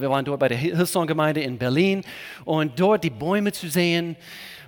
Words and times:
Wir 0.00 0.10
waren 0.10 0.24
dort 0.24 0.40
bei 0.40 0.48
der 0.48 0.58
Hillsong-Gemeinde 0.58 1.42
in 1.42 1.58
Berlin 1.58 2.02
und 2.44 2.78
dort 2.78 3.04
die 3.04 3.10
Bäume 3.10 3.52
zu 3.52 3.68
sehen. 3.68 4.16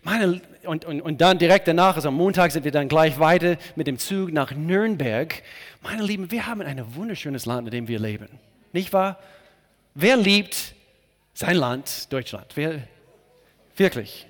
Meine, 0.03 0.41
und, 0.65 0.85
und, 0.85 1.01
und 1.01 1.21
dann 1.21 1.39
direkt 1.39 1.67
danach, 1.67 1.97
also 1.97 2.09
am 2.09 2.15
Montag 2.15 2.53
sind 2.53 2.65
wir 2.65 2.73
dann 2.73 2.89
gleich 2.89 3.19
weiter 3.19 3.57
mit 3.75 3.87
dem 3.87 3.99
Zug 3.99 4.33
nach 4.33 4.53
Nürnberg. 4.53 5.43
Meine 5.83 6.03
Lieben, 6.03 6.31
wir 6.31 6.47
haben 6.47 6.63
ein 6.63 6.95
wunderschönes 6.95 7.47
Land, 7.47 7.69
in 7.69 7.73
dem 7.73 7.89
wir 7.89 7.99
leben. 7.99 8.29
Nicht 8.73 8.93
wahr? 8.93 9.19
Wer 9.95 10.17
liebt 10.17 10.75
sein 11.35 11.57
Land, 11.57 12.13
Deutschland? 12.13 12.47
Wer, 12.55 12.83
wirklich? 13.77 14.27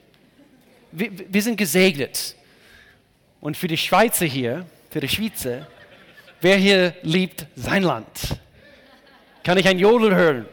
Wir, 0.92 1.10
wir 1.28 1.42
sind 1.42 1.56
gesegnet. 1.56 2.36
Und 3.40 3.56
für 3.56 3.68
die 3.68 3.76
Schweizer 3.76 4.24
hier, 4.24 4.66
für 4.90 5.00
die 5.00 5.08
Schweizer, 5.08 5.66
wer 6.40 6.56
hier 6.56 6.94
liebt 7.02 7.46
sein 7.54 7.82
Land? 7.82 8.08
Kann 9.44 9.58
ich 9.58 9.68
ein 9.68 9.78
Jodel 9.78 10.14
hören? 10.14 10.46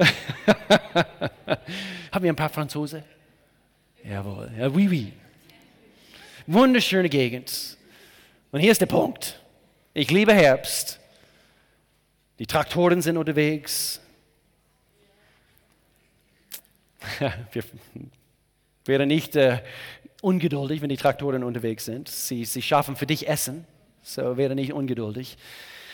Haben 2.12 2.24
wir 2.24 2.32
ein 2.32 2.36
paar 2.36 2.48
Franzosen? 2.48 3.02
Jawohl, 4.04 4.50
ja, 4.58 4.72
oui, 4.72 4.88
oui. 4.88 5.12
Wunderschöne 6.46 7.08
Gegend. 7.08 7.76
Und 8.50 8.60
hier 8.60 8.72
ist 8.72 8.80
der 8.80 8.86
Punkt. 8.86 9.40
Ich 9.92 10.10
liebe 10.10 10.34
Herbst. 10.34 10.98
Die 12.38 12.46
Traktoren 12.46 13.02
sind 13.02 13.16
unterwegs. 13.16 14.00
wir 17.52 17.64
wären 18.84 19.08
nicht 19.08 19.36
äh, 19.36 19.62
ungeduldig, 20.22 20.80
wenn 20.80 20.88
die 20.88 20.96
Traktoren 20.96 21.44
unterwegs 21.44 21.84
sind. 21.84 22.08
Sie, 22.08 22.44
sie 22.44 22.62
schaffen 22.62 22.96
für 22.96 23.06
dich 23.06 23.28
Essen, 23.28 23.66
so 24.02 24.36
wäre 24.36 24.54
nicht 24.54 24.72
ungeduldig. 24.72 25.36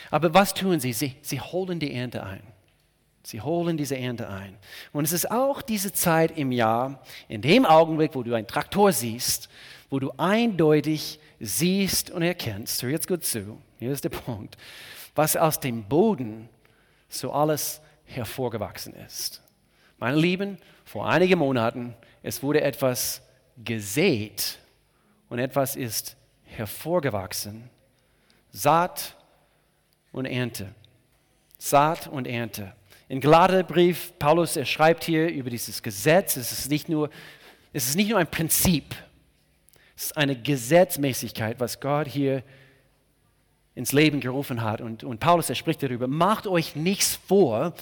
Aber 0.09 0.33
was 0.33 0.53
tun 0.53 0.79
sie? 0.79 0.93
Sie, 0.93 1.15
sie 1.21 1.41
holen 1.41 1.79
die 1.79 1.93
Ernte 1.93 2.23
ein. 2.23 2.41
Sie 3.27 3.41
holen 3.41 3.75
diese 3.75 3.97
Ernte 3.97 4.29
ein. 4.29 4.57
Und 4.93 5.03
es 5.03 5.11
ist 5.11 5.29
auch 5.29 5.61
diese 5.61 5.91
Zeit 5.91 6.37
im 6.37 6.53
Jahr, 6.53 7.03
in 7.27 7.41
dem 7.41 7.65
Augenblick, 7.65 8.15
wo 8.15 8.23
du 8.23 8.33
einen 8.33 8.47
Traktor 8.47 8.93
siehst, 8.93 9.49
wo 9.89 9.99
du 9.99 10.13
eindeutig 10.15 11.19
siehst 11.37 12.09
und 12.09 12.21
erkennst, 12.21 12.81
hör 12.81 12.89
jetzt 12.89 13.05
gut 13.05 13.25
zu, 13.25 13.61
hier 13.79 13.91
ist 13.91 14.05
der 14.05 14.11
Punkt, 14.11 14.55
was 15.13 15.35
aus 15.35 15.59
dem 15.59 15.83
Boden 15.83 16.47
so 17.09 17.33
alles 17.33 17.81
hervorgewachsen 18.05 18.93
ist. 18.93 19.41
Meine 19.97 20.15
Lieben, 20.15 20.57
vor 20.85 21.09
einigen 21.09 21.39
Monaten, 21.39 21.95
es 22.23 22.41
wurde 22.41 22.61
etwas 22.61 23.21
gesät 23.61 24.57
und 25.27 25.39
etwas 25.39 25.75
ist 25.75 26.15
hervorgewachsen. 26.45 27.69
Saat 28.53 29.17
und 30.13 30.27
Ernte. 30.27 30.73
Saat 31.57 32.07
und 32.07 32.25
Ernte. 32.25 32.71
In 33.09 33.21
Galaterbrief, 33.21 34.11
Paulus, 34.19 34.57
er 34.57 34.65
schreibt 34.65 35.05
hier 35.05 35.29
über 35.29 35.49
dieses 35.49 35.81
Gesetz. 35.81 36.35
Es 36.35 36.51
ist 36.51 36.69
nicht 36.69 36.89
nur, 36.89 37.09
es 37.71 37.87
ist 37.87 37.95
nicht 37.95 38.09
nur 38.09 38.19
ein 38.19 38.29
Prinzip, 38.29 38.95
es 39.95 40.05
ist 40.05 40.17
eine 40.17 40.35
Gesetzmäßigkeit, 40.35 41.59
was 41.59 41.79
Gott 41.79 42.07
hier 42.07 42.43
ins 43.75 43.93
Leben 43.93 44.19
gerufen 44.19 44.61
hat. 44.61 44.81
Und, 44.81 45.05
und 45.05 45.19
Paulus, 45.19 45.49
er 45.49 45.55
spricht 45.55 45.81
darüber, 45.81 46.07
macht 46.07 46.47
euch 46.47 46.75
nichts 46.75 47.17
vor, 47.27 47.73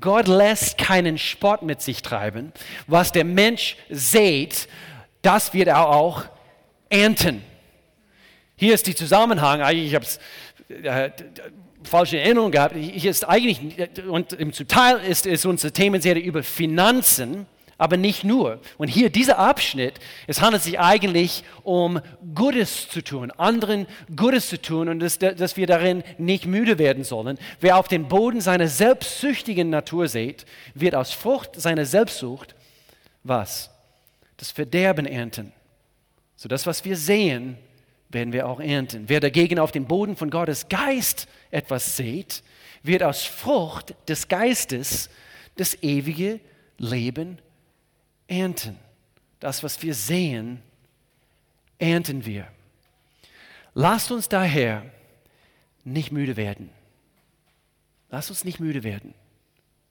Gott 0.00 0.28
lässt 0.28 0.78
keinen 0.78 1.18
Sport 1.18 1.62
mit 1.62 1.82
sich 1.82 2.00
treiben. 2.00 2.52
Was 2.86 3.12
der 3.12 3.24
Mensch 3.24 3.76
sät, 3.90 4.66
das 5.20 5.52
wird 5.52 5.68
er 5.68 5.88
auch 5.88 6.24
ernten. 6.88 7.42
Hier 8.56 8.74
ist 8.74 8.86
der 8.86 8.96
Zusammenhang, 8.96 9.60
eigentlich, 9.60 9.88
ich 9.88 9.94
habe 9.94 10.04
es 10.04 10.16
äh, 10.16 10.20
falsche 11.82 12.18
Erinnerung 12.18 12.50
gehabt. 12.50 12.76
Hier 12.76 13.10
ist 13.10 13.28
eigentlich, 13.28 13.60
und 14.08 14.32
im 14.32 14.52
Teil 14.52 15.00
ist, 15.00 15.26
ist 15.26 15.46
unsere 15.46 15.72
Themenserie 15.72 16.22
über 16.22 16.42
Finanzen, 16.42 17.46
aber 17.78 17.96
nicht 17.96 18.24
nur. 18.24 18.60
Und 18.76 18.88
hier 18.88 19.08
dieser 19.08 19.38
Abschnitt, 19.38 19.94
es 20.26 20.42
handelt 20.42 20.62
sich 20.62 20.78
eigentlich 20.78 21.44
um 21.62 22.00
Gutes 22.34 22.90
zu 22.90 23.02
tun, 23.02 23.30
anderen 23.30 23.86
Gutes 24.14 24.50
zu 24.50 24.60
tun 24.60 24.90
und 24.90 25.00
dass, 25.00 25.18
dass 25.18 25.56
wir 25.56 25.66
darin 25.66 26.02
nicht 26.18 26.44
müde 26.44 26.78
werden 26.78 27.04
sollen. 27.04 27.38
Wer 27.60 27.78
auf 27.78 27.88
den 27.88 28.06
Boden 28.06 28.42
seiner 28.42 28.68
selbstsüchtigen 28.68 29.70
Natur 29.70 30.08
sät, 30.08 30.44
wird 30.74 30.94
aus 30.94 31.12
Frucht 31.12 31.58
seiner 31.58 31.86
Selbstsucht 31.86 32.54
was? 33.22 33.70
Das 34.36 34.50
Verderben 34.50 35.06
ernten. 35.06 35.52
So 36.36 36.48
das, 36.48 36.66
was 36.66 36.84
wir 36.84 36.96
sehen, 36.96 37.56
werden 38.10 38.32
wir 38.32 38.48
auch 38.48 38.60
ernten. 38.60 39.08
Wer 39.08 39.20
dagegen 39.20 39.58
auf 39.58 39.72
dem 39.72 39.86
Boden 39.86 40.16
von 40.16 40.30
Gottes 40.30 40.68
Geist 40.68 41.28
etwas 41.50 41.96
sät, 41.96 42.42
wird 42.82 43.02
aus 43.02 43.24
Frucht 43.24 43.94
des 44.08 44.28
Geistes 44.28 45.10
das 45.56 45.82
ewige 45.82 46.40
Leben 46.78 47.38
ernten. 48.26 48.78
Das, 49.38 49.62
was 49.62 49.82
wir 49.82 49.94
sehen, 49.94 50.62
ernten 51.78 52.26
wir. 52.26 52.46
Lasst 53.74 54.10
uns 54.10 54.28
daher 54.28 54.84
nicht 55.84 56.12
müde 56.12 56.36
werden. 56.36 56.70
Lasst 58.10 58.30
uns 58.30 58.44
nicht 58.44 58.60
müde 58.60 58.82
werden. 58.82 59.14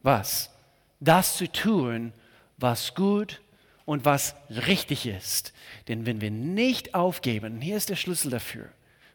Was? 0.02 0.52
Das 1.00 1.38
zu 1.38 1.52
tun, 1.52 2.14
was 2.58 2.94
gut 2.94 3.34
ist 3.34 3.49
und 3.90 4.06
was 4.06 4.36
richtig 4.68 5.08
ist. 5.08 5.52
Denn 5.88 6.06
wenn 6.06 6.22
wir 6.22 6.30
nicht 6.30 6.94
aufgeben, 6.94 7.60
hier 7.60 7.76
ist 7.76 7.90
der 7.90 7.96
Schlüssel 7.96 8.30
dafür. 8.30 8.70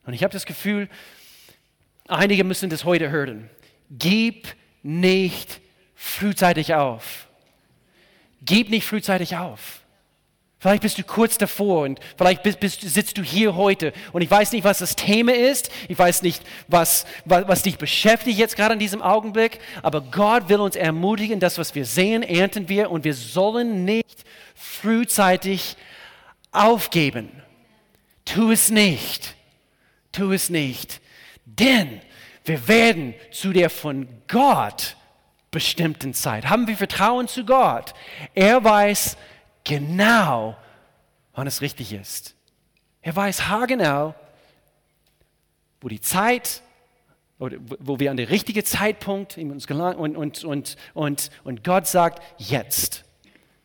Und 0.04 0.14
ich 0.14 0.24
habe 0.24 0.32
das 0.32 0.46
Gefühl, 0.46 0.88
einige 2.08 2.42
müssen 2.42 2.70
das 2.70 2.84
heute 2.84 3.08
hören. 3.08 3.48
Gib 3.88 4.48
nicht 4.82 5.60
frühzeitig 5.94 6.74
auf. 6.74 7.28
Gib 8.44 8.68
nicht 8.68 8.84
frühzeitig 8.84 9.36
auf. 9.36 9.84
Vielleicht 10.58 10.82
bist 10.82 10.98
du 10.98 11.04
kurz 11.04 11.38
davor 11.38 11.82
und 11.82 12.00
vielleicht 12.16 12.42
bist, 12.42 12.58
bist, 12.58 12.80
sitzt 12.80 13.16
du 13.16 13.22
hier 13.22 13.54
heute 13.54 13.92
und 14.12 14.22
ich 14.22 14.30
weiß 14.30 14.50
nicht, 14.50 14.64
was 14.64 14.78
das 14.78 14.96
Thema 14.96 15.34
ist. 15.34 15.70
Ich 15.86 15.96
weiß 15.96 16.22
nicht, 16.22 16.42
was, 16.66 17.06
was, 17.24 17.46
was 17.46 17.62
dich 17.62 17.78
beschäftigt 17.78 18.38
jetzt 18.38 18.56
gerade 18.56 18.72
in 18.72 18.80
diesem 18.80 19.02
Augenblick. 19.02 19.60
Aber 19.82 20.00
Gott 20.00 20.48
will 20.48 20.58
uns 20.58 20.74
ermutigen, 20.74 21.38
das, 21.38 21.58
was 21.58 21.76
wir 21.76 21.84
sehen, 21.84 22.24
ernten 22.24 22.68
wir 22.68 22.90
und 22.90 23.04
wir 23.04 23.14
sollen 23.14 23.84
nicht 23.84 24.24
frühzeitig 24.64 25.76
aufgeben. 26.52 27.42
Tu 28.24 28.50
es 28.50 28.70
nicht. 28.70 29.34
Tu 30.12 30.32
es 30.32 30.50
nicht. 30.50 31.00
Denn 31.44 32.00
wir 32.44 32.66
werden 32.68 33.14
zu 33.30 33.52
der 33.52 33.70
von 33.70 34.08
Gott 34.28 34.96
bestimmten 35.50 36.14
Zeit. 36.14 36.48
Haben 36.48 36.66
wir 36.66 36.76
Vertrauen 36.76 37.28
zu 37.28 37.44
Gott? 37.44 37.94
Er 38.34 38.64
weiß, 38.64 39.16
genau, 39.62 40.56
wann 41.34 41.46
es 41.46 41.60
richtig 41.60 41.92
ist. 41.92 42.34
Er 43.02 43.14
weiß 43.14 43.48
haargenau, 43.48 44.14
wo 45.80 45.88
die 45.88 46.00
Zeit, 46.00 46.62
oder 47.38 47.58
wo 47.60 47.98
wir 47.98 48.10
an 48.10 48.16
den 48.16 48.28
richtigen 48.28 48.64
Zeitpunkt 48.64 49.36
uns 49.36 49.66
gelangen 49.66 49.98
und, 49.98 50.16
und, 50.16 50.44
und, 50.44 50.76
und, 50.94 51.30
und 51.44 51.64
Gott 51.64 51.86
sagt, 51.86 52.22
jetzt. 52.38 53.03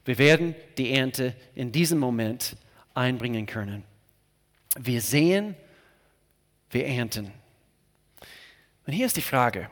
Wir 0.10 0.18
werden 0.18 0.56
die 0.80 0.92
Ernte 0.94 1.36
in 1.54 1.72
diesem 1.72 2.00
Moment 2.00 2.58
einbringen 2.96 3.46
können. 3.46 3.84
Wir 4.76 5.04
sehen, 5.04 5.56
wir 6.72 6.88
ernten. 6.88 7.32
Und 8.88 8.94
hier 8.94 9.06
ist 9.06 9.18
die 9.18 9.22
Frage, 9.22 9.70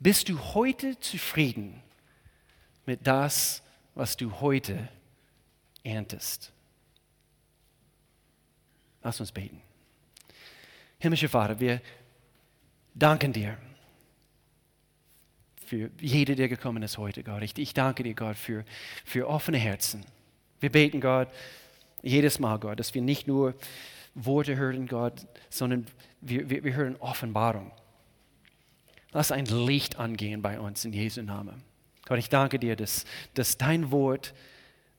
bist 0.00 0.30
du 0.30 0.38
heute 0.54 0.98
zufrieden 0.98 1.82
mit 2.86 3.06
das, 3.06 3.62
was 3.94 4.16
du 4.16 4.40
heute 4.40 4.88
erntest. 5.84 6.50
Lass 9.02 9.20
uns 9.20 9.30
beten. 9.30 9.60
Himmlischer 10.98 11.28
Vater, 11.28 11.60
wir 11.60 11.82
danken 12.94 13.34
dir 13.34 13.58
für 15.72 15.90
jede, 16.02 16.36
der 16.36 16.50
gekommen 16.50 16.82
ist 16.82 16.98
heute, 16.98 17.22
Gott. 17.22 17.42
Ich, 17.42 17.56
ich 17.56 17.72
danke 17.72 18.02
dir, 18.02 18.12
Gott, 18.12 18.36
für, 18.36 18.62
für 19.06 19.26
offene 19.26 19.56
Herzen. 19.56 20.04
Wir 20.60 20.70
beten, 20.70 21.00
Gott, 21.00 21.28
jedes 22.02 22.38
Mal, 22.38 22.58
Gott, 22.58 22.78
dass 22.78 22.92
wir 22.92 23.00
nicht 23.00 23.26
nur 23.26 23.54
Worte 24.14 24.56
hören, 24.56 24.86
Gott, 24.86 25.26
sondern 25.48 25.86
wir, 26.20 26.50
wir, 26.50 26.62
wir 26.62 26.74
hören 26.74 26.96
Offenbarung. 26.96 27.70
Lass 29.12 29.32
ein 29.32 29.46
Licht 29.46 29.96
angehen 29.96 30.42
bei 30.42 30.60
uns 30.60 30.84
in 30.84 30.92
Jesu 30.92 31.22
Namen. 31.22 31.62
Gott, 32.04 32.18
ich 32.18 32.28
danke 32.28 32.58
dir, 32.58 32.76
dass, 32.76 33.06
dass 33.32 33.56
dein 33.56 33.90
Wort 33.90 34.34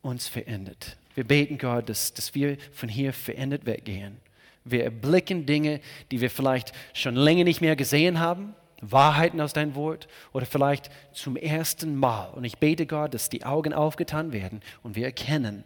uns 0.01 0.27
verändert. 0.27 0.97
Wir 1.13 1.23
beten, 1.23 1.59
Gott, 1.59 1.87
dass, 1.87 2.15
dass 2.15 2.33
wir 2.33 2.57
von 2.71 2.89
hier 2.89 3.13
verändert 3.13 3.67
weggehen. 3.67 4.17
Wir 4.65 4.85
erblicken 4.85 5.45
Dinge, 5.45 5.81
die 6.09 6.19
wir 6.19 6.31
vielleicht 6.31 6.73
schon 6.93 7.15
länger 7.15 7.43
nicht 7.43 7.61
mehr 7.61 7.75
gesehen 7.75 8.19
haben, 8.19 8.55
Wahrheiten 8.91 9.41
aus 9.41 9.53
deinem 9.53 9.75
Wort 9.75 10.07
oder 10.31 10.45
vielleicht 10.45 10.89
zum 11.13 11.35
ersten 11.35 11.95
Mal. 11.95 12.29
Und 12.29 12.43
ich 12.43 12.57
bete, 12.57 12.85
Gott, 12.85 13.13
dass 13.13 13.29
die 13.29 13.45
Augen 13.45 13.73
aufgetan 13.73 14.33
werden 14.33 14.61
und 14.81 14.95
wir 14.95 15.05
erkennen, 15.05 15.63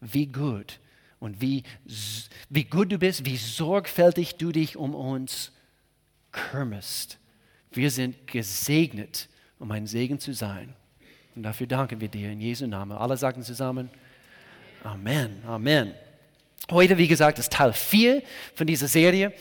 wie 0.00 0.26
gut 0.26 0.80
und 1.20 1.40
wie, 1.40 1.62
wie 2.48 2.64
gut 2.64 2.90
du 2.90 2.98
bist, 2.98 3.24
wie 3.24 3.36
sorgfältig 3.36 4.36
du 4.36 4.52
dich 4.52 4.76
um 4.76 4.94
uns 4.94 5.52
kümmerst 6.32 7.18
Wir 7.70 7.90
sind 7.90 8.26
gesegnet, 8.26 9.28
um 9.58 9.70
ein 9.70 9.86
Segen 9.86 10.18
zu 10.18 10.32
sein. 10.32 10.74
Und 11.34 11.44
dafür 11.44 11.66
danken 11.66 12.00
wir 12.00 12.08
dir 12.08 12.30
in 12.30 12.40
Jesu 12.40 12.66
Namen. 12.66 12.96
Alle 12.96 13.16
sagen 13.16 13.42
zusammen, 13.42 13.88
Amen, 14.82 15.42
Amen. 15.46 15.94
Heute, 16.70 16.98
wie 16.98 17.08
gesagt, 17.08 17.38
ist 17.38 17.52
Teil 17.52 17.72
4 17.72 18.22
von 18.54 18.66
dieser 18.66 18.88
Serie. 18.88 19.32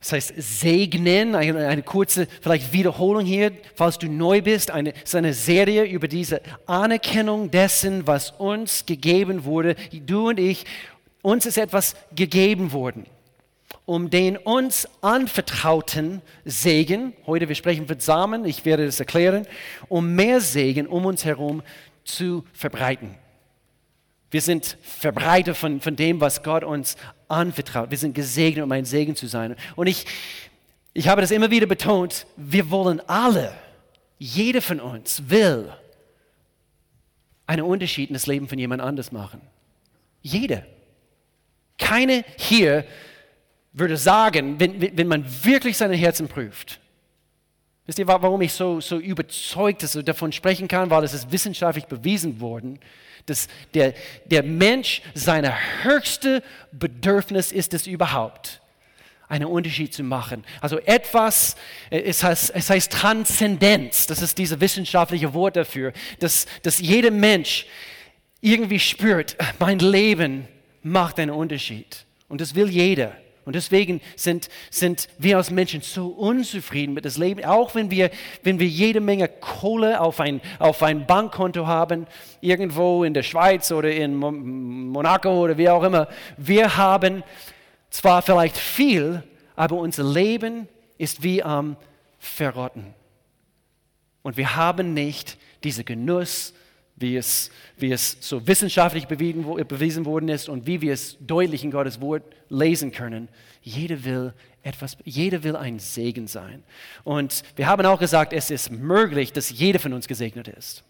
Das 0.00 0.12
heißt, 0.12 0.34
segnen, 0.36 1.34
eine, 1.34 1.66
eine, 1.66 1.82
kurze 1.82 2.28
vielleicht 2.40 2.72
Wiederholung 2.72 3.26
hier, 3.26 3.52
falls 3.74 3.98
du 3.98 4.08
neu 4.08 4.42
bist. 4.42 4.70
Eine, 4.70 4.90
ist 4.90 5.14
eine 5.14 5.34
Serie 5.34 5.84
über 5.84 6.06
diese 6.06 6.40
Anerkennung 6.66 7.50
dessen, 7.50 8.06
was 8.06 8.30
uns 8.30 8.86
gegeben 8.86 9.44
wurde. 9.44 9.74
Du 9.92 10.28
und 10.28 10.38
ich, 10.38 10.66
uns 11.22 11.46
ist 11.46 11.58
etwas 11.58 11.96
gegeben 12.14 12.72
worden. 12.72 13.06
Um 13.86 14.08
den 14.08 14.36
uns 14.36 14.88
anvertrauten 15.00 16.22
Segen, 16.44 17.14
heute 17.26 17.48
wir 17.48 17.54
sprechen 17.54 17.88
von 17.88 17.98
Samen, 17.98 18.44
ich 18.44 18.64
werde 18.64 18.86
das 18.86 19.00
erklären, 19.00 19.46
um 19.88 20.14
mehr 20.14 20.40
Segen 20.40 20.86
um 20.86 21.06
uns 21.06 21.24
herum 21.24 21.62
zu 22.04 22.44
verbreiten. 22.52 23.14
Wir 24.30 24.42
sind 24.42 24.76
Verbreiter 24.82 25.54
von, 25.54 25.80
von 25.80 25.96
dem, 25.96 26.20
was 26.20 26.42
Gott 26.42 26.62
uns 26.62 26.96
anvertraut. 27.28 27.90
Wir 27.90 27.98
sind 27.98 28.14
gesegnet, 28.14 28.64
um 28.64 28.72
ein 28.72 28.84
Segen 28.84 29.14
zu 29.14 29.26
sein. 29.26 29.56
Und 29.76 29.86
ich, 29.86 30.06
ich 30.94 31.08
habe 31.08 31.20
das 31.20 31.30
immer 31.30 31.50
wieder 31.50 31.66
betont, 31.66 32.26
wir 32.36 32.70
wollen 32.70 33.00
alle, 33.06 33.52
jeder 34.18 34.62
von 34.62 34.80
uns 34.80 35.22
will 35.28 35.72
einen 37.46 37.62
Unterschied 37.62 38.10
in 38.10 38.14
das 38.14 38.26
Leben 38.26 38.48
von 38.48 38.58
jemand 38.58 38.82
anders 38.82 39.12
machen. 39.12 39.40
Jeder. 40.22 40.64
Keine 41.78 42.24
hier 42.36 42.84
würde 43.72 43.96
sagen, 43.96 44.58
wenn, 44.58 44.96
wenn 44.96 45.06
man 45.06 45.24
wirklich 45.44 45.76
seine 45.76 45.94
Herzen 45.94 46.28
prüft, 46.28 46.80
Wisst 47.88 47.98
ihr, 47.98 48.06
warum 48.06 48.42
ich 48.42 48.52
so, 48.52 48.82
so 48.82 48.98
überzeugt 48.98 49.82
davon 50.06 50.30
sprechen 50.30 50.68
kann? 50.68 50.90
Weil 50.90 51.04
es 51.04 51.14
ist 51.14 51.32
wissenschaftlich 51.32 51.86
bewiesen 51.86 52.38
worden, 52.38 52.78
dass 53.28 53.48
der, 53.74 53.94
der 54.26 54.42
Mensch 54.42 55.02
seine 55.14 55.54
höchste 55.82 56.42
Bedürfnis 56.72 57.52
ist 57.52 57.74
es 57.74 57.86
überhaupt, 57.86 58.60
einen 59.28 59.46
Unterschied 59.46 59.92
zu 59.92 60.02
machen. 60.02 60.44
Also 60.60 60.78
etwas, 60.78 61.56
es 61.90 62.22
heißt, 62.22 62.52
es 62.54 62.70
heißt 62.70 62.92
Transzendenz, 62.92 64.06
das 64.06 64.22
ist 64.22 64.38
dieses 64.38 64.60
wissenschaftliche 64.60 65.34
Wort 65.34 65.56
dafür, 65.56 65.92
dass, 66.18 66.46
dass 66.62 66.78
jeder 66.78 67.10
Mensch 67.10 67.66
irgendwie 68.40 68.80
spürt, 68.80 69.36
mein 69.58 69.78
Leben 69.78 70.48
macht 70.82 71.18
einen 71.18 71.30
Unterschied. 71.30 72.04
Und 72.28 72.40
das 72.40 72.54
will 72.54 72.68
jeder. 72.68 73.16
Und 73.48 73.54
deswegen 73.54 74.02
sind, 74.14 74.50
sind 74.68 75.08
wir 75.16 75.38
als 75.38 75.50
Menschen 75.50 75.80
so 75.80 76.08
unzufrieden 76.08 76.92
mit 76.92 77.06
dem 77.06 77.12
Leben, 77.18 77.46
auch 77.46 77.74
wenn 77.74 77.90
wir, 77.90 78.10
wenn 78.42 78.60
wir 78.60 78.66
jede 78.66 79.00
Menge 79.00 79.26
Kohle 79.26 80.02
auf 80.02 80.20
ein, 80.20 80.42
auf 80.58 80.82
ein 80.82 81.06
Bankkonto 81.06 81.66
haben, 81.66 82.06
irgendwo 82.42 83.04
in 83.04 83.14
der 83.14 83.22
Schweiz 83.22 83.72
oder 83.72 83.90
in 83.90 84.16
Monaco 84.16 85.30
oder 85.30 85.56
wie 85.56 85.70
auch 85.70 85.82
immer. 85.82 86.08
Wir 86.36 86.76
haben 86.76 87.22
zwar 87.88 88.20
vielleicht 88.20 88.58
viel, 88.58 89.22
aber 89.56 89.76
unser 89.76 90.04
Leben 90.04 90.68
ist 90.98 91.22
wie 91.22 91.42
am 91.42 91.78
Verrotten. 92.18 92.92
Und 94.20 94.36
wir 94.36 94.56
haben 94.56 94.92
nicht 94.92 95.38
diesen 95.64 95.86
Genuss, 95.86 96.52
wie 97.00 97.16
es, 97.16 97.50
wie 97.76 97.92
es 97.92 98.16
so 98.20 98.46
wissenschaftlich 98.46 99.06
bewiesen, 99.06 100.04
worden 100.04 100.28
ist 100.28 100.48
und 100.48 100.66
wie 100.66 100.80
wir 100.80 100.92
es 100.92 101.16
deutlich 101.20 101.64
in 101.64 101.70
Gottes 101.70 102.00
Wort 102.00 102.22
lesen 102.48 102.92
können. 102.92 103.28
Jeder 103.62 104.04
will 104.04 104.34
etwas, 104.62 104.96
jeder 105.04 105.42
will 105.42 105.56
ein 105.56 105.78
Segen 105.78 106.26
sein. 106.26 106.62
Und 107.04 107.42
wir 107.56 107.66
haben 107.66 107.84
auch 107.86 107.98
gesagt, 107.98 108.32
es 108.32 108.50
ist 108.50 108.70
möglich, 108.70 109.32
dass 109.32 109.50
jeder 109.50 109.78
von 109.78 109.92
uns 109.92 110.08
gesegnet 110.08 110.48
ist. 110.48 110.84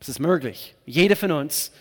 Es 0.00 0.08
ist 0.08 0.18
möglich. 0.18 0.74
Jeder 0.86 1.16
von 1.16 1.32
uns 1.32 1.72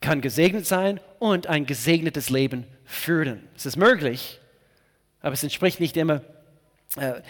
kann 0.00 0.20
gesegnet 0.20 0.66
sein 0.66 1.00
und 1.18 1.46
ein 1.46 1.66
gesegnetes 1.66 2.30
Leben 2.30 2.64
führen. 2.84 3.48
Es 3.56 3.66
ist 3.66 3.76
möglich, 3.76 4.40
aber 5.20 5.32
es 5.32 5.42
entspricht 5.42 5.80
nicht 5.80 5.96
immer 5.96 6.22
äh, 6.96 7.20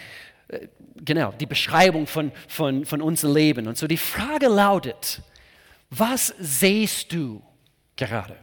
genau, 0.95 1.31
die 1.31 1.45
Beschreibung 1.45 2.07
von, 2.07 2.31
von, 2.47 2.85
von 2.85 3.01
unserem 3.01 3.35
Leben. 3.35 3.67
Und 3.67 3.77
so 3.77 3.87
die 3.87 3.97
Frage 3.97 4.47
lautet, 4.47 5.21
was 5.89 6.33
siehst 6.39 7.13
du 7.13 7.41
gerade? 7.95 8.35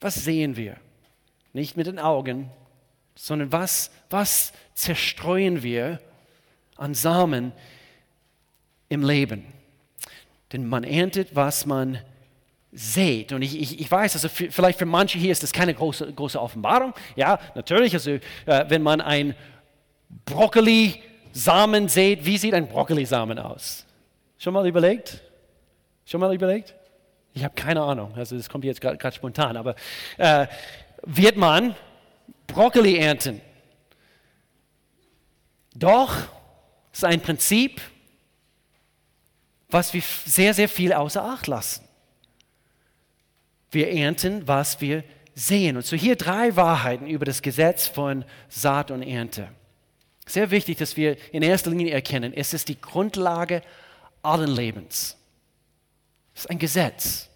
Was 0.00 0.14
sehen 0.14 0.56
wir? 0.56 0.76
Nicht 1.52 1.76
mit 1.76 1.86
den 1.86 1.98
Augen, 1.98 2.50
sondern 3.14 3.50
was, 3.50 3.90
was 4.10 4.52
zerstreuen 4.74 5.62
wir 5.62 6.00
an 6.76 6.94
Samen 6.94 7.52
im 8.88 9.02
Leben? 9.02 9.44
Denn 10.52 10.66
man 10.66 10.84
erntet, 10.84 11.34
was 11.34 11.66
man 11.66 11.98
sät. 12.72 13.32
Und 13.32 13.42
ich, 13.42 13.58
ich, 13.58 13.80
ich 13.80 13.90
weiß, 13.90 14.14
also 14.14 14.28
für, 14.28 14.50
vielleicht 14.50 14.78
für 14.78 14.86
manche 14.86 15.18
hier 15.18 15.32
ist 15.32 15.42
das 15.42 15.52
keine 15.52 15.74
große, 15.74 16.12
große 16.12 16.40
Offenbarung. 16.40 16.92
Ja, 17.16 17.38
natürlich, 17.54 17.94
also 17.94 18.10
äh, 18.10 18.20
wenn 18.68 18.82
man 18.82 19.00
ein 19.00 19.34
Brokkoli-Samen 20.24 21.88
seht, 21.88 22.24
wie 22.24 22.38
sieht 22.38 22.54
ein 22.54 22.68
Brokkoli-Samen 22.68 23.38
aus? 23.38 23.86
Schon 24.38 24.54
mal 24.54 24.66
überlegt? 24.66 25.22
Schon 26.04 26.20
mal 26.20 26.34
überlegt? 26.34 26.74
Ich 27.34 27.44
habe 27.44 27.54
keine 27.54 27.82
Ahnung, 27.82 28.14
also 28.14 28.36
das 28.36 28.48
kommt 28.48 28.64
jetzt 28.64 28.80
gerade 28.80 29.14
spontan, 29.14 29.56
aber 29.56 29.74
äh, 30.16 30.46
wird 31.02 31.36
man 31.36 31.74
Brokkoli 32.46 32.96
ernten? 32.96 33.40
Doch, 35.74 36.16
es 36.92 37.00
ist 37.00 37.04
ein 37.04 37.20
Prinzip, 37.20 37.82
was 39.68 39.92
wir 39.92 40.02
sehr, 40.02 40.54
sehr 40.54 40.68
viel 40.68 40.92
außer 40.92 41.22
Acht 41.22 41.46
lassen. 41.46 41.84
Wir 43.70 43.92
ernten, 43.92 44.46
was 44.48 44.80
wir 44.80 45.04
sehen. 45.34 45.76
Und 45.76 45.84
so 45.84 45.96
hier 45.96 46.16
drei 46.16 46.56
Wahrheiten 46.56 47.06
über 47.06 47.26
das 47.26 47.42
Gesetz 47.42 47.86
von 47.86 48.24
Saat 48.48 48.90
und 48.90 49.02
Ernte. 49.02 49.48
Sehr 50.26 50.50
wichtig, 50.50 50.78
dass 50.78 50.96
wir 50.96 51.16
in 51.32 51.42
erster 51.42 51.70
Linie 51.70 51.92
erkennen, 51.92 52.32
es 52.34 52.52
ist 52.52 52.68
die 52.68 52.80
Grundlage 52.80 53.62
allen 54.22 54.50
Lebens. 54.50 55.16
Es 56.34 56.42
ist 56.42 56.50
ein 56.50 56.58
Gesetz. 56.58 57.28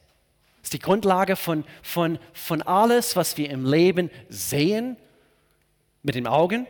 Es 0.61 0.65
ist 0.65 0.73
die 0.73 0.81
Grundlage 0.81 1.37
von, 1.37 1.65
von, 1.83 2.19
von 2.33 2.63
alles, 2.63 3.15
was 3.17 3.39
wir 3.39 3.49
im 3.49 3.65
Leben 3.65 4.11
sehen 4.29 4.97
mit 6.03 6.17
den 6.17 6.27
Augen, 6.27 6.67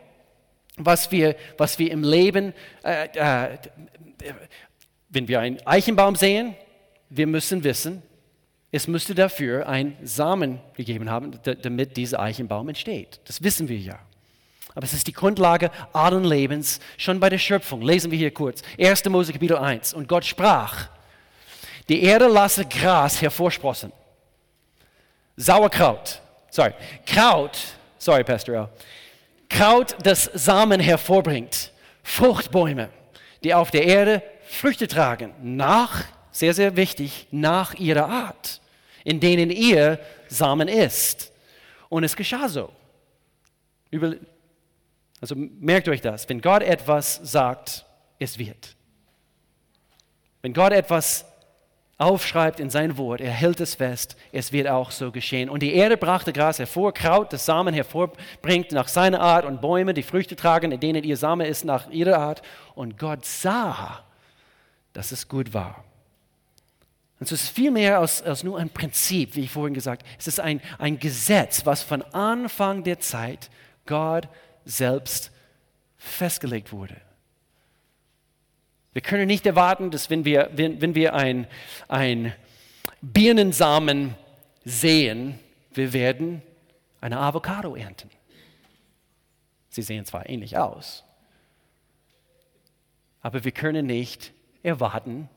was 0.77 1.11
wir, 1.11 1.37
was 1.57 1.79
wir 1.79 1.91
im 1.91 2.05
Leben, 2.05 2.53
äh, 2.85 3.09
äh, 3.15 3.59
wenn 5.09 5.27
wir 5.27 5.41
einen 5.41 5.67
Eichenbaum 5.67 6.17
sehen, 6.17 6.55
wir 7.09 7.27
müssen 7.27 7.65
wissen, 7.65 8.03
es 8.73 8.87
müsste 8.87 9.15
dafür 9.15 9.69
ein 9.69 9.97
Samen 10.03 10.61
gegeben 10.75 11.11
haben, 11.11 11.41
damit 11.43 11.97
dieser 11.97 12.21
Eichenbaum 12.21 12.69
entsteht. 12.69 13.21
Das 13.25 13.43
wissen 13.43 13.69
wir 13.69 13.79
ja. 13.79 13.99
Aber 14.75 14.85
es 14.85 14.93
ist 14.93 15.07
die 15.07 15.13
Grundlage 15.13 15.71
allen 15.93 16.25
Lebens, 16.25 16.81
schon 16.97 17.21
bei 17.21 17.29
der 17.29 17.39
Schöpfung. 17.39 17.83
Lesen 17.83 18.11
wir 18.11 18.19
hier 18.19 18.33
kurz. 18.33 18.63
1. 18.79 19.05
Mose 19.07 19.33
Kapitel 19.33 19.57
1. 19.57 19.95
Und 19.95 20.09
Gott 20.09 20.25
sprach, 20.25 20.89
die 21.89 22.03
Erde 22.03 22.29
lasse 22.29 22.65
Gras 22.65 23.21
hervorsprossen. 23.21 23.93
Sauerkraut, 25.37 26.21
sorry, 26.51 26.75
Kraut, 27.07 27.59
sorry, 27.99 28.23
Pastor 28.23 28.57
Al, 28.57 28.69
Kraut, 29.49 29.97
das 30.03 30.31
Samen 30.35 30.81
hervorbringt. 30.81 31.73
Fruchtbäume, 32.03 32.91
die 33.43 33.55
auf 33.55 33.71
der 33.71 33.85
Erde 33.85 34.23
Früchte 34.47 34.89
tragen, 34.89 35.33
nach, 35.43 36.05
sehr, 36.31 36.55
sehr 36.55 36.77
wichtig, 36.77 37.27
nach 37.31 37.75
ihrer 37.75 38.09
Art, 38.09 38.61
in 39.05 39.21
denen 39.21 39.51
ihr 39.51 39.99
Samen 40.29 40.69
ist. 40.69 41.33
Und 41.89 42.05
es 42.05 42.17
geschah 42.17 42.49
so. 42.49 42.71
Über, 43.91 44.15
also 45.21 45.35
merkt 45.37 45.89
euch 45.89 46.01
das, 46.01 46.29
wenn 46.29 46.41
Gott 46.41 46.63
etwas 46.63 47.21
sagt, 47.23 47.85
es 48.19 48.39
wird. 48.39 48.77
Wenn 50.43 50.55
Gott 50.55 50.73
etwas 50.73 51.27
aufschreibt 51.99 52.61
in 52.61 52.71
sein 52.71 52.97
Wort, 52.97 53.21
er 53.21 53.31
hält 53.31 53.61
es 53.61 53.75
fest, 53.75 54.17
es 54.33 54.53
wird 54.53 54.69
auch 54.69 54.91
so 54.91 55.13
geschehen. 55.13 55.51
Und 55.51 55.63
die 55.63 55.75
Erde 55.75 55.99
brachte 55.99 56.33
Gras 56.33 56.59
hervor, 56.59 56.95
Kraut, 56.95 57.33
das 57.33 57.45
Samen 57.45 57.75
hervorbringt 57.75 58.73
nach 58.73 58.89
seiner 58.89 59.21
Art 59.21 59.45
und 59.45 59.61
Bäume, 59.61 59.93
die 59.93 60.03
Früchte 60.03 60.35
tragen, 60.35 60.73
in 60.73 60.81
denen 60.81 61.05
ihr 61.05 61.19
Samen 61.19 61.47
ist 61.47 61.65
nach 61.67 61.91
ihrer 61.91 62.17
Art. 62.17 62.41
Und 62.75 62.97
Gott 62.99 63.27
sah, 63.27 64.03
dass 64.95 65.13
es 65.13 65.29
gut 65.29 65.53
war. 65.53 65.85
Und 67.19 67.31
es 67.31 67.43
ist 67.43 67.51
viel 67.51 67.71
mehr 67.71 67.99
als, 67.99 68.23
als 68.23 68.43
nur 68.43 68.59
ein 68.59 68.71
Prinzip, 68.71 69.37
wie 69.37 69.43
ich 69.43 69.51
vorhin 69.51 69.75
gesagt 69.75 70.03
habe. 70.03 70.15
Es 70.19 70.27
ist 70.27 70.41
ein, 70.41 70.63
ein 70.79 70.99
Gesetz, 70.99 71.67
was 71.67 71.83
von 71.83 72.01
Anfang 72.15 72.83
der 72.83 72.99
Zeit 72.99 73.51
Gott 73.85 74.27
selbst 74.65 75.31
festgelegt 75.97 76.73
wurde. 76.73 76.97
Wir 78.93 79.03
können 79.03 79.27
nicht 79.27 79.47
erwarten, 79.47 79.91
dass 79.91 80.11
wenn 80.11 80.25
wir, 80.25 80.51
wenn, 80.55 80.81
wenn 80.81 80.95
wir 80.95 81.15
ein, 81.15 81.47
ein 81.89 82.33
Birnensamen 83.01 84.17
sehen, 84.65 85.39
wir 85.73 85.93
werden 85.93 86.43
eine 87.01 87.19
Avocado 87.19 87.77
ernten. 87.77 88.11
Sie 89.69 89.83
sehen 89.83 90.05
zwar 90.05 90.29
ähnlich 90.29 90.59
aus, 90.59 91.05
aber 93.23 93.45
wir 93.45 93.53
können 93.53 93.87
nicht 93.87 94.33
erwarten, 94.63 95.29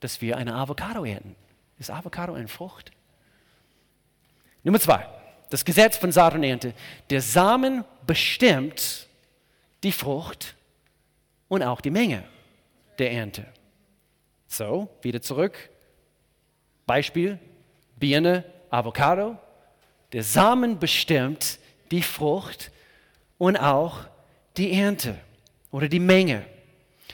dass 0.00 0.20
wir 0.22 0.36
eine 0.36 0.54
Avocado 0.54 1.04
ernten. 1.04 1.36
Ist 1.78 1.90
Avocado 1.90 2.32
eine 2.32 2.48
Frucht? 2.48 2.92
Nummer 4.62 4.80
zwei, 4.80 5.06
das 5.50 5.64
Gesetz 5.64 5.96
von 5.96 6.12
Saat 6.12 6.34
und 6.34 6.42
Ernte. 6.42 6.74
Der 7.10 7.20
Samen 7.20 7.84
bestimmt 8.06 9.06
die 9.82 9.92
Frucht 9.92 10.54
und 11.48 11.62
auch 11.62 11.80
die 11.80 11.90
Menge 11.90 12.24
der 12.98 13.12
Ernte. 13.12 13.46
So, 14.48 14.88
wieder 15.02 15.20
zurück. 15.20 15.70
Beispiel, 16.86 17.38
Birne, 17.96 18.44
Avocado. 18.70 19.36
Der 20.12 20.22
Samen 20.22 20.78
bestimmt 20.78 21.58
die 21.90 22.02
Frucht 22.02 22.70
und 23.38 23.56
auch 23.56 24.00
die 24.56 24.72
Ernte 24.72 25.18
oder 25.70 25.88
die 25.88 26.00
Menge. 26.00 26.44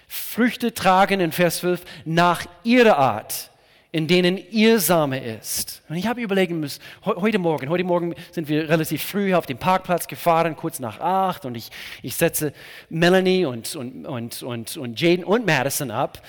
Früchte 0.06 0.74
tragen 0.74 1.20
in 1.20 1.32
Vers 1.32 1.58
12 1.58 1.84
nach 2.04 2.44
ihrer 2.64 2.98
Art, 2.98 3.50
in 3.94 4.08
denen 4.08 4.38
ihr 4.50 4.80
Same 4.80 5.22
ist. 5.22 5.82
Und 5.90 5.96
ich 5.96 6.06
habe 6.06 6.22
überlegen 6.22 6.58
müssen, 6.58 6.80
heute 7.04 7.38
Morgen, 7.38 7.68
heute 7.68 7.84
Morgen 7.84 8.14
sind 8.30 8.48
wir 8.48 8.66
relativ 8.66 9.02
früh 9.02 9.34
auf 9.34 9.44
den 9.44 9.58
Parkplatz 9.58 10.08
gefahren, 10.08 10.56
kurz 10.56 10.80
nach 10.80 10.98
acht, 10.98 11.44
und 11.44 11.54
ich, 11.56 11.70
ich 12.02 12.16
setze 12.16 12.54
Melanie 12.88 13.44
und, 13.44 13.76
und, 13.76 14.06
und, 14.06 14.42
und, 14.42 14.76
und 14.78 15.00
Jaden 15.00 15.24
und 15.24 15.44
Madison 15.44 15.90
ab. 15.90 16.22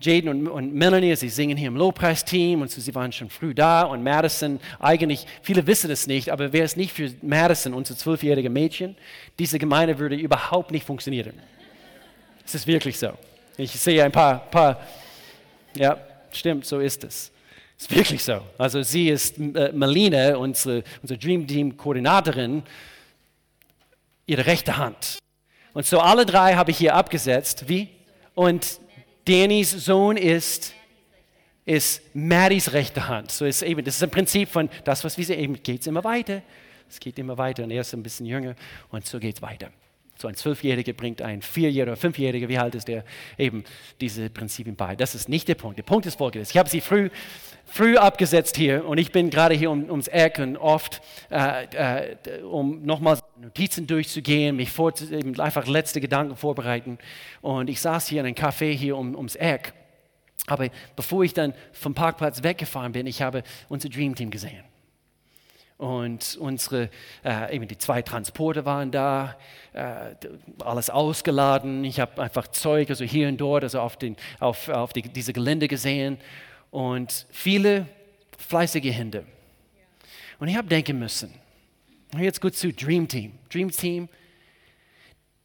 Jaden 0.00 0.28
und, 0.28 0.46
und 0.46 0.72
Melanie, 0.72 1.16
sie 1.16 1.28
singen 1.28 1.56
hier 1.56 1.66
im 1.66 1.76
Lobpreisteam 1.76 2.62
und 2.62 2.70
so, 2.70 2.80
sie 2.80 2.94
waren 2.94 3.10
schon 3.10 3.30
früh 3.30 3.52
da 3.52 3.82
und 3.82 4.04
Madison, 4.04 4.60
eigentlich, 4.78 5.26
viele 5.42 5.66
wissen 5.66 5.90
es 5.90 6.06
nicht, 6.06 6.30
aber 6.30 6.52
wäre 6.52 6.64
es 6.64 6.76
nicht 6.76 6.92
für 6.92 7.10
Madison, 7.20 7.74
unser 7.74 7.96
zwölfjährige 7.96 8.48
Mädchen, 8.48 8.94
diese 9.40 9.58
Gemeinde 9.58 9.98
würde 9.98 10.14
überhaupt 10.14 10.70
nicht 10.70 10.86
funktionieren. 10.86 11.32
Es 12.46 12.54
ist 12.54 12.68
wirklich 12.68 12.96
so. 12.96 13.10
Ich 13.56 13.72
sehe 13.72 14.04
ein 14.04 14.12
paar, 14.12 14.38
paar 14.38 14.80
ja, 15.74 15.98
stimmt, 16.32 16.66
so 16.66 16.80
ist 16.80 17.04
es. 17.04 17.32
Ist 17.78 17.94
wirklich 17.94 18.24
so. 18.24 18.40
Also 18.58 18.82
sie 18.82 19.08
ist 19.08 19.38
äh, 19.38 19.72
Melina, 19.72 20.36
unsere, 20.36 20.82
unsere 21.00 21.18
Dream 21.18 21.46
Team 21.46 21.76
Koordinatorin, 21.76 22.62
ihre 24.26 24.46
rechte 24.46 24.76
Hand. 24.76 25.18
Und 25.74 25.86
so 25.86 26.00
alle 26.00 26.26
drei 26.26 26.54
habe 26.54 26.72
ich 26.72 26.78
hier 26.78 26.94
abgesetzt. 26.94 27.68
Wie? 27.68 27.88
Und 28.34 28.80
Dannys 29.26 29.70
Sohn 29.70 30.16
ist, 30.16 30.74
ist 31.64 32.02
Marys 32.14 32.72
rechte 32.72 33.06
Hand. 33.06 33.30
So 33.30 33.44
ist 33.44 33.62
eben, 33.62 33.84
das 33.84 33.96
ist 33.96 34.02
ein 34.02 34.10
Prinzip 34.10 34.48
von 34.48 34.68
das, 34.84 35.04
was 35.04 35.16
wir 35.16 35.24
sehen, 35.24 35.38
eben 35.38 35.62
geht 35.62 35.82
es 35.82 35.86
immer 35.86 36.02
weiter. 36.02 36.42
Es 36.88 36.98
geht 36.98 37.18
immer 37.18 37.36
weiter 37.38 37.64
und 37.64 37.70
er 37.70 37.82
ist 37.82 37.92
ein 37.92 38.02
bisschen 38.02 38.26
jünger 38.26 38.54
und 38.90 39.06
so 39.06 39.20
geht 39.20 39.36
es 39.36 39.42
weiter. 39.42 39.70
So 40.20 40.26
ein 40.26 40.34
Zwölfjähriger 40.34 40.94
bringt 40.94 41.22
ein 41.22 41.42
Vierjähriger 41.42 41.96
Fünfjähriger, 41.96 42.48
wie 42.48 42.58
alt 42.58 42.74
ist 42.74 42.88
der, 42.88 43.04
eben 43.38 43.62
diese 44.00 44.28
Prinzipien 44.30 44.74
bei. 44.74 44.96
Das 44.96 45.14
ist 45.14 45.28
nicht 45.28 45.46
der 45.46 45.54
Punkt. 45.54 45.78
Der 45.78 45.84
Punkt 45.84 46.06
ist 46.06 46.18
folgendes. 46.18 46.50
Ich 46.50 46.56
habe 46.56 46.68
sie 46.68 46.80
früh, 46.80 47.08
früh 47.64 47.96
abgesetzt 47.96 48.56
hier 48.56 48.84
und 48.84 48.98
ich 48.98 49.12
bin 49.12 49.30
gerade 49.30 49.54
hier 49.54 49.70
um, 49.70 49.88
ums 49.88 50.08
Eck 50.08 50.40
und 50.40 50.56
oft, 50.56 51.00
äh, 51.30 51.66
äh, 51.66 52.42
um 52.42 52.84
nochmal 52.84 53.20
Notizen 53.40 53.86
durchzugehen, 53.86 54.56
mich 54.56 54.72
vor, 54.72 54.92
eben 55.00 55.38
einfach 55.38 55.68
letzte 55.68 56.00
Gedanken 56.00 56.34
vorbereiten. 56.34 56.98
Und 57.40 57.70
ich 57.70 57.80
saß 57.80 58.08
hier 58.08 58.20
in 58.20 58.26
einem 58.26 58.34
Café 58.34 58.72
hier 58.72 58.96
um, 58.96 59.14
ums 59.14 59.36
Eck. 59.36 59.72
Aber 60.48 60.68
bevor 60.96 61.22
ich 61.22 61.32
dann 61.32 61.54
vom 61.70 61.94
Parkplatz 61.94 62.42
weggefahren 62.42 62.90
bin, 62.90 63.06
ich 63.06 63.22
habe 63.22 63.44
unser 63.68 63.88
Dream 63.88 64.16
Team 64.16 64.30
gesehen. 64.30 64.64
Und 65.78 66.36
unsere, 66.40 66.90
äh, 67.24 67.54
eben 67.54 67.68
die 67.68 67.78
zwei 67.78 68.02
Transporte 68.02 68.64
waren 68.64 68.90
da, 68.90 69.38
äh, 69.72 70.16
alles 70.58 70.90
ausgeladen. 70.90 71.84
Ich 71.84 72.00
habe 72.00 72.20
einfach 72.20 72.48
Zeug, 72.48 72.90
also 72.90 73.04
hier 73.04 73.28
und 73.28 73.36
dort, 73.36 73.62
also 73.62 73.80
auf, 73.80 73.96
den, 73.96 74.16
auf, 74.40 74.68
auf 74.68 74.92
die, 74.92 75.02
diese 75.02 75.32
Gelände 75.32 75.68
gesehen 75.68 76.18
und 76.72 77.26
viele 77.30 77.86
fleißige 78.38 78.92
Hände. 78.92 79.24
Und 80.40 80.48
ich 80.48 80.56
habe 80.56 80.66
denken 80.66 80.98
müssen, 80.98 81.32
jetzt 82.18 82.40
gut 82.40 82.56
zu 82.56 82.72
Dream 82.72 83.06
Team. 83.06 83.38
Dream 83.48 83.70
Team, 83.70 84.08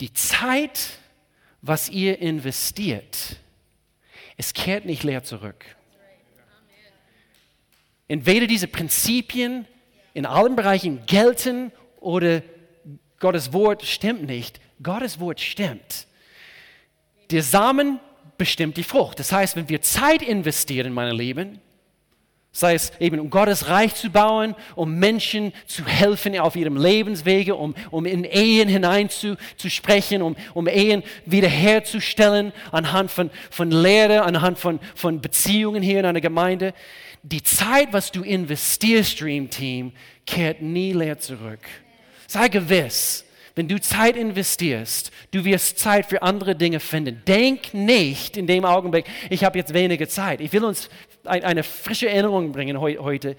die 0.02 0.12
Zeit, 0.14 0.98
was 1.62 1.90
ihr 1.90 2.20
investiert, 2.20 3.38
es 4.36 4.54
kehrt 4.54 4.86
nicht 4.86 5.04
leer 5.04 5.24
zurück. 5.24 5.64
Entweder 8.08 8.48
diese 8.48 8.68
Prinzipien 8.68 9.68
in 10.14 10.26
allen 10.26 10.56
Bereichen 10.56 11.06
gelten 11.06 11.72
oder 12.00 12.42
Gottes 13.20 13.54
Wort 13.54 13.84
stimmt 13.84 14.24
nicht. 14.26 14.60
Gottes 14.82 15.20
Wort 15.20 15.40
stimmt. 15.40 16.08
Der 17.32 17.42
Samen 17.42 18.00
bestimmt 18.38 18.78
die 18.78 18.84
Frucht. 18.84 19.20
Das 19.20 19.32
heißt, 19.32 19.56
wenn 19.56 19.70
wir 19.70 19.82
Zeit 19.82 20.22
investieren, 20.22 20.94
meine 20.94 21.14
Lieben, 21.14 21.60
sei 22.52 22.76
es 22.76 22.92
eben 23.00 23.20
um 23.20 23.32
Gottes 23.32 23.68
Reich 23.68 23.96
zu 23.96 24.12
bauen, 24.12 24.56
um 24.76 25.00
Menschen 25.00 25.54
zu 25.66 25.86
helfen 25.88 26.38
auf 26.38 26.56
ihrem 26.56 26.78
Lebenswege, 26.78 27.56
um, 27.56 27.74
um 27.90 28.06
in 28.06 28.24
Ehen 28.26 28.70
hinein 28.70 29.10
zu, 29.10 29.38
um, 30.22 30.36
um 30.54 30.68
Ehen 30.68 31.02
wiederherzustellen 31.26 32.54
anhand 32.72 33.10
von, 33.10 33.32
von 33.50 33.72
Lehre, 33.72 34.22
anhand 34.22 34.60
von, 34.60 34.80
von 34.94 35.20
Beziehungen 35.20 35.82
hier 35.82 36.00
in 36.00 36.06
einer 36.06 36.22
Gemeinde 36.22 36.74
die 37.24 37.42
Zeit, 37.42 37.94
was 37.94 38.12
du 38.12 38.22
investierst, 38.22 39.20
Dream 39.20 39.50
Team, 39.50 39.94
kehrt 40.26 40.62
nie 40.62 40.94
leer 40.94 41.18
zurück. 41.18 41.62
Sei 42.28 42.50
gewiss, 42.50 43.26
wenn 43.56 43.68
du 43.68 43.80
Zeit 43.80 44.18
investierst, 44.18 45.12
du 45.32 45.46
wirst 45.46 45.80
Zeit 45.80 46.08
für 46.08 46.22
andere 46.22 46.56
Dinge 46.56 46.80
finden. 46.80 47.22
Denk 47.26 47.74
nicht 47.74 48.36
in 48.36 48.48
dem 48.48 48.66
Augenblick, 48.66 49.06
ich 49.30 49.44
habe 49.44 49.58
jetzt 49.58 49.74
weniger 49.74 50.10
Zeit. 50.10 50.42
Ich 50.42 50.52
will 50.52 50.64
uns 50.64 50.90
eine 51.24 51.64
frische 51.64 52.10
Erinnerung 52.10 52.52
bringen 52.52 52.80
heute. 52.80 53.36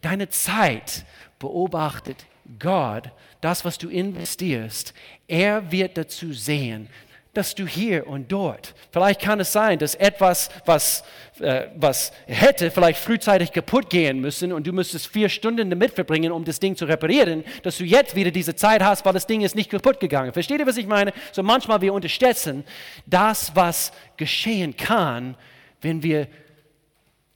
Deine 0.00 0.28
Zeit 0.30 1.04
beobachtet 1.38 2.26
Gott, 2.58 3.10
das, 3.40 3.64
was 3.64 3.78
du 3.78 3.88
investierst. 3.88 4.94
Er 5.28 5.70
wird 5.70 5.98
dazu 5.98 6.32
sehen, 6.32 6.88
dass 7.34 7.54
du 7.54 7.66
hier 7.66 8.06
und 8.06 8.32
dort, 8.32 8.74
vielleicht 8.90 9.20
kann 9.20 9.38
es 9.40 9.52
sein, 9.52 9.78
dass 9.78 9.94
etwas, 9.94 10.48
was, 10.64 11.04
äh, 11.40 11.66
was 11.76 12.12
hätte 12.26 12.70
vielleicht 12.70 12.98
frühzeitig 12.98 13.52
kaputt 13.52 13.90
gehen 13.90 14.20
müssen 14.20 14.52
und 14.52 14.66
du 14.66 14.72
müsstest 14.72 15.06
vier 15.08 15.28
Stunden 15.28 15.70
damit 15.70 15.92
verbringen, 15.92 16.32
um 16.32 16.44
das 16.44 16.58
Ding 16.58 16.74
zu 16.74 16.86
reparieren, 16.86 17.44
dass 17.62 17.78
du 17.78 17.84
jetzt 17.84 18.16
wieder 18.16 18.30
diese 18.30 18.56
Zeit 18.56 18.82
hast, 18.82 19.04
weil 19.04 19.12
das 19.12 19.26
Ding 19.26 19.42
ist 19.42 19.54
nicht 19.54 19.70
kaputt 19.70 20.00
gegangen. 20.00 20.32
Versteht 20.32 20.58
ihr, 20.58 20.66
was 20.66 20.78
ich 20.78 20.86
meine? 20.86 21.12
So 21.32 21.42
manchmal 21.42 21.80
wir 21.80 21.92
unterschätzen 21.92 22.64
das, 23.06 23.54
was 23.54 23.92
geschehen 24.16 24.76
kann, 24.76 25.36
wenn 25.80 26.02
wir 26.02 26.28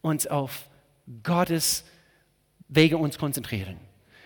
uns 0.00 0.26
auf 0.26 0.68
Gottes 1.22 1.84
Wege 2.68 2.96
uns 2.96 3.18
konzentrieren. 3.18 3.76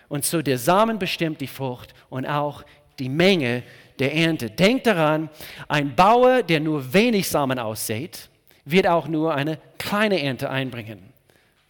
Und 0.07 0.25
so 0.25 0.41
der 0.41 0.57
Samen 0.57 0.99
bestimmt 0.99 1.41
die 1.41 1.47
Frucht 1.47 1.93
und 2.09 2.25
auch 2.25 2.63
die 2.99 3.09
Menge 3.09 3.63
der 3.99 4.13
Ernte. 4.13 4.49
Denkt 4.49 4.87
daran, 4.87 5.29
ein 5.67 5.95
Bauer, 5.95 6.43
der 6.43 6.59
nur 6.59 6.93
wenig 6.93 7.27
Samen 7.27 7.59
aussät, 7.59 8.29
wird 8.65 8.87
auch 8.87 9.07
nur 9.07 9.33
eine 9.33 9.59
kleine 9.77 10.21
Ernte 10.21 10.49
einbringen. 10.49 10.99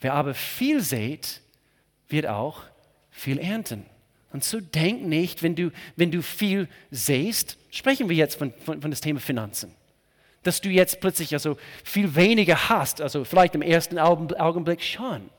Wer 0.02 0.14
aber 0.14 0.34
viel 0.34 0.82
sät, 0.82 1.42
wird 2.10 2.28
auch 2.28 2.62
viel 3.12 3.40
ernten. 3.40 3.86
Und 4.32 4.44
so 4.44 4.60
denk 4.60 5.04
nicht, 5.04 5.42
wenn 5.42 5.56
du, 5.56 5.72
wenn 5.96 6.12
du 6.12 6.22
viel 6.22 6.68
säst, 6.92 7.58
sprechen 7.72 8.10
wir 8.10 8.16
jetzt 8.16 8.38
von, 8.38 8.54
von, 8.66 8.82
von 8.82 8.92
das 8.92 9.02
Thema 9.02 9.20
Finanzen, 9.20 9.74
dass 10.44 10.62
du 10.62 10.70
jetzt 10.70 11.00
plötzlich 11.00 11.34
also 11.34 11.58
viel 11.84 12.16
weniger 12.16 12.70
hast, 12.70 13.02
also 13.02 13.24
vielleicht 13.24 13.56
im 13.56 13.62
ersten 13.62 13.98
Augenblick 13.98 14.84
schon. 14.84 15.30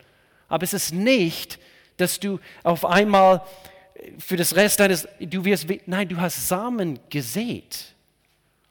Aber 0.48 0.64
es 0.64 0.72
ist 0.72 0.92
nicht, 0.92 1.58
dass 1.98 2.18
du 2.18 2.40
auf 2.62 2.84
einmal 2.84 3.42
für 4.18 4.36
das 4.36 4.54
Rest 4.56 4.80
deines, 4.80 5.08
du 5.20 5.44
wirst, 5.44 5.66
nein, 5.86 6.08
du 6.08 6.16
hast 6.16 6.48
Samen 6.48 6.98
gesät. 7.10 7.94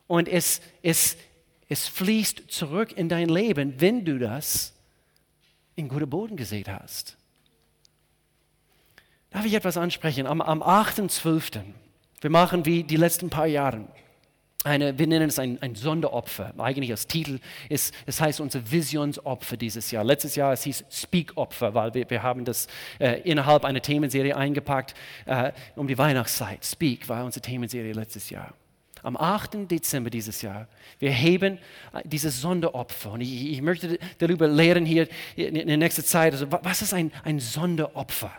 Und 0.07 0.27
es, 0.27 0.61
es, 0.81 1.17
es 1.69 1.87
fließt 1.87 2.43
zurück 2.49 2.93
in 2.93 3.09
dein 3.09 3.29
Leben, 3.29 3.79
wenn 3.79 4.05
du 4.05 4.19
das 4.19 4.73
in 5.75 5.87
guter 5.89 6.05
Boden 6.07 6.37
gesät 6.37 6.69
hast. 6.69 7.17
Darf 9.29 9.45
ich 9.45 9.53
etwas 9.53 9.77
ansprechen? 9.77 10.25
Am, 10.25 10.41
am 10.41 10.63
8.12. 10.63 11.61
Wir 12.21 12.29
machen 12.29 12.65
wie 12.65 12.83
die 12.83 12.95
letzten 12.95 13.29
paar 13.29 13.47
Jahre 13.47 13.87
eine, 14.67 14.97
wir 14.97 15.07
nennen 15.07 15.29
es 15.29 15.39
ein, 15.39 15.61
ein 15.61 15.75
Sonderopfer. 15.75 16.53
Eigentlich 16.57 16.91
als 16.91 17.07
Titel 17.07 17.39
ist, 17.69 17.93
es 18.05 18.21
heißt 18.21 18.39
unser 18.39 18.71
Visionsopfer 18.71 19.57
dieses 19.57 19.91
Jahr. 19.91 20.03
Letztes 20.03 20.35
Jahr 20.35 20.53
es 20.53 20.63
hieß 20.63 20.85
Speak-Opfer, 20.89 21.73
weil 21.73 21.93
wir, 21.93 22.09
wir 22.09 22.23
haben 22.23 22.45
das 22.45 22.67
äh, 22.99 23.21
innerhalb 23.21 23.65
einer 23.65 23.81
Themenserie 23.81 24.35
eingepackt 24.35 24.93
äh, 25.25 25.51
um 25.75 25.87
die 25.87 25.97
Weihnachtszeit. 25.97 26.65
Speak 26.65 27.07
war 27.09 27.23
unsere 27.25 27.41
Themenserie 27.41 27.93
letztes 27.93 28.29
Jahr. 28.29 28.53
Am 29.03 29.15
8. 29.15 29.69
Dezember 29.71 30.09
dieses 30.09 30.41
Jahr, 30.41 30.67
wir 30.99 31.11
heben 31.11 31.57
äh, 31.93 32.01
dieses 32.03 32.41
Sonderopfer. 32.41 33.11
Und 33.11 33.21
ich, 33.21 33.51
ich 33.51 33.61
möchte 33.61 33.97
darüber 34.17 34.47
lehren 34.47 34.85
hier 34.85 35.07
in 35.35 35.67
der 35.67 35.77
nächsten 35.77 36.03
Zeit. 36.03 36.33
Also, 36.33 36.51
was 36.51 36.81
ist 36.81 36.93
ein, 36.93 37.11
ein 37.23 37.39
Sonderopfer? 37.39 38.31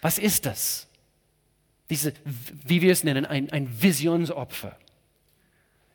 Was 0.00 0.18
ist 0.18 0.46
das? 0.46 0.86
Diese, 1.90 2.12
wie 2.66 2.80
wir 2.82 2.92
es 2.92 3.04
nennen, 3.04 3.26
ein, 3.26 3.50
ein 3.50 3.68
Visionsopfer. 3.82 4.76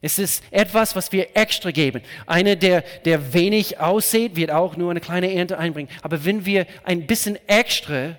Es 0.01 0.17
ist 0.17 0.43
etwas, 0.51 0.95
was 0.95 1.11
wir 1.11 1.35
extra 1.35 1.71
geben. 1.71 2.01
Einer, 2.25 2.55
der, 2.55 2.83
der 3.03 3.33
wenig 3.33 3.79
aussieht, 3.79 4.35
wird 4.35 4.49
auch 4.49 4.77
nur 4.77 4.91
eine 4.91 5.01
kleine 5.01 5.33
Ernte 5.33 5.57
einbringen. 5.57 5.89
Aber 6.01 6.23
wenn 6.23 6.45
wir 6.45 6.67
ein 6.83 7.05
bisschen 7.05 7.37
extra 7.47 8.15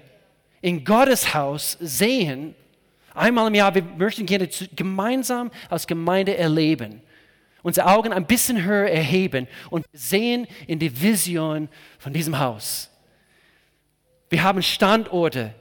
in 0.60 0.84
Gottes 0.84 1.32
Haus 1.32 1.78
sehen, 1.80 2.54
einmal 3.14 3.48
im 3.48 3.54
Jahr, 3.54 3.74
wir 3.74 3.82
möchten 3.82 4.26
gerne 4.26 4.48
gemeinsam 4.76 5.50
als 5.70 5.86
Gemeinde 5.86 6.36
erleben, 6.36 7.00
unsere 7.62 7.86
Augen 7.86 8.12
ein 8.12 8.26
bisschen 8.26 8.64
höher 8.64 8.90
erheben 8.90 9.48
und 9.70 9.86
sehen 9.92 10.46
in 10.66 10.78
die 10.78 11.00
Vision 11.00 11.68
von 11.98 12.12
diesem 12.12 12.38
Haus. 12.38 12.90
Wir 14.28 14.42
haben 14.42 14.62
Standorte 14.62 15.54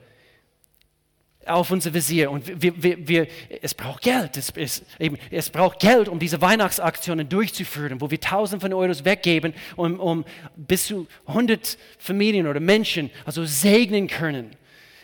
auf 1.50 1.72
unser 1.72 1.94
Visier 1.94 2.32
und 2.32 2.62
wir, 2.62 2.82
wir, 2.82 3.08
wir, 3.08 3.28
es 3.62 3.74
braucht 3.74 4.04
Geld. 4.04 4.38
Es, 4.38 4.52
es, 4.56 4.84
eben, 5.00 5.18
es 5.32 5.50
braucht 5.50 5.80
Geld, 5.80 6.08
um 6.08 6.20
diese 6.20 6.42
Weihnachtsaktionen 6.42 7.28
durchzuführen, 7.28 8.02
wo 8.02 8.12
wir 8.12 8.20
Tausende 8.20 8.62
von 8.62 8.74
Euros 8.74 9.06
weggeben, 9.06 9.54
um, 9.76 10.00
um 10.00 10.26
bis 10.56 10.88
zu 10.88 11.08
100 11.28 11.78
Familien 11.98 12.48
oder 12.48 12.60
Menschen 12.60 13.10
also 13.26 13.46
segnen 13.46 14.08
können, 14.08 14.52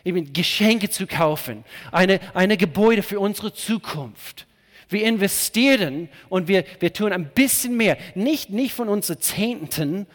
eben 0.04 0.34
Geschenke 0.34 0.90
zu 0.90 1.08
kaufen, 1.08 1.64
eine, 1.92 2.20
eine 2.34 2.58
Gebäude 2.58 3.04
für 3.04 3.20
unsere 3.20 3.54
Zukunft. 3.54 4.46
Wir 4.90 5.06
investieren 5.06 6.10
und 6.30 6.48
wir, 6.48 6.64
wir 6.80 6.94
tun 6.94 7.12
ein 7.12 7.30
bisschen 7.30 7.76
mehr, 7.76 7.98
nicht, 8.14 8.52
nicht 8.52 8.74
von 8.74 8.88
unseren 8.88 9.20
Zehnten, 9.20 10.06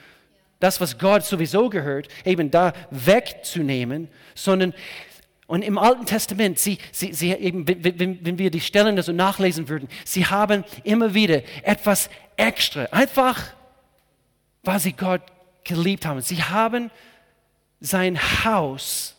das, 0.60 0.80
was 0.80 0.98
Gott 0.98 1.24
sowieso 1.24 1.70
gehört, 1.70 2.08
eben 2.24 2.50
da 2.50 2.74
wegzunehmen, 2.90 4.08
sondern 4.34 4.74
und 5.50 5.62
im 5.62 5.78
Alten 5.78 6.06
Testament, 6.06 6.60
sie, 6.60 6.78
sie, 6.92 7.12
sie 7.12 7.32
eben, 7.32 7.66
wenn, 7.66 8.24
wenn 8.24 8.38
wir 8.38 8.52
die 8.52 8.60
Stellen 8.60 9.02
so 9.02 9.10
nachlesen 9.10 9.68
würden, 9.68 9.88
sie 10.04 10.24
haben 10.24 10.62
immer 10.84 11.12
wieder 11.12 11.42
etwas 11.64 12.08
extra, 12.36 12.84
einfach 12.92 13.52
weil 14.62 14.78
sie 14.78 14.92
Gott 14.92 15.22
geliebt 15.64 16.06
haben. 16.06 16.20
Sie 16.20 16.40
haben 16.40 16.92
sein 17.80 18.16
Haus 18.44 19.16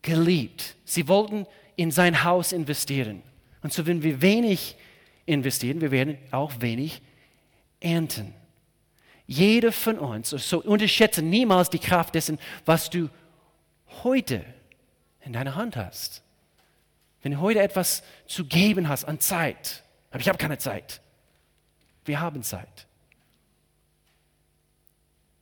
geliebt. 0.00 0.74
Sie 0.86 1.06
wollten 1.06 1.46
in 1.76 1.90
sein 1.90 2.24
Haus 2.24 2.52
investieren. 2.52 3.22
Und 3.62 3.74
so, 3.74 3.86
wenn 3.86 4.02
wir 4.02 4.22
wenig 4.22 4.74
investieren, 5.26 5.82
wir 5.82 5.90
werden 5.90 6.16
auch 6.30 6.52
wenig 6.60 7.02
ernten. 7.78 8.32
Jeder 9.26 9.70
von 9.70 9.98
uns, 9.98 10.30
so 10.30 10.62
unterschätze 10.62 11.20
niemals 11.20 11.68
die 11.68 11.78
Kraft 11.78 12.14
dessen, 12.14 12.38
was 12.64 12.88
du 12.88 13.10
heute 14.02 14.42
in 15.28 15.34
deiner 15.34 15.54
Hand 15.54 15.76
hast. 15.76 16.22
Wenn 17.22 17.32
du 17.32 17.40
heute 17.40 17.60
etwas 17.60 18.02
zu 18.26 18.46
geben 18.46 18.88
hast 18.88 19.04
an 19.04 19.20
Zeit, 19.20 19.84
aber 20.10 20.20
ich 20.20 20.28
habe 20.28 20.38
keine 20.38 20.58
Zeit. 20.58 21.00
Wir 22.04 22.20
haben 22.20 22.42
Zeit. 22.42 22.86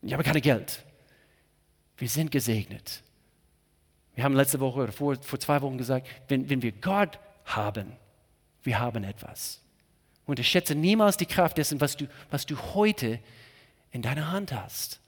Ich 0.02 0.12
habe 0.12 0.24
kein 0.24 0.40
Geld. 0.40 0.84
Wir 1.96 2.08
sind 2.08 2.30
gesegnet. 2.30 3.02
Wir 4.14 4.24
haben 4.24 4.34
letzte 4.34 4.60
Woche 4.60 4.80
oder 4.80 4.92
vor, 4.92 5.16
vor 5.16 5.38
zwei 5.38 5.62
Wochen 5.62 5.78
gesagt, 5.78 6.08
wenn, 6.28 6.50
wenn 6.50 6.62
wir 6.62 6.72
Gott 6.72 7.18
haben, 7.44 7.92
wir 8.64 8.78
haben 8.78 9.04
etwas. 9.04 9.60
Unterschätze 10.26 10.74
niemals 10.74 11.16
die 11.16 11.26
Kraft 11.26 11.58
dessen, 11.58 11.80
was 11.80 11.96
du, 11.96 12.08
was 12.30 12.44
du 12.44 12.56
heute 12.74 13.20
in 13.92 14.02
deiner 14.02 14.32
Hand 14.32 14.52
hast. 14.52 15.00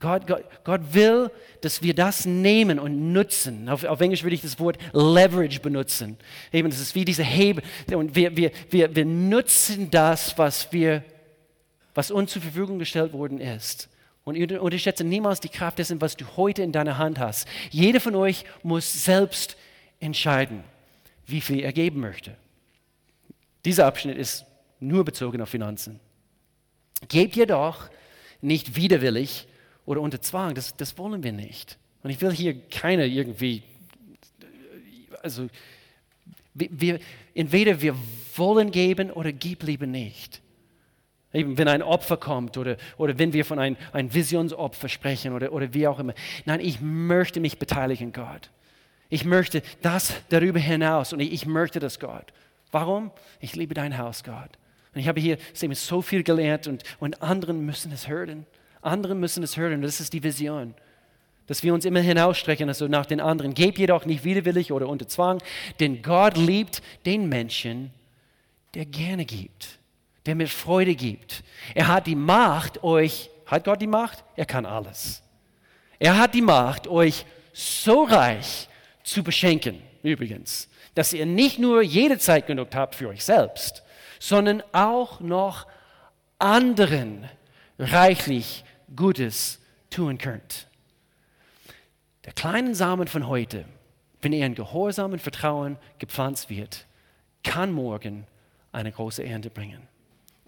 Gott, 0.00 0.26
Gott, 0.26 0.44
Gott 0.64 0.80
will, 0.94 1.30
dass 1.60 1.82
wir 1.82 1.94
das 1.94 2.24
nehmen 2.24 2.78
und 2.78 3.12
nutzen. 3.12 3.68
Auf, 3.68 3.84
auf, 3.84 4.00
Englisch 4.00 4.22
würde 4.22 4.34
ich 4.34 4.40
das 4.40 4.58
Wort 4.58 4.78
Leverage 4.94 5.60
benutzen. 5.60 6.16
Eben, 6.52 6.70
das 6.70 6.80
ist 6.80 6.94
wie 6.94 7.04
diese 7.04 7.22
Hebel. 7.22 7.62
Und 7.92 8.16
wir, 8.16 8.34
wir, 8.34 8.50
wir, 8.70 8.96
wir 8.96 9.04
nutzen 9.04 9.90
das, 9.90 10.38
was, 10.38 10.72
wir, 10.72 11.04
was 11.94 12.10
uns 12.10 12.32
zur 12.32 12.40
Verfügung 12.40 12.78
gestellt 12.78 13.12
worden 13.12 13.40
ist. 13.40 13.90
Und 14.24 14.36
unterschätze 14.52 15.04
niemals 15.04 15.40
die 15.40 15.48
Kraft 15.48 15.78
dessen, 15.78 16.00
was 16.00 16.16
du 16.16 16.24
heute 16.36 16.62
in 16.62 16.72
deiner 16.72 16.96
Hand 16.96 17.18
hast. 17.18 17.46
Jeder 17.70 18.00
von 18.00 18.14
euch 18.14 18.44
muss 18.62 19.04
selbst 19.04 19.56
entscheiden, 19.98 20.64
wie 21.26 21.42
viel 21.42 21.60
er 21.60 21.72
geben 21.72 22.00
möchte. 22.00 22.36
Dieser 23.66 23.86
Abschnitt 23.86 24.16
ist 24.16 24.46
nur 24.78 25.04
bezogen 25.04 25.42
auf 25.42 25.50
Finanzen. 25.50 26.00
Gebt 27.08 27.36
jedoch 27.36 27.90
nicht 28.40 28.76
widerwillig, 28.76 29.46
oder 29.86 30.00
unter 30.00 30.20
Zwang. 30.20 30.54
Das, 30.54 30.76
das 30.76 30.96
wollen 30.98 31.22
wir 31.22 31.32
nicht. 31.32 31.78
Und 32.02 32.10
ich 32.10 32.20
will 32.20 32.32
hier 32.32 32.60
keiner 32.68 33.04
irgendwie, 33.04 33.62
also 35.22 35.48
wir, 36.54 36.98
entweder 37.34 37.80
wir 37.80 37.94
wollen 38.36 38.70
geben 38.70 39.10
oder 39.10 39.32
gib 39.32 39.62
lieber 39.62 39.86
nicht. 39.86 40.40
Eben, 41.32 41.56
wenn 41.58 41.68
ein 41.68 41.82
Opfer 41.82 42.16
kommt 42.16 42.56
oder, 42.56 42.76
oder 42.96 43.18
wenn 43.18 43.32
wir 43.32 43.44
von 43.44 43.60
einem 43.60 43.76
ein 43.92 44.12
Visionsopfer 44.12 44.88
sprechen 44.88 45.32
oder, 45.32 45.52
oder 45.52 45.72
wie 45.72 45.86
auch 45.86 46.00
immer. 46.00 46.14
Nein, 46.44 46.58
ich 46.60 46.80
möchte 46.80 47.38
mich 47.38 47.58
beteiligen, 47.58 48.12
Gott. 48.12 48.50
Ich 49.10 49.24
möchte 49.24 49.62
das 49.82 50.14
darüber 50.28 50.58
hinaus 50.58 51.12
und 51.12 51.20
ich, 51.20 51.32
ich 51.32 51.46
möchte 51.46 51.78
das, 51.78 52.00
Gott. 52.00 52.32
Warum? 52.72 53.12
Ich 53.40 53.54
liebe 53.54 53.74
dein 53.74 53.96
Haus, 53.96 54.24
Gott. 54.24 54.50
Und 54.92 55.00
ich 55.00 55.08
habe 55.08 55.20
hier 55.20 55.38
so 55.74 56.02
viel 56.02 56.24
gelernt 56.24 56.66
und, 56.66 56.82
und 56.98 57.22
anderen 57.22 57.64
müssen 57.64 57.92
es 57.92 58.08
hören. 58.08 58.46
Andere 58.82 59.14
müssen 59.14 59.42
es 59.42 59.56
hören. 59.56 59.82
Das 59.82 60.00
ist 60.00 60.12
die 60.12 60.22
Vision. 60.22 60.74
Dass 61.46 61.62
wir 61.62 61.74
uns 61.74 61.84
immer 61.84 62.00
hinausstrecken 62.00 62.68
also 62.68 62.86
nach 62.88 63.06
den 63.06 63.20
anderen. 63.20 63.54
Gebt 63.54 63.78
jedoch 63.78 64.06
nicht 64.06 64.24
widerwillig 64.24 64.72
oder 64.72 64.88
unter 64.88 65.08
Zwang, 65.08 65.42
denn 65.80 66.02
Gott 66.02 66.36
liebt 66.36 66.82
den 67.04 67.28
Menschen, 67.28 67.90
der 68.74 68.86
gerne 68.86 69.24
gibt, 69.24 69.78
der 70.26 70.36
mit 70.36 70.48
Freude 70.48 70.94
gibt. 70.94 71.42
Er 71.74 71.88
hat 71.88 72.06
die 72.06 72.14
Macht, 72.14 72.84
euch, 72.84 73.30
hat 73.46 73.64
Gott 73.64 73.82
die 73.82 73.88
Macht? 73.88 74.24
Er 74.36 74.46
kann 74.46 74.64
alles. 74.64 75.22
Er 75.98 76.18
hat 76.18 76.34
die 76.34 76.42
Macht, 76.42 76.86
euch 76.86 77.26
so 77.52 78.04
reich 78.04 78.68
zu 79.02 79.22
beschenken, 79.24 79.82
übrigens, 80.02 80.68
dass 80.94 81.12
ihr 81.12 81.26
nicht 81.26 81.58
nur 81.58 81.82
jede 81.82 82.18
Zeit 82.18 82.46
genug 82.46 82.68
habt 82.74 82.94
für 82.94 83.08
euch 83.08 83.24
selbst, 83.24 83.82
sondern 84.18 84.62
auch 84.72 85.20
noch 85.20 85.66
anderen 86.38 87.28
reichlich 87.78 88.64
Gutes 88.94 89.60
tun 89.90 90.18
könnt. 90.18 90.68
Der 92.24 92.32
kleine 92.32 92.74
Samen 92.74 93.08
von 93.08 93.26
heute, 93.28 93.64
wenn 94.22 94.32
er 94.32 94.46
in 94.46 94.54
Gehorsam 94.54 95.12
und 95.12 95.22
Vertrauen 95.22 95.78
gepflanzt 95.98 96.50
wird, 96.50 96.86
kann 97.42 97.72
morgen 97.72 98.26
eine 98.72 98.92
große 98.92 99.24
Ernte 99.24 99.50
bringen. 99.50 99.82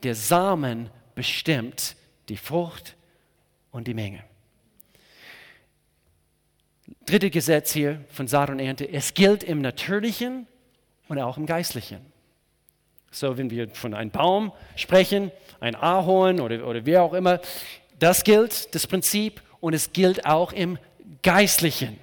Der 0.02 0.14
Samen 0.14 0.90
bestimmt 1.14 1.96
die 2.28 2.36
Frucht 2.36 2.96
und 3.70 3.86
die 3.86 3.94
Menge. 3.94 4.22
Dritte 7.06 7.30
Gesetz 7.30 7.72
hier 7.72 8.04
von 8.10 8.28
Saat 8.28 8.50
und 8.50 8.58
Ernte. 8.58 8.88
Es 8.88 9.14
gilt 9.14 9.42
im 9.42 9.60
Natürlichen 9.60 10.46
und 11.08 11.18
auch 11.18 11.36
im 11.36 11.46
Geistlichen. 11.46 12.00
So, 13.10 13.36
wenn 13.36 13.50
wir 13.50 13.68
von 13.70 13.92
einem 13.92 14.10
Baum 14.10 14.52
sprechen, 14.76 15.30
ein 15.60 15.74
Ahorn 15.74 16.40
oder, 16.40 16.66
oder 16.66 16.86
wie 16.86 16.96
auch 16.96 17.12
immer, 17.12 17.40
das 18.02 18.24
gilt, 18.24 18.74
das 18.74 18.86
Prinzip, 18.86 19.42
und 19.60 19.74
es 19.74 19.92
gilt 19.92 20.26
auch 20.26 20.52
im 20.52 20.78
Geistlichen. 21.22 21.98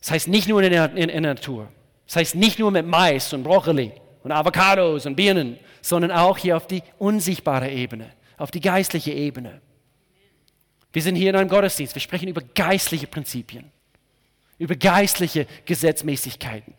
Das 0.00 0.10
heißt 0.10 0.28
nicht 0.28 0.48
nur 0.48 0.62
in 0.62 0.72
der, 0.72 0.90
in, 0.96 1.08
in 1.08 1.22
der 1.22 1.34
Natur. 1.34 1.68
Das 2.06 2.16
heißt 2.16 2.34
nicht 2.34 2.58
nur 2.58 2.70
mit 2.70 2.86
Mais 2.86 3.32
und 3.32 3.44
Brokkoli 3.44 3.92
und 4.24 4.32
Avocados 4.32 5.06
und 5.06 5.14
Birnen, 5.14 5.58
sondern 5.82 6.10
auch 6.10 6.36
hier 6.36 6.56
auf 6.56 6.66
die 6.66 6.82
unsichtbare 6.98 7.70
Ebene, 7.70 8.10
auf 8.36 8.50
die 8.50 8.60
geistliche 8.60 9.12
Ebene. 9.12 9.60
Wir 10.92 11.02
sind 11.02 11.14
hier 11.14 11.30
in 11.30 11.36
einem 11.36 11.48
Gottesdienst. 11.48 11.94
Wir 11.94 12.00
sprechen 12.00 12.28
über 12.28 12.40
geistliche 12.40 13.06
Prinzipien, 13.06 13.70
über 14.58 14.74
geistliche 14.74 15.46
Gesetzmäßigkeiten. 15.64 16.74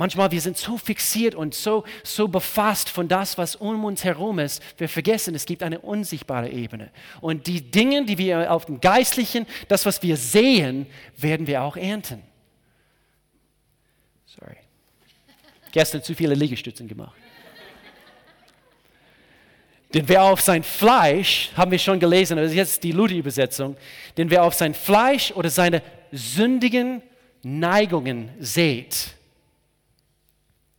Manchmal 0.00 0.30
wir 0.30 0.40
sind 0.40 0.56
so 0.56 0.78
fixiert 0.78 1.34
und 1.34 1.54
so, 1.54 1.84
so 2.04 2.26
befasst 2.26 2.88
von 2.88 3.06
das, 3.06 3.36
was 3.36 3.54
um 3.54 3.84
uns 3.84 4.02
herum 4.02 4.38
ist, 4.38 4.62
wir 4.78 4.88
vergessen, 4.88 5.34
es 5.34 5.44
gibt 5.44 5.62
eine 5.62 5.78
unsichtbare 5.78 6.48
Ebene. 6.48 6.90
Und 7.20 7.46
die 7.46 7.60
Dinge, 7.70 8.06
die 8.06 8.16
wir 8.16 8.50
auf 8.50 8.64
dem 8.64 8.80
Geistlichen, 8.80 9.46
das, 9.68 9.84
was 9.84 10.02
wir 10.02 10.16
sehen, 10.16 10.86
werden 11.18 11.46
wir 11.46 11.62
auch 11.62 11.76
ernten. 11.76 12.22
Sorry. 14.24 14.56
Gestern 15.70 16.02
zu 16.02 16.14
viele 16.14 16.34
Liegestützen 16.34 16.88
gemacht. 16.88 17.18
Denn 19.92 20.08
wer 20.08 20.22
auf 20.22 20.40
sein 20.40 20.62
Fleisch, 20.62 21.50
haben 21.54 21.72
wir 21.72 21.78
schon 21.78 22.00
gelesen, 22.00 22.38
das 22.38 22.52
ist 22.52 22.56
jetzt 22.56 22.82
die 22.84 22.92
Luther-Übersetzung, 22.92 23.76
denn 24.16 24.30
wer 24.30 24.44
auf 24.44 24.54
sein 24.54 24.72
Fleisch 24.72 25.30
oder 25.32 25.50
seine 25.50 25.82
sündigen 26.10 27.02
Neigungen 27.42 28.30
seht, 28.38 29.19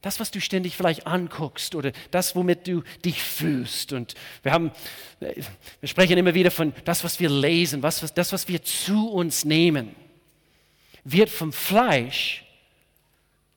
das, 0.01 0.19
was 0.19 0.31
du 0.31 0.41
ständig 0.41 0.75
vielleicht 0.75 1.05
anguckst 1.05 1.75
oder 1.75 1.91
das, 2.09 2.35
womit 2.35 2.67
du 2.67 2.83
dich 3.05 3.21
fühlst. 3.21 3.93
Und 3.93 4.15
wir 4.43 4.51
haben, 4.51 4.71
wir 5.19 5.87
sprechen 5.87 6.17
immer 6.17 6.33
wieder 6.33 6.51
von 6.51 6.73
das, 6.85 7.03
was 7.03 7.19
wir 7.19 7.29
lesen, 7.29 7.83
was, 7.83 8.13
das, 8.13 8.33
was 8.33 8.47
wir 8.47 8.63
zu 8.63 9.09
uns 9.09 9.45
nehmen, 9.45 9.95
wird 11.03 11.29
vom 11.29 11.53
Fleisch 11.53 12.45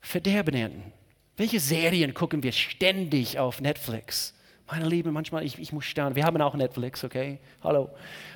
Verderben 0.01 0.55
ernten. 0.55 0.93
Welche 1.39 1.59
Serien 1.59 2.13
gucken 2.13 2.43
wir 2.43 2.53
ständig 2.53 3.39
auf 3.39 3.63
Netflix? 3.63 4.35
Meine 4.67 4.87
Lieben, 4.87 5.13
manchmal, 5.13 5.45
ich, 5.45 5.59
ich 5.59 5.73
muss 5.73 5.87
staunen. 5.87 6.15
Wir 6.15 6.25
haben 6.25 6.41
auch 6.43 6.55
Netflix, 6.55 7.03
okay? 7.05 7.39
Hallo. 7.63 7.89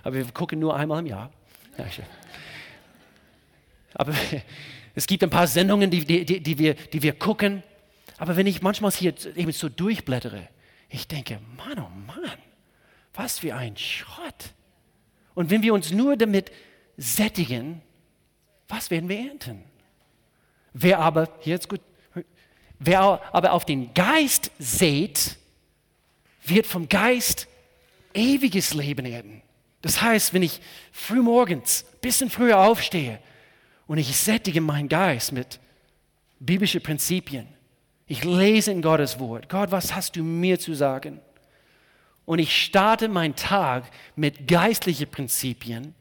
Aber 0.02 0.14
wir 0.16 0.24
gucken 0.32 0.58
nur 0.58 0.74
einmal 0.74 1.00
im 1.00 1.06
Jahr. 1.06 1.30
Ja, 1.76 1.84
aber 3.94 4.14
es 4.94 5.06
gibt 5.06 5.22
ein 5.22 5.30
paar 5.30 5.46
Sendungen, 5.46 5.90
die, 5.90 6.04
die, 6.04 6.42
die, 6.42 6.58
wir, 6.58 6.74
die 6.74 7.02
wir 7.02 7.12
gucken. 7.12 7.62
Aber 8.18 8.36
wenn 8.36 8.46
ich 8.46 8.62
manchmal 8.62 8.90
hier 8.90 9.14
eben 9.36 9.52
so 9.52 9.68
durchblättere, 9.68 10.48
ich 10.90 11.06
denke, 11.06 11.40
Mann, 11.56 11.78
oh 11.78 11.90
Mann, 12.06 12.38
was 13.14 13.38
für 13.38 13.54
ein 13.54 13.76
Schrott. 13.76 14.52
Und 15.34 15.50
wenn 15.50 15.62
wir 15.62 15.72
uns 15.72 15.92
nur 15.92 16.16
damit 16.16 16.50
sättigen, 16.96 17.80
was 18.66 18.90
werden 18.90 19.08
wir 19.08 19.18
ernten? 19.18 19.62
Wer 20.72 20.98
aber, 20.98 21.28
hier 21.40 21.54
ist 21.54 21.68
gut, 21.68 21.80
wer 22.78 23.00
aber 23.32 23.52
auf 23.52 23.64
den 23.64 23.94
Geist 23.94 24.50
sät, 24.58 25.36
wird 26.44 26.66
vom 26.66 26.88
Geist 26.88 27.46
ewiges 28.14 28.74
Leben 28.74 29.06
ernten. 29.06 29.42
Das 29.82 30.02
heißt, 30.02 30.34
wenn 30.34 30.42
ich 30.42 30.60
frühmorgens 30.92 31.84
ein 31.84 32.00
bisschen 32.00 32.30
früher 32.30 32.58
aufstehe 32.58 33.20
und 33.86 33.98
ich 33.98 34.16
sättige 34.16 34.60
meinen 34.60 34.88
Geist 34.88 35.32
mit 35.32 35.60
biblischen 36.40 36.82
Prinzipien, 36.82 37.46
ich 38.08 38.24
lese 38.24 38.72
in 38.72 38.82
Gottes 38.82 39.18
Wort, 39.18 39.48
Gott, 39.48 39.70
was 39.70 39.94
hast 39.94 40.16
du 40.16 40.24
mir 40.24 40.58
zu 40.58 40.74
sagen? 40.74 41.20
Und 42.24 42.38
ich 42.38 42.64
starte 42.64 43.08
meinen 43.08 43.36
Tag 43.36 43.84
mit 44.16 44.48
geistlichen 44.48 45.10
Prinzipien. 45.10 45.94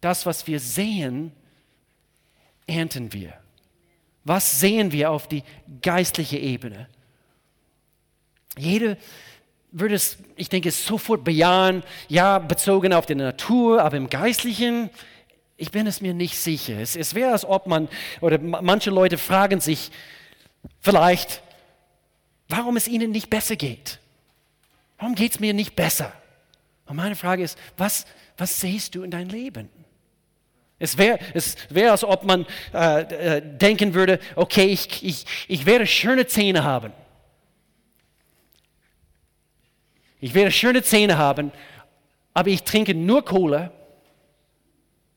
Das, 0.00 0.26
was 0.26 0.46
wir 0.46 0.60
sehen, 0.60 1.32
ernten 2.66 3.12
wir. 3.12 3.32
Was 4.24 4.60
sehen 4.60 4.92
wir 4.92 5.10
auf 5.10 5.28
die 5.28 5.42
geistliche 5.80 6.38
Ebene? 6.38 6.88
Jede 8.58 8.96
würde 9.70 9.94
es, 9.94 10.18
ich 10.36 10.48
denke, 10.48 10.70
sofort 10.70 11.24
bejahen, 11.24 11.82
ja, 12.08 12.38
bezogen 12.38 12.92
auf 12.92 13.06
die 13.06 13.14
Natur, 13.14 13.82
aber 13.82 13.96
im 13.96 14.10
Geistlichen, 14.10 14.90
ich 15.56 15.70
bin 15.70 15.86
es 15.86 16.00
mir 16.00 16.12
nicht 16.12 16.36
sicher. 16.38 16.78
Es, 16.78 16.94
es 16.94 17.14
wäre, 17.14 17.32
als 17.32 17.44
ob 17.44 17.66
man, 17.66 17.88
oder 18.20 18.38
manche 18.38 18.90
Leute 18.90 19.16
fragen 19.16 19.60
sich 19.60 19.90
vielleicht, 20.80 21.42
warum 22.52 22.76
es 22.76 22.86
ihnen 22.86 23.10
nicht 23.10 23.30
besser 23.30 23.56
geht. 23.56 23.98
Warum 24.98 25.14
geht 25.14 25.32
es 25.32 25.40
mir 25.40 25.54
nicht 25.54 25.74
besser? 25.74 26.12
Und 26.86 26.96
meine 26.96 27.16
Frage 27.16 27.42
ist, 27.42 27.58
was, 27.78 28.04
was 28.36 28.60
siehst 28.60 28.94
du 28.94 29.02
in 29.02 29.10
dein 29.10 29.30
Leben? 29.30 29.70
Es 30.78 30.98
wäre, 30.98 31.18
es 31.32 31.56
wär, 31.70 31.92
als 31.92 32.04
ob 32.04 32.24
man 32.24 32.44
äh, 32.74 33.36
äh, 33.36 33.42
denken 33.42 33.94
würde, 33.94 34.20
okay, 34.36 34.66
ich, 34.66 35.02
ich, 35.02 35.24
ich 35.48 35.64
werde 35.64 35.86
schöne 35.86 36.26
Zähne 36.26 36.62
haben. 36.62 36.92
Ich 40.20 40.34
werde 40.34 40.50
schöne 40.50 40.82
Zähne 40.82 41.16
haben, 41.16 41.52
aber 42.34 42.50
ich 42.50 42.64
trinke 42.64 42.94
nur 42.94 43.24
Cola, 43.24 43.72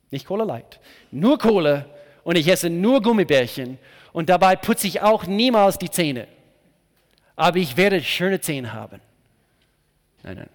nicht 0.09 0.25
Cola 0.25 0.45
Light, 0.45 0.79
nur 1.11 1.37
Cola 1.37 1.85
und 2.23 2.37
ich 2.37 2.47
esse 2.47 2.69
nur 2.69 3.01
Gummibärchen 3.01 3.77
und 4.13 4.29
dabei 4.29 4.55
putze 4.55 4.87
ich 4.87 5.01
auch 5.01 5.25
niemals 5.25 5.77
die 5.77 5.91
Zähne. 5.91 6.27
Aber 7.35 7.57
ich 7.57 7.75
werde 7.77 8.01
schöne 8.01 8.39
Zähne 8.39 8.73
haben. 8.73 9.01
Nein, 10.23 10.37
nein. 10.37 10.49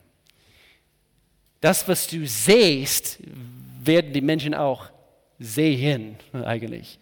Das, 1.60 1.86
was 1.86 2.06
du 2.06 2.26
siehst, 2.26 3.18
werden 3.82 4.12
die 4.12 4.22
Menschen 4.22 4.54
auch 4.54 4.90
sehen 5.38 6.16
eigentlich. 6.32 6.98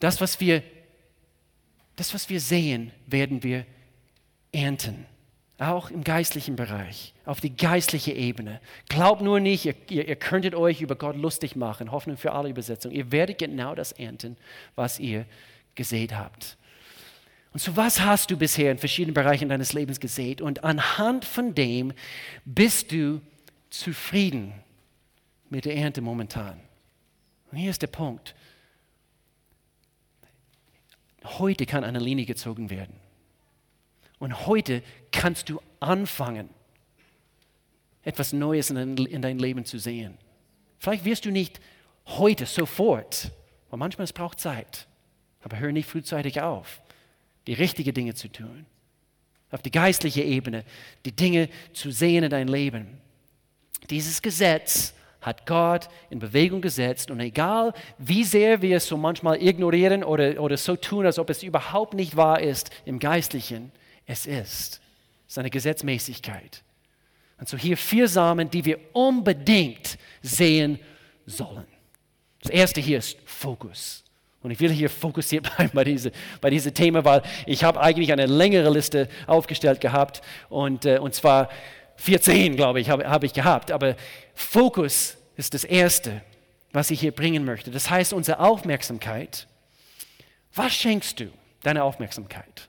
Das, 0.00 0.20
was 0.20 0.40
wir, 0.40 0.62
das, 1.96 2.14
was 2.14 2.28
wir 2.28 2.40
sehen, 2.40 2.92
werden 3.06 3.42
wir 3.42 3.66
ernten. 4.52 5.06
Auch 5.58 5.90
im 5.90 6.02
geistlichen 6.02 6.56
Bereich, 6.56 7.14
auf 7.24 7.40
die 7.40 7.56
geistliche 7.56 8.12
Ebene. 8.12 8.60
Glaubt 8.88 9.22
nur 9.22 9.38
nicht, 9.38 9.64
ihr, 9.64 9.74
ihr, 9.88 10.16
könntet 10.16 10.56
euch 10.56 10.80
über 10.80 10.96
Gott 10.96 11.16
lustig 11.16 11.54
machen. 11.54 11.92
Hoffnung 11.92 12.16
für 12.16 12.32
alle 12.32 12.48
Übersetzungen. 12.48 12.94
Ihr 12.94 13.12
werdet 13.12 13.38
genau 13.38 13.74
das 13.76 13.92
ernten, 13.92 14.36
was 14.74 14.98
ihr 14.98 15.26
gesät 15.76 16.16
habt. 16.16 16.56
Und 17.54 17.60
so 17.60 17.76
was 17.76 18.00
hast 18.00 18.32
du 18.32 18.36
bisher 18.36 18.72
in 18.72 18.78
verschiedenen 18.78 19.14
Bereichen 19.14 19.48
deines 19.48 19.72
Lebens 19.72 20.00
gesät? 20.00 20.40
Und 20.40 20.64
anhand 20.64 21.24
von 21.24 21.54
dem 21.54 21.92
bist 22.44 22.90
du 22.90 23.20
zufrieden 23.70 24.52
mit 25.50 25.64
der 25.64 25.76
Ernte 25.76 26.00
momentan. 26.00 26.60
Und 27.52 27.58
hier 27.58 27.70
ist 27.70 27.80
der 27.80 27.86
Punkt. 27.86 28.34
Heute 31.22 31.64
kann 31.64 31.84
eine 31.84 32.00
Linie 32.00 32.26
gezogen 32.26 32.70
werden. 32.70 32.96
Und 34.18 34.46
heute 34.46 34.82
kannst 35.12 35.48
du 35.48 35.60
anfangen, 35.78 36.48
etwas 38.02 38.32
Neues 38.32 38.70
in 38.70 39.22
dein, 39.22 39.38
Leben 39.38 39.64
zu 39.64 39.78
sehen. 39.78 40.18
Vielleicht 40.80 41.04
wirst 41.04 41.24
du 41.24 41.30
nicht 41.30 41.60
heute 42.06 42.46
sofort, 42.46 43.30
weil 43.70 43.78
manchmal 43.78 44.06
es 44.06 44.12
braucht 44.12 44.40
Zeit. 44.40 44.88
Aber 45.42 45.60
hör 45.60 45.70
nicht 45.70 45.88
frühzeitig 45.88 46.40
auf, 46.40 46.82
die 47.46 47.54
richtigen 47.54 47.94
Dinge 47.94 48.14
zu 48.14 48.28
tun. 48.28 48.66
Auf 49.50 49.62
die 49.62 49.70
geistliche 49.70 50.22
Ebene, 50.22 50.64
die 51.04 51.12
Dinge 51.12 51.48
zu 51.72 51.90
sehen 51.90 52.24
in 52.24 52.30
dein 52.30 52.48
Leben. 52.48 52.98
Dieses 53.90 54.20
Gesetz 54.22 54.94
hat 55.20 55.46
Gott 55.46 55.88
in 56.10 56.18
Bewegung 56.18 56.60
gesetzt 56.60 57.10
und 57.10 57.20
egal 57.20 57.72
wie 57.98 58.24
sehr 58.24 58.60
wir 58.60 58.76
es 58.76 58.86
so 58.86 58.96
manchmal 58.96 59.42
ignorieren 59.42 60.04
oder, 60.04 60.40
oder 60.40 60.56
so 60.56 60.76
tun, 60.76 61.06
als 61.06 61.18
ob 61.18 61.30
es 61.30 61.42
überhaupt 61.42 61.94
nicht 61.94 62.16
wahr 62.16 62.40
ist 62.40 62.70
im 62.84 62.98
Geistlichen, 62.98 63.72
es 64.06 64.26
ist. 64.26 64.80
Es 65.26 65.32
ist 65.32 65.38
eine 65.38 65.50
Gesetzmäßigkeit. 65.50 66.62
Und 67.38 67.48
so 67.48 67.56
hier 67.56 67.76
vier 67.76 68.06
Samen, 68.08 68.50
die 68.50 68.64
wir 68.64 68.78
unbedingt 68.92 69.98
sehen 70.22 70.78
sollen. 71.26 71.66
Das 72.40 72.50
erste 72.50 72.80
hier 72.80 72.98
ist 72.98 73.16
Fokus. 73.24 74.03
Und 74.44 74.50
ich 74.50 74.60
will 74.60 74.70
hier 74.70 74.90
fokussiert 74.90 75.42
bleiben 75.56 75.70
bei, 75.72 75.84
diese, 75.84 76.12
bei 76.40 76.50
diesem 76.50 76.74
Thema, 76.74 77.04
weil 77.04 77.22
ich 77.46 77.64
habe 77.64 77.80
eigentlich 77.80 78.12
eine 78.12 78.26
längere 78.26 78.70
Liste 78.70 79.08
aufgestellt 79.26 79.80
gehabt 79.80 80.20
und, 80.50 80.84
äh, 80.84 80.98
und 80.98 81.14
zwar 81.14 81.48
14, 81.96 82.54
glaube 82.54 82.80
ich, 82.80 82.90
habe, 82.90 83.08
habe 83.08 83.24
ich 83.24 83.32
gehabt. 83.32 83.72
Aber 83.72 83.96
Fokus 84.34 85.16
ist 85.36 85.54
das 85.54 85.64
Erste, 85.64 86.20
was 86.72 86.90
ich 86.90 87.00
hier 87.00 87.12
bringen 87.12 87.44
möchte. 87.44 87.70
Das 87.70 87.88
heißt, 87.88 88.12
unsere 88.12 88.38
Aufmerksamkeit. 88.40 89.46
Was 90.54 90.74
schenkst 90.74 91.20
du 91.20 91.30
deiner 91.62 91.84
Aufmerksamkeit? 91.84 92.68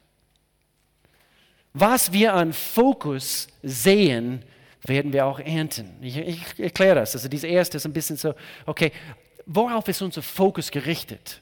Was 1.73 2.13
wir 2.13 2.33
an 2.33 2.53
Fokus 2.53 3.47
sehen, 3.61 4.43
werden 4.83 5.11
wir 5.11 5.25
auch 5.25 5.39
ernten. 5.39 5.97
Ich, 6.01 6.17
ich 6.17 6.59
erkläre 6.59 6.95
das. 6.95 7.15
Also, 7.15 7.27
diese 7.27 7.47
erste 7.47 7.77
ist 7.77 7.85
ein 7.85 7.91
bisschen 7.91 8.15
so, 8.15 8.33
okay, 8.65 8.93
worauf 9.45 9.88
ist 9.89 10.01
unser 10.01 10.21
Fokus 10.21 10.71
gerichtet? 10.71 11.41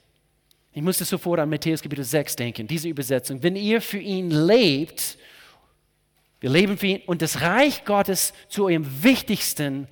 Ich 0.76 0.82
musste 0.82 1.06
sofort 1.06 1.40
an 1.40 1.50
Matthäus 1.50 1.84
Kapitel 1.84 2.04
6 2.04 2.36
denken, 2.36 2.66
diese 2.66 2.90
Übersetzung. 2.90 3.44
Wenn 3.44 3.56
ihr 3.56 3.80
für 3.80 4.00
ihn 4.00 4.32
lebt, 4.32 5.18
wir 6.40 6.50
leben 6.50 6.78
für 6.78 6.88
ihn 6.88 7.02
und 7.06 7.22
das 7.22 7.42
Reich 7.42 7.86
Gottes 7.86 8.34
zu 8.50 8.66
eurem 8.66 9.04
wichtigsten 9.04 9.88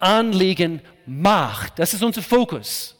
Anliegen 0.00 0.82
macht, 1.06 1.78
das 1.78 1.94
ist 1.94 2.02
unser 2.02 2.22
Fokus, 2.22 2.96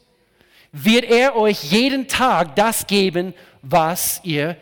wird 0.71 1.03
er 1.03 1.35
euch 1.35 1.65
jeden 1.65 2.07
Tag 2.07 2.55
das 2.55 2.87
geben, 2.87 3.33
was 3.61 4.21
ihr 4.23 4.55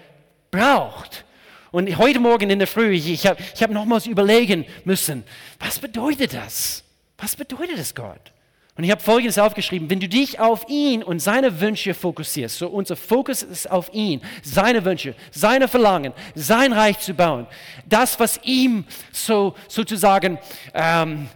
braucht. 0.50 1.24
Und 1.72 1.96
heute 1.98 2.20
Morgen 2.20 2.50
in 2.50 2.58
der 2.58 2.68
Früh, 2.68 2.94
ich, 2.94 3.28
habe 3.28 3.40
ich 3.54 3.62
hab 3.62 3.70
nochmals 3.70 4.08
überlegen 4.08 4.66
müssen, 4.86 5.24
was 5.60 5.78
bedeutet 5.78 6.34
das? 6.34 6.84
Was 7.18 7.36
bedeutet 7.36 7.78
das 7.78 7.94
Gott? 7.94 8.32
Und 8.78 8.84
ich 8.84 8.92
habe 8.92 9.02
Folgendes 9.02 9.38
aufgeschrieben, 9.38 9.90
wenn 9.90 10.02
du 10.02 10.10
dich 10.10 10.40
auf 10.40 10.68
ihn 10.68 11.02
und 11.02 11.20
seine 11.20 11.62
Wünsche 11.62 11.94
fokussierst, 11.94 12.58
so 12.58 12.68
unser 12.68 12.98
Fokus 12.98 13.42
ist 13.42 13.72
auf 13.72 13.94
ihn, 13.94 14.22
seine 14.44 14.84
Wünsche, 14.84 15.16
seine 15.32 15.70
Verlangen, 15.70 16.12
sein 16.34 16.74
Reich 16.74 17.00
zu 17.00 17.14
bauen, 17.14 17.48
das, 17.86 18.20
was 18.20 18.38
ihm 18.44 18.84
so 19.14 19.56
sozusagen, 19.70 20.40
ähm, 20.74 21.30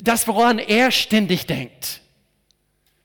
das, 0.00 0.26
woran 0.26 0.58
er 0.58 0.90
ständig 0.90 1.46
denkt. 1.46 2.00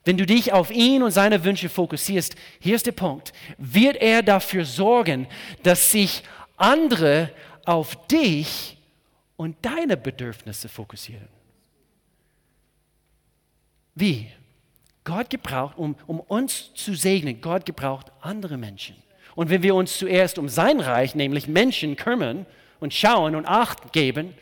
Wenn 0.05 0.17
du 0.17 0.25
dich 0.25 0.51
auf 0.51 0.71
ihn 0.71 1.03
und 1.03 1.11
seine 1.11 1.43
Wünsche 1.43 1.69
fokussierst, 1.69 2.35
hier 2.59 2.75
ist 2.75 2.87
der 2.87 2.93
Punkt, 2.93 3.31
wird 3.59 3.97
er 3.97 4.23
dafür 4.23 4.65
sorgen, 4.65 5.27
dass 5.61 5.91
sich 5.91 6.23
andere 6.57 7.31
auf 7.63 8.07
dich 8.07 8.77
und 9.35 9.55
deine 9.61 9.97
Bedürfnisse 9.97 10.67
fokussieren. 10.67 11.34
Wie? 13.95 14.27
Gott 15.03 15.29
gebraucht, 15.29 15.77
um, 15.77 15.95
um 16.07 16.19
uns 16.19 16.73
zu 16.73 16.93
segnen, 16.93 17.39
Gott 17.41 17.65
gebraucht 17.65 18.11
andere 18.21 18.57
Menschen. 18.57 18.95
Und 19.35 19.49
wenn 19.49 19.63
wir 19.63 19.75
uns 19.75 19.97
zuerst 19.97 20.37
um 20.37 20.49
sein 20.49 20.79
Reich, 20.79 21.15
nämlich 21.15 21.47
Menschen, 21.47 21.95
kümmern 21.95 22.45
und 22.79 22.93
schauen 22.93 23.35
und 23.35 23.45
Acht 23.45 23.93
geben, 23.93 24.33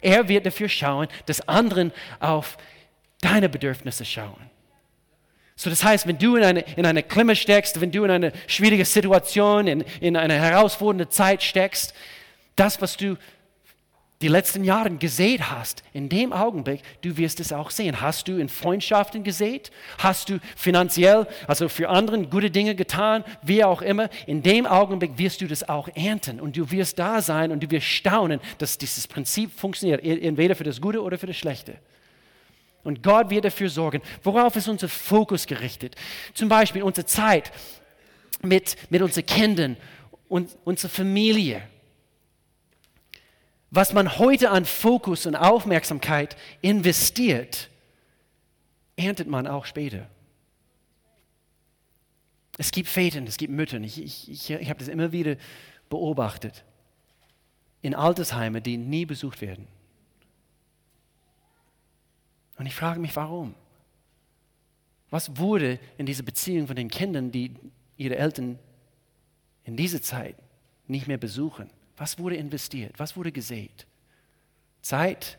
er 0.00 0.28
wird 0.28 0.46
dafür 0.46 0.68
schauen, 0.68 1.08
dass 1.26 1.46
anderen 1.48 1.92
auf 2.20 2.56
deine 3.20 3.48
Bedürfnisse 3.48 4.04
schauen. 4.04 4.50
So, 5.56 5.70
das 5.70 5.82
heißt, 5.82 6.06
wenn 6.06 6.18
du 6.18 6.36
in 6.36 6.44
eine, 6.44 6.60
in 6.76 6.86
eine 6.86 7.02
Klimme 7.02 7.34
steckst, 7.34 7.80
wenn 7.80 7.90
du 7.90 8.04
in 8.04 8.10
eine 8.10 8.32
schwierige 8.46 8.84
Situation, 8.84 9.66
in, 9.66 9.80
in 10.00 10.16
eine 10.16 10.34
herausfordernde 10.34 11.08
Zeit 11.08 11.42
steckst, 11.42 11.94
das, 12.54 12.80
was 12.80 12.96
du 12.96 13.16
die 14.20 14.28
letzten 14.28 14.64
Jahre 14.64 14.90
gesät 14.90 15.48
hast, 15.48 15.84
in 15.92 16.08
dem 16.08 16.32
Augenblick, 16.32 16.82
du 17.02 17.16
wirst 17.16 17.38
es 17.38 17.52
auch 17.52 17.70
sehen. 17.70 18.00
Hast 18.00 18.26
du 18.26 18.38
in 18.38 18.48
Freundschaften 18.48 19.22
gesät? 19.22 19.70
Hast 19.98 20.28
du 20.28 20.40
finanziell, 20.56 21.28
also 21.46 21.68
für 21.68 21.88
anderen 21.88 22.28
gute 22.28 22.50
Dinge 22.50 22.74
getan? 22.74 23.24
Wie 23.42 23.62
auch 23.62 23.80
immer. 23.80 24.10
In 24.26 24.42
dem 24.42 24.66
Augenblick 24.66 25.18
wirst 25.18 25.40
du 25.40 25.46
das 25.46 25.68
auch 25.68 25.88
ernten 25.94 26.40
und 26.40 26.56
du 26.56 26.68
wirst 26.72 26.98
da 26.98 27.22
sein 27.22 27.52
und 27.52 27.62
du 27.62 27.70
wirst 27.70 27.86
staunen, 27.86 28.40
dass 28.58 28.76
dieses 28.76 29.06
Prinzip 29.06 29.52
funktioniert, 29.56 30.04
entweder 30.04 30.56
für 30.56 30.64
das 30.64 30.80
Gute 30.80 31.00
oder 31.00 31.16
für 31.16 31.28
das 31.28 31.36
Schlechte. 31.36 31.76
Und 32.82 33.04
Gott 33.04 33.30
wird 33.30 33.44
dafür 33.44 33.68
sorgen. 33.68 34.02
Worauf 34.24 34.56
ist 34.56 34.66
unser 34.66 34.88
Fokus 34.88 35.46
gerichtet? 35.46 35.94
Zum 36.34 36.48
Beispiel 36.48 36.82
unsere 36.82 37.06
Zeit 37.06 37.52
mit, 38.42 38.76
mit 38.90 39.00
unseren 39.00 39.26
Kindern 39.26 39.76
und 40.28 40.56
unserer 40.64 40.90
Familie 40.90 41.62
was 43.70 43.92
man 43.92 44.18
heute 44.18 44.50
an 44.50 44.64
Fokus 44.64 45.26
und 45.26 45.36
Aufmerksamkeit 45.36 46.36
investiert, 46.62 47.68
erntet 48.96 49.28
man 49.28 49.46
auch 49.46 49.66
später. 49.66 50.08
Es 52.56 52.72
gibt 52.72 52.88
Väter, 52.88 53.22
es 53.22 53.36
gibt 53.36 53.52
Mütter, 53.52 53.80
ich, 53.80 54.02
ich, 54.02 54.30
ich, 54.30 54.50
ich 54.50 54.68
habe 54.68 54.80
das 54.80 54.88
immer 54.88 55.12
wieder 55.12 55.36
beobachtet, 55.88 56.64
in 57.82 57.94
Altersheimen, 57.94 58.62
die 58.62 58.76
nie 58.76 59.06
besucht 59.06 59.40
werden. 59.40 59.68
Und 62.56 62.66
ich 62.66 62.74
frage 62.74 62.98
mich, 62.98 63.14
warum? 63.14 63.54
Was 65.10 65.36
wurde 65.36 65.78
in 65.96 66.06
dieser 66.06 66.24
Beziehung 66.24 66.66
von 66.66 66.74
den 66.74 66.88
Kindern, 66.88 67.30
die 67.30 67.54
ihre 67.96 68.16
Eltern 68.16 68.58
in 69.64 69.76
dieser 69.76 70.02
Zeit 70.02 70.34
nicht 70.88 71.06
mehr 71.06 71.18
besuchen? 71.18 71.70
Was 71.98 72.18
wurde 72.18 72.36
investiert? 72.36 72.94
Was 72.98 73.16
wurde 73.16 73.32
gesät? 73.32 73.86
Zeit? 74.80 75.36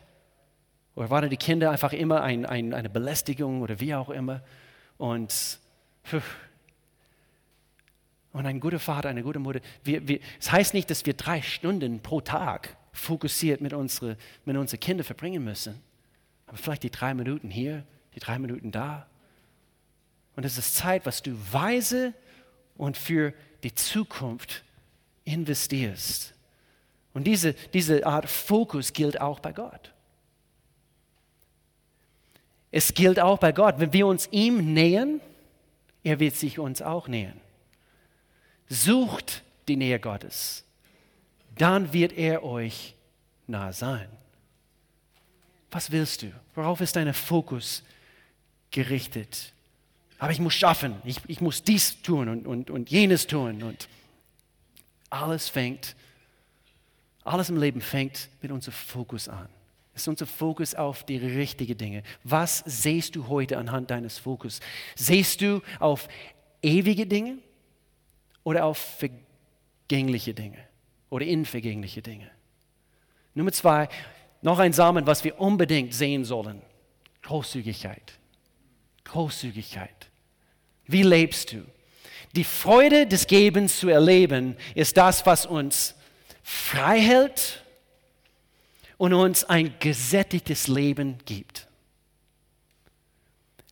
Oder 0.94 1.10
waren 1.10 1.30
die 1.30 1.36
Kinder 1.36 1.70
einfach 1.70 1.92
immer 1.92 2.22
ein, 2.22 2.44
ein, 2.44 2.74
eine 2.74 2.90
Belästigung 2.90 3.62
oder 3.62 3.80
wie 3.80 3.94
auch 3.94 4.10
immer? 4.10 4.42
Und, 4.98 5.58
und 8.32 8.46
ein 8.46 8.60
guter 8.60 8.78
Vater, 8.78 9.08
eine 9.08 9.22
gute 9.22 9.38
Mutter. 9.38 9.60
Wir, 9.82 10.06
wir, 10.06 10.20
das 10.38 10.52
heißt 10.52 10.74
nicht, 10.74 10.90
dass 10.90 11.06
wir 11.06 11.14
drei 11.14 11.40
Stunden 11.40 12.00
pro 12.00 12.20
Tag 12.20 12.76
fokussiert 12.92 13.60
mit, 13.60 13.72
unsere, 13.72 14.16
mit 14.44 14.56
unseren 14.56 14.80
Kindern 14.80 15.04
verbringen 15.04 15.42
müssen. 15.42 15.80
Aber 16.46 16.58
vielleicht 16.58 16.82
die 16.82 16.90
drei 16.90 17.14
Minuten 17.14 17.48
hier, 17.48 17.84
die 18.14 18.20
drei 18.20 18.38
Minuten 18.38 18.70
da. 18.70 19.06
Und 20.36 20.44
es 20.44 20.58
ist 20.58 20.74
Zeit, 20.74 21.06
was 21.06 21.22
du 21.22 21.34
weise 21.52 22.12
und 22.76 22.96
für 22.96 23.32
die 23.62 23.74
Zukunft 23.74 24.64
investierst. 25.24 26.34
Und 27.12 27.24
diese, 27.24 27.54
diese 27.74 28.06
Art 28.06 28.28
Fokus 28.28 28.92
gilt 28.92 29.20
auch 29.20 29.40
bei 29.40 29.52
Gott. 29.52 29.92
Es 32.70 32.94
gilt 32.94 33.18
auch 33.18 33.38
bei 33.38 33.52
Gott, 33.52 33.76
wenn 33.78 33.92
wir 33.92 34.06
uns 34.06 34.28
ihm 34.30 34.72
nähern, 34.72 35.20
er 36.04 36.20
wird 36.20 36.36
sich 36.36 36.58
uns 36.58 36.80
auch 36.82 37.08
nähern. 37.08 37.40
Sucht 38.68 39.42
die 39.66 39.76
Nähe 39.76 39.98
Gottes, 39.98 40.64
dann 41.56 41.92
wird 41.92 42.12
er 42.12 42.44
euch 42.44 42.94
nah 43.48 43.72
sein. 43.72 44.08
Was 45.72 45.90
willst 45.90 46.22
du? 46.22 46.32
Worauf 46.54 46.80
ist 46.80 46.96
dein 46.96 47.12
Fokus 47.12 47.82
gerichtet? 48.70 49.52
Aber 50.18 50.32
ich 50.32 50.38
muss 50.38 50.54
schaffen, 50.54 50.96
ich, 51.04 51.18
ich 51.26 51.40
muss 51.40 51.62
dies 51.62 52.02
tun 52.02 52.28
und, 52.28 52.46
und, 52.46 52.70
und 52.70 52.90
jenes 52.90 53.26
tun. 53.26 53.62
Und 53.62 53.88
alles 55.08 55.48
fängt 55.48 55.86
an 55.88 55.99
alles 57.24 57.50
im 57.50 57.56
Leben 57.56 57.80
fängt 57.80 58.28
mit 58.40 58.50
unserem 58.50 58.74
Fokus 58.74 59.28
an. 59.28 59.48
Es 59.94 60.02
ist 60.02 60.08
unser 60.08 60.26
Fokus 60.26 60.74
auf 60.74 61.04
die 61.04 61.16
richtigen 61.16 61.76
Dinge. 61.76 62.02
Was 62.24 62.62
siehst 62.64 63.16
du 63.16 63.28
heute 63.28 63.58
anhand 63.58 63.90
deines 63.90 64.18
Fokus? 64.18 64.60
Siehst 64.94 65.40
du 65.40 65.60
auf 65.78 66.08
ewige 66.62 67.06
Dinge 67.06 67.38
oder 68.44 68.64
auf 68.64 68.78
vergängliche 69.88 70.32
Dinge 70.32 70.58
oder 71.10 71.26
invergängliche 71.26 72.02
Dinge? 72.02 72.30
Nummer 73.34 73.52
zwei, 73.52 73.88
noch 74.42 74.58
ein 74.58 74.72
Samen, 74.72 75.06
was 75.06 75.24
wir 75.24 75.38
unbedingt 75.38 75.92
sehen 75.92 76.24
sollen. 76.24 76.62
Großzügigkeit. 77.22 78.18
Großzügigkeit. 79.04 80.10
Wie 80.86 81.02
lebst 81.02 81.52
du? 81.52 81.64
Die 82.34 82.44
Freude 82.44 83.06
des 83.06 83.26
Gebens 83.26 83.78
zu 83.80 83.88
erleben 83.88 84.56
ist 84.74 84.96
das, 84.96 85.26
was 85.26 85.46
uns 85.46 85.94
frei 86.50 87.00
hält 87.00 87.62
und 88.98 89.14
uns 89.14 89.44
ein 89.44 89.72
gesättigtes 89.78 90.66
Leben 90.66 91.18
gibt. 91.24 91.68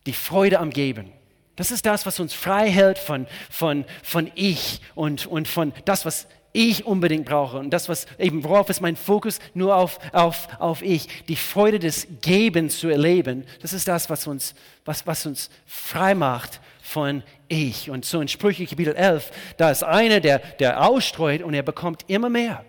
Die 0.05 0.13
Freude 0.13 0.59
am 0.59 0.69
Geben. 0.69 1.11
Das 1.57 1.71
ist 1.71 1.85
das, 1.85 2.05
was 2.05 2.21
uns 2.21 2.33
frei 2.33 2.71
hält 2.71 2.97
von, 2.97 3.27
von, 3.49 3.83
von 4.01 4.31
ich 4.33 4.79
und, 4.95 5.27
und 5.27 5.49
von 5.49 5.73
das, 5.83 6.05
was 6.05 6.25
ich 6.53 6.85
unbedingt 6.85 7.25
brauche. 7.25 7.57
Und 7.57 7.71
das, 7.71 7.89
was 7.89 8.07
eben, 8.17 8.45
worauf 8.45 8.69
ist 8.69 8.79
mein 8.79 8.95
Fokus? 8.95 9.39
Nur 9.53 9.75
auf, 9.75 9.99
auf, 10.13 10.47
auf 10.57 10.81
ich. 10.81 11.25
Die 11.25 11.35
Freude 11.35 11.79
des 11.79 12.07
Gebens 12.21 12.79
zu 12.79 12.87
erleben, 12.87 13.45
das 13.61 13.73
ist 13.73 13.89
das, 13.89 14.09
was 14.09 14.25
uns, 14.25 14.55
was, 14.85 15.05
was 15.05 15.25
uns 15.25 15.49
frei 15.65 16.15
macht 16.15 16.61
von 16.81 17.23
ich. 17.49 17.89
Und 17.89 18.05
so 18.05 18.21
in 18.21 18.29
Sprüche 18.29 18.65
Kapitel 18.65 18.95
11, 18.95 19.31
da 19.57 19.69
ist 19.69 19.83
einer, 19.83 20.21
der, 20.21 20.39
der 20.39 20.87
ausstreut 20.87 21.43
und 21.43 21.53
er 21.53 21.63
bekommt 21.63 22.05
immer 22.07 22.29
mehr. 22.29 22.65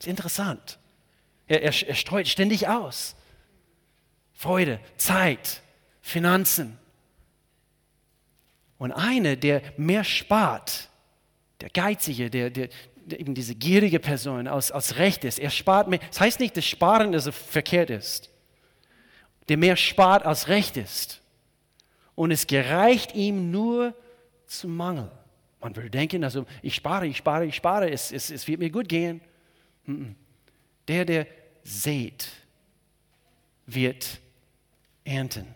Ist 0.00 0.06
interessant. 0.06 0.78
Er, 1.46 1.62
er, 1.62 1.88
er 1.88 1.94
streut 1.94 2.26
ständig 2.26 2.68
aus. 2.68 3.14
Freude, 4.32 4.80
Zeit, 4.96 5.60
Finanzen. 6.00 6.78
Und 8.78 8.92
einer, 8.92 9.36
der 9.36 9.62
mehr 9.76 10.02
spart, 10.02 10.88
der 11.60 11.68
Geizige, 11.68 12.30
der, 12.30 12.48
der, 12.48 12.70
der 12.96 13.20
eben 13.20 13.34
diese 13.34 13.54
gierige 13.54 14.00
Person 14.00 14.48
aus, 14.48 14.70
aus 14.70 14.96
Recht 14.96 15.24
ist, 15.24 15.38
er 15.38 15.50
spart 15.50 15.88
mehr. 15.88 15.98
Das 15.98 16.20
heißt 16.20 16.40
nicht, 16.40 16.56
dass 16.56 16.64
Sparen 16.64 17.12
also 17.12 17.30
verkehrt 17.30 17.90
ist. 17.90 18.30
Der 19.50 19.58
mehr 19.58 19.76
spart 19.76 20.24
als 20.24 20.48
Recht 20.48 20.78
ist. 20.78 21.20
Und 22.14 22.30
es 22.30 22.46
gereicht 22.46 23.14
ihm 23.14 23.50
nur 23.50 23.94
zum 24.46 24.74
Mangel. 24.74 25.10
Man 25.60 25.76
würde 25.76 25.90
denken, 25.90 26.24
also 26.24 26.46
ich 26.62 26.74
spare, 26.74 27.06
ich 27.06 27.18
spare, 27.18 27.44
ich 27.44 27.56
spare, 27.56 27.90
es, 27.90 28.10
es, 28.12 28.30
es 28.30 28.48
wird 28.48 28.60
mir 28.60 28.70
gut 28.70 28.88
gehen. 28.88 29.20
Der, 30.88 31.04
der 31.04 31.26
sät, 31.62 32.28
wird 33.66 34.20
ernten. 35.04 35.46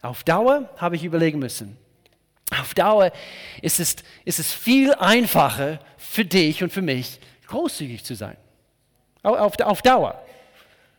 Auf 0.00 0.24
Dauer 0.24 0.68
habe 0.76 0.96
ich 0.96 1.04
überlegen 1.04 1.38
müssen. 1.38 1.76
Auf 2.50 2.74
Dauer 2.74 3.12
ist 3.62 3.80
es, 3.80 3.96
ist 4.24 4.38
es 4.38 4.52
viel 4.52 4.94
einfacher 4.94 5.78
für 5.96 6.24
dich 6.24 6.62
und 6.62 6.72
für 6.72 6.82
mich, 6.82 7.20
großzügig 7.46 8.04
zu 8.04 8.14
sein. 8.14 8.36
Auf, 9.22 9.58
auf 9.60 9.82
Dauer. 9.82 10.22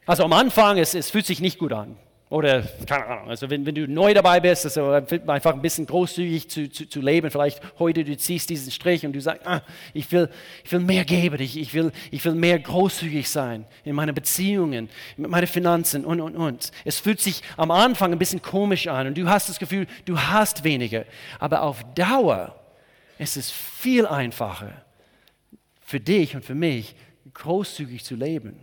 Also 0.05 0.23
am 0.23 0.33
Anfang, 0.33 0.77
es, 0.77 0.93
es 0.95 1.09
fühlt 1.09 1.25
sich 1.25 1.39
nicht 1.39 1.59
gut 1.59 1.73
an. 1.73 1.97
Oder, 2.33 2.63
keine 2.87 3.05
Ahnung, 3.05 3.29
also 3.29 3.47
wenn, 3.51 3.63
wenn 3.63 3.75
du 3.75 3.87
neu 3.87 4.11
dabei 4.11 4.39
bist, 4.39 4.65
also 4.65 4.89
einfach 4.89 5.53
ein 5.53 5.61
bisschen 5.61 5.85
großzügig 5.85 6.49
zu, 6.49 6.67
zu, 6.67 6.89
zu 6.89 6.99
leben. 6.99 7.29
Vielleicht 7.29 7.61
heute 7.77 8.03
du 8.03 8.17
ziehst 8.17 8.49
diesen 8.49 8.71
Strich 8.71 9.05
und 9.05 9.13
du 9.13 9.21
sagst, 9.21 9.45
ah, 9.45 9.61
ich, 9.93 10.11
will, 10.11 10.27
ich 10.63 10.71
will 10.71 10.79
mehr 10.79 11.05
geben, 11.05 11.39
ich, 11.39 11.59
ich, 11.59 11.75
will, 11.75 11.91
ich 12.09 12.25
will 12.25 12.33
mehr 12.33 12.57
großzügig 12.57 13.29
sein 13.29 13.65
in 13.83 13.93
meinen 13.93 14.15
Beziehungen, 14.15 14.89
mit 15.15 15.29
meinen 15.29 15.45
Finanzen 15.45 16.05
und, 16.05 16.21
und, 16.21 16.35
und. 16.35 16.71
Es 16.85 16.99
fühlt 16.99 17.21
sich 17.21 17.43
am 17.55 17.69
Anfang 17.69 18.11
ein 18.11 18.17
bisschen 18.17 18.41
komisch 18.41 18.87
an 18.87 19.05
und 19.05 19.15
du 19.15 19.29
hast 19.29 19.47
das 19.47 19.59
Gefühl, 19.59 19.85
du 20.05 20.19
hast 20.19 20.63
weniger. 20.63 21.05
Aber 21.37 21.61
auf 21.61 21.83
Dauer 21.93 22.59
ist 23.19 23.37
es 23.37 23.51
viel 23.51 24.07
einfacher 24.07 24.71
für 25.81 25.99
dich 25.99 26.35
und 26.35 26.43
für 26.43 26.55
mich, 26.55 26.95
großzügig 27.35 28.03
zu 28.03 28.15
leben. 28.15 28.59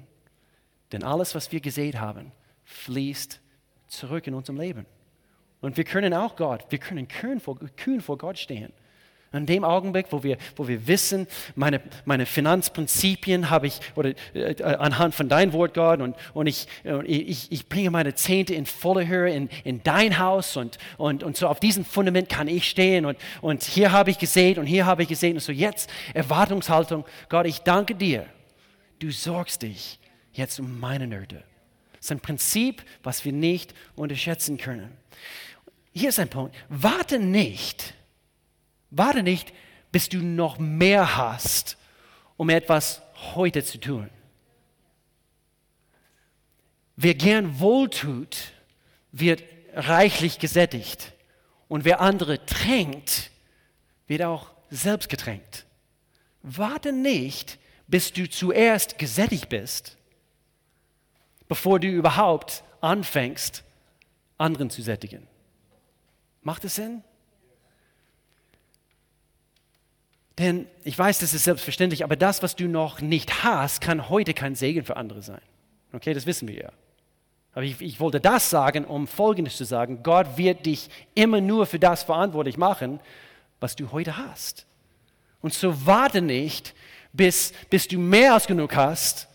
Denn 0.90 1.04
alles, 1.04 1.36
was 1.36 1.52
wir 1.52 1.60
gesehen 1.60 2.00
haben, 2.00 2.32
fließt 2.64 3.40
zurück 3.90 4.26
in 4.26 4.34
unserem 4.34 4.58
Leben. 4.58 4.86
Und 5.60 5.76
wir 5.76 5.84
können 5.84 6.14
auch 6.14 6.36
Gott, 6.36 6.64
wir 6.70 6.78
können 6.78 7.06
kühn 7.06 7.40
vor, 7.40 7.58
kühn 7.76 8.00
vor 8.00 8.16
Gott 8.16 8.38
stehen. 8.38 8.72
In 9.32 9.46
dem 9.46 9.62
Augenblick, 9.62 10.06
wo 10.10 10.24
wir, 10.24 10.38
wo 10.56 10.66
wir 10.66 10.88
wissen, 10.88 11.28
meine, 11.54 11.80
meine 12.04 12.26
Finanzprinzipien 12.26 13.48
habe 13.48 13.68
ich, 13.68 13.78
oder 13.94 14.12
äh, 14.34 14.60
anhand 14.60 15.14
von 15.14 15.28
dein 15.28 15.52
Wort, 15.52 15.74
Gott, 15.74 16.00
und, 16.00 16.16
und 16.34 16.48
ich, 16.48 16.66
ich, 17.04 17.52
ich 17.52 17.68
bringe 17.68 17.90
meine 17.90 18.16
Zehnte 18.16 18.54
in 18.54 18.66
voller 18.66 19.06
Höhe 19.06 19.32
in, 19.32 19.48
in 19.62 19.84
dein 19.84 20.18
Haus 20.18 20.56
und, 20.56 20.78
und, 20.96 21.22
und 21.22 21.36
so 21.36 21.46
auf 21.46 21.60
diesem 21.60 21.84
Fundament 21.84 22.28
kann 22.28 22.48
ich 22.48 22.68
stehen 22.68 23.06
und, 23.06 23.18
und 23.40 23.62
hier 23.62 23.92
habe 23.92 24.10
ich 24.10 24.18
gesehen 24.18 24.58
und 24.58 24.66
hier 24.66 24.84
habe 24.84 25.02
ich 25.02 25.08
gesehen 25.08 25.34
und 25.34 25.42
so 25.42 25.52
jetzt 25.52 25.88
Erwartungshaltung, 26.12 27.04
Gott, 27.28 27.46
ich 27.46 27.60
danke 27.60 27.94
dir, 27.94 28.26
du 28.98 29.12
sorgst 29.12 29.62
dich 29.62 30.00
jetzt 30.32 30.58
um 30.58 30.80
meine 30.80 31.06
Nöte. 31.06 31.44
Das 32.00 32.06
ist 32.06 32.12
ein 32.12 32.20
Prinzip, 32.20 32.82
was 33.02 33.26
wir 33.26 33.32
nicht 33.32 33.74
unterschätzen 33.94 34.56
können. 34.56 34.96
hier 35.92 36.08
ist 36.08 36.18
ein 36.18 36.30
Punkt. 36.30 36.56
Warte 36.70 37.18
nicht, 37.18 37.92
warte 38.90 39.22
nicht, 39.22 39.52
bis 39.92 40.08
du 40.08 40.18
noch 40.18 40.58
mehr 40.58 41.18
hast, 41.18 41.76
um 42.38 42.48
etwas 42.48 43.02
heute 43.34 43.62
zu 43.62 43.78
tun. 43.78 44.08
Wer 46.96 47.14
gern 47.14 47.60
wohltut, 47.60 48.52
wird 49.12 49.42
reichlich 49.74 50.38
gesättigt. 50.38 51.12
Und 51.68 51.84
wer 51.84 52.00
andere 52.00 52.46
tränkt, 52.46 53.30
wird 54.06 54.22
auch 54.22 54.52
selbst 54.70 55.10
getränkt. 55.10 55.66
Warte 56.42 56.92
nicht, 56.92 57.58
bis 57.88 58.12
du 58.12 58.28
zuerst 58.28 58.98
gesättigt 58.98 59.50
bist, 59.50 59.98
bevor 61.50 61.80
du 61.80 61.88
überhaupt 61.88 62.62
anfängst, 62.80 63.64
anderen 64.38 64.70
zu 64.70 64.82
sättigen. 64.82 65.26
Macht 66.42 66.64
es 66.64 66.76
Sinn? 66.76 67.02
Denn 70.38 70.68
ich 70.84 70.96
weiß, 70.96 71.18
das 71.18 71.34
ist 71.34 71.42
selbstverständlich, 71.42 72.04
aber 72.04 72.14
das, 72.14 72.44
was 72.44 72.54
du 72.54 72.68
noch 72.68 73.00
nicht 73.00 73.42
hast, 73.42 73.80
kann 73.80 74.08
heute 74.08 74.32
kein 74.32 74.54
Segen 74.54 74.84
für 74.84 74.96
andere 74.96 75.22
sein. 75.22 75.42
Okay, 75.92 76.14
das 76.14 76.24
wissen 76.24 76.46
wir 76.46 76.54
ja. 76.54 76.72
Aber 77.52 77.64
ich, 77.64 77.80
ich, 77.80 77.98
wollte 77.98 78.20
das 78.20 78.48
sagen, 78.48 78.84
um 78.84 79.08
Folgendes 79.08 79.56
zu 79.56 79.64
sagen. 79.64 80.04
Gott 80.04 80.36
wird 80.36 80.66
dich 80.66 80.88
immer 81.16 81.40
nur 81.40 81.66
für 81.66 81.80
das 81.80 82.04
verantwortlich 82.04 82.58
machen, 82.58 83.00
was 83.58 83.74
du 83.74 83.90
heute 83.90 84.16
hast. 84.16 84.66
Und 85.40 85.52
so 85.52 85.84
warte 85.84 86.22
nicht, 86.22 86.76
bis, 87.12 87.52
bis 87.70 87.88
du 87.88 87.98
mehr 87.98 88.34
als 88.34 88.46
genug 88.46 88.76
hast, 88.76 89.26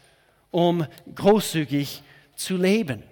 um 0.55 0.87
großzügig 1.13 2.01
zu 2.37 2.55
leben. 2.55 3.03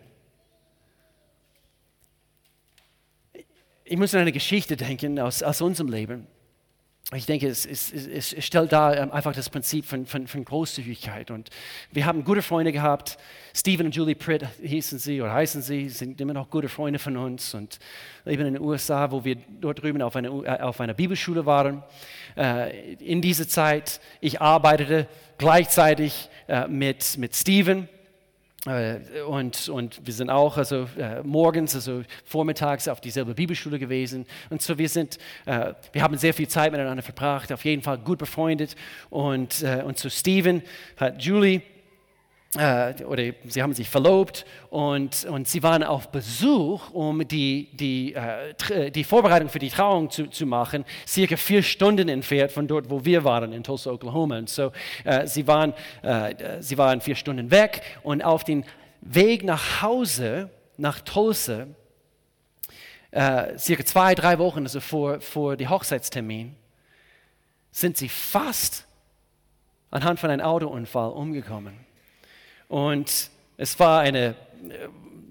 Ich 3.83 3.97
muss 3.97 4.15
an 4.15 4.21
eine 4.21 4.31
Geschichte 4.31 4.77
denken 4.77 5.19
aus, 5.19 5.43
aus 5.43 5.59
unserem 5.59 5.89
Leben. 5.89 6.25
Ich 7.15 7.25
denke, 7.25 7.47
es, 7.47 7.65
es, 7.65 7.91
es, 7.91 8.35
stellt 8.43 8.71
da 8.71 8.93
ähm, 8.95 9.11
einfach 9.11 9.33
das 9.33 9.49
Prinzip 9.49 9.85
von, 9.85 10.05
von, 10.05 10.27
von, 10.27 10.45
Großzügigkeit. 10.45 11.31
Und 11.31 11.49
wir 11.91 12.05
haben 12.05 12.23
gute 12.23 12.41
Freunde 12.41 12.71
gehabt. 12.71 13.17
Stephen 13.53 13.87
und 13.87 13.95
Julie 13.95 14.15
Pritt 14.15 14.45
hießen 14.61 14.99
sie 14.99 15.21
oder 15.21 15.33
heißen 15.33 15.61
sie, 15.61 15.89
sind 15.89 16.19
immer 16.21 16.33
noch 16.33 16.49
gute 16.49 16.69
Freunde 16.69 16.99
von 16.99 17.17
uns. 17.17 17.53
Und 17.53 17.79
eben 18.25 18.45
in 18.45 18.53
den 18.53 18.63
USA, 18.63 19.11
wo 19.11 19.23
wir 19.23 19.35
dort 19.59 19.81
drüben 19.81 20.01
auf 20.01 20.15
einer, 20.15 20.29
äh, 20.43 20.61
auf 20.61 20.79
einer 20.79 20.93
Bibelschule 20.93 21.45
waren. 21.45 21.83
Äh, 22.37 22.93
in 22.93 23.21
dieser 23.21 23.47
Zeit, 23.47 23.99
ich 24.21 24.41
arbeitete 24.41 25.07
gleichzeitig 25.37 26.29
äh, 26.47 26.67
mit, 26.67 27.17
mit 27.17 27.35
Stephen 27.35 27.89
und, 28.65 29.67
und 29.67 30.05
wir 30.05 30.13
sind 30.13 30.29
auch 30.29 30.57
also, 30.57 30.87
äh, 30.97 31.21
morgens, 31.23 31.75
also 31.75 32.03
vormittags 32.23 32.87
auf 32.87 33.01
dieselbe 33.01 33.33
Bibelschule 33.33 33.77
gewesen. 33.77 34.25
Und 34.49 34.61
so 34.61 34.77
wir 34.77 34.87
sind, 34.87 35.17
äh, 35.45 35.73
wir 35.91 36.01
haben 36.01 36.17
sehr 36.17 36.33
viel 36.33 36.47
Zeit 36.47 36.71
miteinander 36.71 37.03
verbracht, 37.03 37.51
auf 37.51 37.65
jeden 37.65 37.81
Fall 37.81 37.97
gut 37.97 38.19
befreundet. 38.19 38.75
Und, 39.09 39.63
äh, 39.63 39.83
und 39.85 39.97
so 39.99 40.09
Stephen 40.09 40.61
hat 40.95 41.21
Julie 41.21 41.61
äh, 42.57 43.03
oder 43.03 43.23
sie 43.47 43.61
haben 43.61 43.73
sich 43.73 43.89
verlobt 43.89 44.45
und, 44.69 45.25
und 45.25 45.47
sie 45.47 45.63
waren 45.63 45.83
auf 45.83 46.09
Besuch, 46.09 46.91
um 46.91 47.27
die, 47.27 47.69
die, 47.73 48.13
äh, 48.13 48.91
die 48.91 49.03
Vorbereitung 49.03 49.49
für 49.49 49.59
die 49.59 49.69
Trauung 49.69 50.09
zu, 50.09 50.27
zu 50.27 50.45
machen, 50.45 50.85
circa 51.07 51.35
vier 51.35 51.63
Stunden 51.63 52.09
entfernt 52.09 52.51
von 52.51 52.67
dort, 52.67 52.89
wo 52.89 53.03
wir 53.03 53.23
waren, 53.23 53.53
in 53.53 53.63
Tulsa, 53.63 53.91
Oklahoma. 53.91 54.37
Und 54.37 54.49
so 54.49 54.71
äh, 55.03 55.25
sie, 55.25 55.47
waren, 55.47 55.73
äh, 56.03 56.61
sie 56.61 56.77
waren 56.77 57.01
vier 57.01 57.15
Stunden 57.15 57.49
weg 57.49 57.81
und 58.03 58.21
auf 58.21 58.43
dem 58.43 58.63
Weg 59.01 59.43
nach 59.43 59.81
Hause, 59.81 60.49
nach 60.77 60.99
Tulsa, 61.01 61.67
äh, 63.11 63.57
circa 63.57 63.83
zwei, 63.83 64.15
drei 64.15 64.37
Wochen 64.39 64.63
also 64.63 64.79
vor, 64.79 65.21
vor 65.21 65.57
dem 65.57 65.69
Hochzeitstermin, 65.69 66.55
sind 67.71 67.97
sie 67.97 68.09
fast 68.09 68.85
anhand 69.89 70.19
von 70.19 70.29
einem 70.29 70.45
Autounfall 70.45 71.11
umgekommen. 71.11 71.73
Und 72.73 73.29
es 73.55 73.79
war 73.79 73.99
eine, 73.99 74.29
äh, 74.29 74.33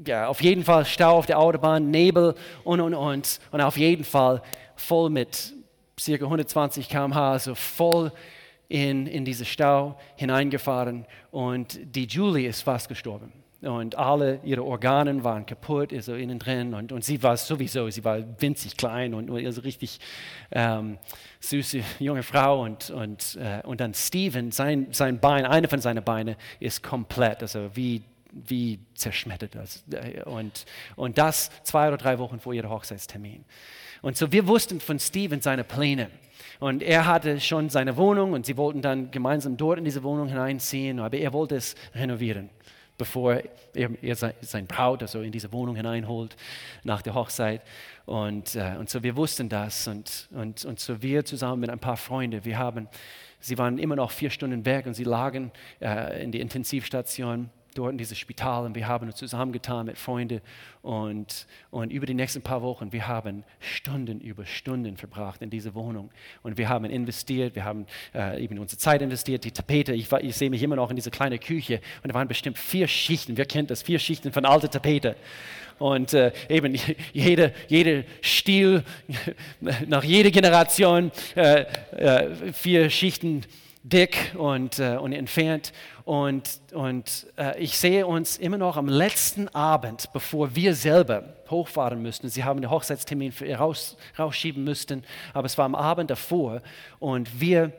ja, 0.07 0.29
auf 0.29 0.41
jeden 0.43 0.63
Fall 0.63 0.85
Stau 0.85 1.17
auf 1.19 1.27
der 1.27 1.41
Autobahn, 1.41 1.91
Nebel 1.91 2.37
und, 2.63 2.81
und, 2.81 2.95
und. 2.95 3.41
Und 3.51 3.61
auf 3.61 3.77
jeden 3.77 4.05
Fall 4.05 4.43
voll 4.77 5.11
mit 5.11 5.53
ca. 5.97 6.13
120 6.13 6.89
km/h, 6.89 7.33
also 7.33 7.57
voll 7.57 8.13
in, 8.69 9.09
in 9.09 9.25
diese 9.25 9.45
Stau 9.45 9.99
hineingefahren. 10.15 11.05
Und 11.33 11.81
die 11.83 12.07
Julie 12.07 12.47
ist 12.47 12.63
fast 12.63 12.89
gestorben 12.89 13.33
und 13.63 13.97
alle 13.97 14.41
ihre 14.43 14.65
Organe 14.65 15.23
waren 15.23 15.47
kaputt, 15.47 15.93
also 15.93 16.15
innen 16.15 16.39
drin 16.39 16.75
und, 16.75 16.91
und 16.91 17.05
sie 17.05 17.23
war 17.23 17.37
sowieso, 17.37 17.89
sie 17.91 18.05
war 18.05 18.19
winzig 18.41 18.77
klein 18.77 19.15
und, 19.15 19.31
und 19.31 19.47
also 19.47 19.61
richtig 19.61 20.01
ähm, 20.51 20.99
süße 21.43 21.83
junge 21.99 22.23
Frau 22.23 22.63
und, 22.63 22.91
und, 22.91 23.37
äh, 23.37 23.61
und 23.65 23.81
dann 23.81 23.95
Steven, 23.95 24.53
sein, 24.53 24.89
sein 24.93 25.19
Bein, 25.19 25.45
eine 25.45 25.69
von 25.69 25.81
seinen 25.81 26.03
Beinen 26.03 26.37
ist 26.61 26.83
komplett, 26.83 27.43
also 27.43 27.71
wie, 27.75 28.03
wie 28.31 28.79
zerschmettert. 28.95 29.57
Also, 29.57 29.81
äh, 29.91 30.23
und, 30.23 30.65
und 30.97 31.19
das 31.19 31.51
zwei 31.65 31.89
oder 31.89 31.97
drei 31.97 32.19
Wochen 32.19 32.39
vor 32.39 32.55
ihrem 32.55 32.71
Hochzeitstermin. 32.71 33.45
Und 34.03 34.17
so 34.17 34.33
wir 34.33 34.47
wussten 34.47 34.81
von 34.81 34.99
Steven 34.99 35.41
seine 35.41 35.65
Pläne. 35.65 36.11
Und 36.61 36.83
er 36.83 37.07
hatte 37.07 37.41
schon 37.41 37.71
seine 37.71 37.97
Wohnung 37.97 38.35
und 38.35 38.47
sie 38.47 38.57
wollten 38.57 38.83
dann 38.83 39.11
gemeinsam 39.11 39.57
dort 39.57 39.79
in 39.79 39.85
diese 39.85 40.05
Wohnung 40.05 40.29
hineinziehen, 40.29 41.01
aber 41.01 41.17
er 41.17 41.33
wollte 41.33 41.57
es 41.57 41.75
renovieren 41.95 42.51
bevor 43.03 43.43
er, 43.75 43.91
er 44.01 44.15
sein 44.15 44.67
Braut 44.69 45.03
also 45.03 45.23
in 45.23 45.33
diese 45.33 45.53
Wohnung 45.53 45.75
hineinholt 45.75 46.37
nach 46.85 47.03
der 47.03 47.15
Hochzeit. 47.15 47.61
Und, 48.07 48.55
äh, 48.55 48.77
und 48.79 48.89
so 48.89 49.03
wir 49.03 49.17
wussten 49.17 49.49
das 49.49 49.89
und, 49.89 50.29
und, 50.31 50.65
und 50.65 50.79
so 50.79 51.03
wir 51.03 51.25
zusammen 51.25 51.63
mit 51.63 51.71
ein 51.71 51.81
paar 51.81 51.97
Freunden, 51.97 52.45
wir 52.45 52.59
haben, 52.59 52.89
sie 53.41 53.59
waren 53.59 53.79
immer 53.79 53.97
noch 53.97 54.13
vier 54.13 54.31
Stunden 54.31 54.65
weg 54.65 54.87
und 54.87 54.95
sie 54.95 55.03
lagen 55.03 55.51
äh, 55.81 56.23
in 56.23 56.31
die 56.31 56.41
Intensivstation 56.41 57.51
dort 57.75 57.93
in 57.93 57.99
dieses 57.99 58.19
Spital 58.19 58.65
und 58.65 58.75
wir 58.75 58.87
haben 58.87 59.07
uns 59.07 59.17
zusammengetan 59.17 59.87
mit 59.87 59.99
Freunden 59.99 60.41
und, 60.83 61.47
und 61.71 61.93
über 61.93 62.07
die 62.07 62.15
nächsten 62.15 62.43
paar 62.43 62.63
Wochen, 62.63 62.93
wir 62.93 63.07
haben 63.09 63.45
Stunden 63.61 64.21
über 64.21 64.45
Stunden 64.47 64.97
verbracht 64.97 65.43
in 65.43 65.51
diese 65.51 65.75
Wohnung 65.75 66.11
und 66.43 66.59
wir 66.59 66.69
haben 66.69 66.85
investiert, 66.85 67.55
wir 67.55 67.65
haben 67.65 67.87
äh, 68.15 68.43
eben 68.43 68.59
unsere 68.59 68.79
Zeit 68.79 69.03
investiert, 69.03 69.45
die 69.45 69.53
Tapete, 69.53 69.93
ich, 69.93 70.11
ich 70.13 70.37
sehe 70.37 70.51
mich 70.51 70.63
immer 70.63 70.77
noch 70.77 70.91
in 70.91 70.97
dieser 70.97 71.11
kleinen 71.11 71.41
Küche 71.41 71.81
und 72.03 72.11
da 72.11 72.15
waren 72.15 72.29
bestimmt 72.29 72.59
vier 72.59 72.89
Schichten, 72.89 73.37
wer 73.37 73.47
kennt 73.47 73.71
das, 73.71 73.83
vier 73.83 73.99
Schichten 73.99 74.33
von 74.33 74.45
alter 74.45 74.71
Tapete 74.71 75.17
und 75.79 76.15
äh, 76.15 76.33
eben 76.49 76.79
jede, 77.13 77.53
jede 77.69 78.05
Stil, 78.23 78.85
nach 79.87 80.05
jeder 80.05 80.31
Generation 80.31 81.11
äh, 81.35 81.65
äh, 81.93 82.53
vier 82.53 82.91
Schichten 82.91 83.45
dick 83.83 84.33
und, 84.37 84.79
äh, 84.79 84.97
und 84.97 85.13
entfernt. 85.13 85.73
Und, 86.05 86.61
und 86.73 87.27
äh, 87.37 87.59
ich 87.63 87.79
sehe 87.79 88.07
uns 88.07 88.37
immer 88.37 88.59
noch 88.59 88.77
am 88.77 88.89
letzten 88.89 89.49
Abend, 89.49 90.13
bevor 90.13 90.55
wir 90.55 90.75
selber 90.75 91.35
hochfahren 91.49 92.03
müssten. 92.03 92.29
Sie 92.29 92.45
haben 92.45 92.61
den 92.61 92.71
Hochzeitstermin 92.71 93.33
raus, 93.59 93.97
rausschieben 94.19 94.65
müssten, 94.65 95.05
aber 95.33 95.47
es 95.47 95.57
war 95.59 95.65
am 95.65 95.75
Abend 95.75 96.11
davor 96.11 96.63
und 96.99 97.41
wir 97.41 97.73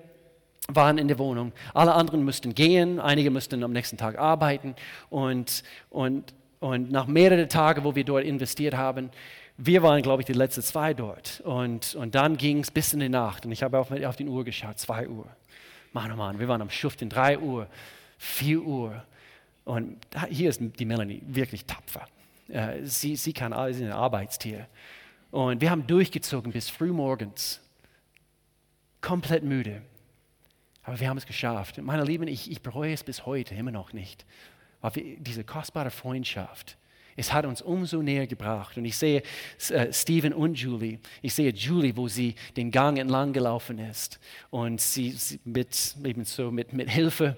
waren 0.70 0.98
in 0.98 1.10
der 1.10 1.20
Wohnung. 1.20 1.52
Alle 1.74 1.94
anderen 1.94 2.24
mussten 2.24 2.56
gehen, 2.56 3.00
einige 3.00 3.30
mussten 3.30 3.64
am 3.64 3.74
nächsten 3.74 3.98
Tag 3.98 4.18
arbeiten 4.18 4.76
und, 5.10 5.64
und, 5.90 6.34
und 6.62 6.92
nach 6.92 7.08
mehreren 7.08 7.50
Tagen, 7.50 7.84
wo 7.84 7.96
wir 7.96 8.06
dort 8.06 8.24
investiert 8.24 8.76
haben, 8.76 9.10
wir 9.58 9.84
waren, 9.84 10.02
glaube 10.02 10.22
ich, 10.22 10.26
die 10.26 10.34
letzten 10.34 10.64
zwei 10.64 10.94
dort. 10.94 11.42
Und, 11.42 11.94
und 11.96 12.16
dann 12.16 12.38
ging 12.38 12.60
es 12.60 12.72
bis 12.72 12.94
in 12.94 13.02
die 13.02 13.10
Nacht. 13.10 13.46
Und 13.46 13.52
ich 13.52 13.62
habe 13.62 13.78
auf, 13.78 13.92
auf 13.92 14.16
die 14.16 14.28
Uhr 14.28 14.44
geschaut, 14.44 14.80
zwei 14.80 15.08
Uhr. 15.08 15.28
Mann, 15.94 16.12
oh 16.12 16.16
Mann, 16.16 16.40
wir 16.40 16.48
waren 16.48 16.62
am 16.62 16.72
Schuften, 16.72 17.08
3 17.08 17.38
Uhr, 17.38 17.68
4 18.24 18.62
Uhr. 18.62 19.04
Und 19.66 19.98
hier 20.30 20.50
ist 20.50 20.62
die 20.80 20.86
Melanie 20.86 21.22
wirklich 21.26 21.66
tapfer. 21.66 22.08
Äh, 22.48 22.84
sie, 22.84 23.16
sie 23.16 23.34
kann 23.34 23.54
alles, 23.54 23.78
ist 23.78 23.84
ein 23.84 23.92
Arbeitstier. 23.92 24.68
Und 25.32 25.62
wir 25.62 25.70
haben 25.70 25.86
durchgezogen 25.88 26.52
bis 26.52 26.70
früh 26.70 26.92
morgens. 26.92 27.60
Komplett 29.02 29.44
müde. 29.44 29.82
Aber 30.84 31.00
wir 31.00 31.10
haben 31.10 31.18
es 31.18 31.26
geschafft. 31.26 31.78
Meine 31.82 32.04
Lieben, 32.04 32.28
ich, 32.28 32.50
ich 32.50 32.62
bereue 32.62 32.94
es 32.94 33.04
bis 33.04 33.26
heute 33.26 33.56
immer 33.56 33.72
noch 33.72 33.94
nicht. 33.94 34.26
Wir, 34.94 35.18
diese 35.18 35.44
kostbare 35.44 35.92
Freundschaft, 35.92 36.78
es 37.16 37.32
hat 37.32 37.46
uns 37.46 37.62
umso 37.62 38.02
näher 38.02 38.28
gebracht. 38.28 38.78
Und 38.78 38.86
ich 38.86 38.98
sehe 38.98 39.22
äh, 39.70 39.94
Stephen 39.94 40.34
und 40.34 40.56
Julie. 40.56 41.00
Ich 41.22 41.34
sehe 41.34 41.52
Julie, 41.52 41.96
wo 41.96 42.08
sie 42.08 42.36
den 42.58 42.72
Gang 42.72 42.98
entlang 42.98 43.34
gelaufen 43.34 43.80
ist. 43.80 44.20
Und 44.50 44.82
sie, 44.82 45.12
sie 45.12 45.40
mit, 45.46 45.96
eben 46.04 46.26
so 46.26 46.52
mit, 46.52 46.74
mit 46.74 46.90
Hilfe. 46.90 47.38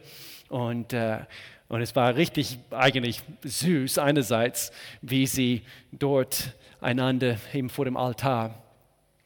Und, 0.56 0.93
äh, 0.93 1.20
und 1.68 1.82
es 1.82 1.97
war 1.97 2.16
richtig 2.16 2.60
eigentlich 2.72 3.22
süß 3.43 3.97
einerseits, 3.97 4.72
wie 5.01 5.28
sie 5.28 5.64
dort 5.91 6.56
einander 6.80 7.36
eben 7.53 7.68
vor 7.68 7.84
dem 7.84 7.97
Altar 7.97 8.64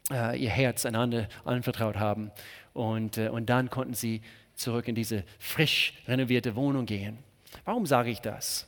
äh, 0.09 0.41
ihr 0.41 0.49
Herz 0.49 0.87
einander 0.87 1.29
anvertraut 1.45 1.97
haben. 1.97 2.31
Und, 2.73 3.19
äh, 3.19 3.29
und 3.29 3.47
dann 3.47 3.69
konnten 3.69 3.93
sie 3.93 4.23
zurück 4.55 4.87
in 4.87 4.95
diese 4.95 5.23
frisch 5.37 5.93
renovierte 6.07 6.55
Wohnung 6.55 6.87
gehen. 6.87 7.19
Warum 7.63 7.85
sage 7.85 8.09
ich 8.09 8.21
das? 8.21 8.67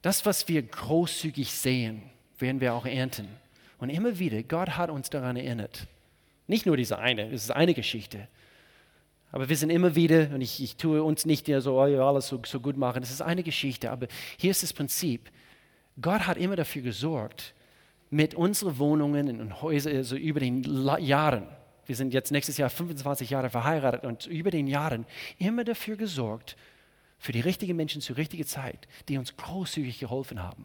Das, 0.00 0.24
was 0.24 0.48
wir 0.48 0.62
großzügig 0.62 1.52
sehen, 1.52 2.00
werden 2.38 2.62
wir 2.62 2.72
auch 2.72 2.86
ernten. 2.86 3.28
Und 3.76 3.90
immer 3.90 4.18
wieder, 4.18 4.42
Gott 4.42 4.78
hat 4.78 4.88
uns 4.88 5.10
daran 5.10 5.36
erinnert. 5.36 5.86
Nicht 6.46 6.64
nur 6.64 6.78
diese 6.78 6.98
eine, 6.98 7.26
es 7.26 7.44
ist 7.44 7.50
eine 7.50 7.74
Geschichte. 7.74 8.26
Aber 9.34 9.48
wir 9.48 9.56
sind 9.56 9.70
immer 9.70 9.96
wieder, 9.96 10.30
und 10.32 10.42
ich, 10.42 10.62
ich 10.62 10.76
tue 10.76 11.02
uns 11.02 11.26
nicht 11.26 11.48
so, 11.58 11.80
oh, 11.80 11.80
alles 11.80 12.28
so, 12.28 12.40
so 12.46 12.60
gut 12.60 12.76
machen, 12.76 13.02
es 13.02 13.10
ist 13.10 13.20
eine 13.20 13.42
Geschichte, 13.42 13.90
aber 13.90 14.06
hier 14.36 14.52
ist 14.52 14.62
das 14.62 14.72
Prinzip. 14.72 15.28
Gott 16.00 16.28
hat 16.28 16.36
immer 16.36 16.54
dafür 16.54 16.82
gesorgt, 16.82 17.52
mit 18.10 18.36
unseren 18.36 18.78
Wohnungen 18.78 19.40
und 19.40 19.60
Häusern, 19.60 19.96
also 19.96 20.14
über 20.14 20.38
den 20.38 20.62
Jahren, 21.00 21.48
wir 21.84 21.96
sind 21.96 22.14
jetzt 22.14 22.30
nächstes 22.30 22.58
Jahr 22.58 22.70
25 22.70 23.30
Jahre 23.30 23.50
verheiratet 23.50 24.04
und 24.04 24.26
über 24.26 24.52
den 24.52 24.68
Jahren 24.68 25.04
immer 25.38 25.64
dafür 25.64 25.96
gesorgt, 25.96 26.56
für 27.18 27.32
die 27.32 27.40
richtigen 27.40 27.74
Menschen 27.74 28.00
zur 28.00 28.16
richtigen 28.16 28.46
Zeit, 28.46 28.86
die 29.08 29.18
uns 29.18 29.36
großzügig 29.36 29.98
geholfen 29.98 30.44
haben. 30.44 30.64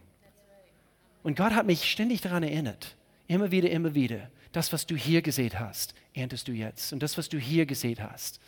Und 1.24 1.36
Gott 1.38 1.54
hat 1.54 1.66
mich 1.66 1.90
ständig 1.90 2.22
daran 2.22 2.44
erinnert, 2.44 2.96
immer 3.30 3.52
wieder, 3.52 3.70
immer 3.70 3.94
wieder, 3.94 4.30
das, 4.52 4.74
was 4.74 4.86
du 4.86 4.96
hier 4.96 5.22
gesehen 5.22 5.58
hast, 5.58 5.94
erntest 6.14 6.48
du 6.48 6.52
jetzt. 6.52 6.92
Und 6.92 7.02
das, 7.04 7.18
was 7.18 7.30
du 7.30 7.38
hier 7.38 7.66
gesehen 7.66 8.00
hast. 8.02 8.42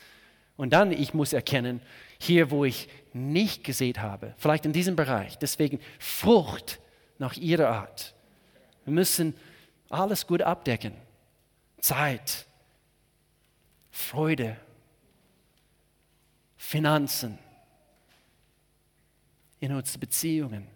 Und 0.58 0.74
dann, 0.74 0.92
ich 0.92 1.14
muss 1.14 1.34
erkennen, 1.34 1.82
hier, 2.20 2.52
wo 2.52 2.66
ich 2.66 2.90
nicht 3.14 3.64
gesehen 3.64 4.02
habe, 4.02 4.34
vielleicht 4.38 4.66
in 4.66 4.74
diesem 4.74 4.96
Bereich, 4.96 5.38
deswegen 5.38 5.80
Frucht 6.00 6.82
nach 7.20 7.38
ihrer 7.38 7.70
Art. 7.70 8.16
Wir 8.84 8.94
müssen 8.94 9.36
alles 9.90 10.26
gut 10.26 10.42
abdecken. 10.42 10.94
Zeit, 11.80 12.48
Freude, 13.92 14.58
Finanzen, 16.58 17.38
in 19.60 19.74
unseren 19.74 20.00
Beziehungen. 20.00 20.68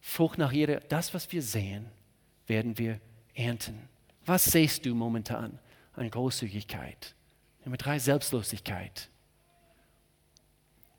Frucht 0.00 0.38
nach 0.38 0.52
ihrer, 0.52 0.80
das, 0.80 1.12
was 1.12 1.30
wir 1.30 1.42
sehen, 1.42 1.90
werden 2.46 2.78
wir 2.78 3.00
ernten. 3.34 3.88
Was 4.24 4.44
siehst 4.46 4.84
du 4.86 4.94
momentan 4.94 5.58
an 5.94 6.10
Großzügigkeit? 6.10 7.14
Nummer 7.64 7.76
drei, 7.76 7.98
Selbstlosigkeit. 7.98 9.08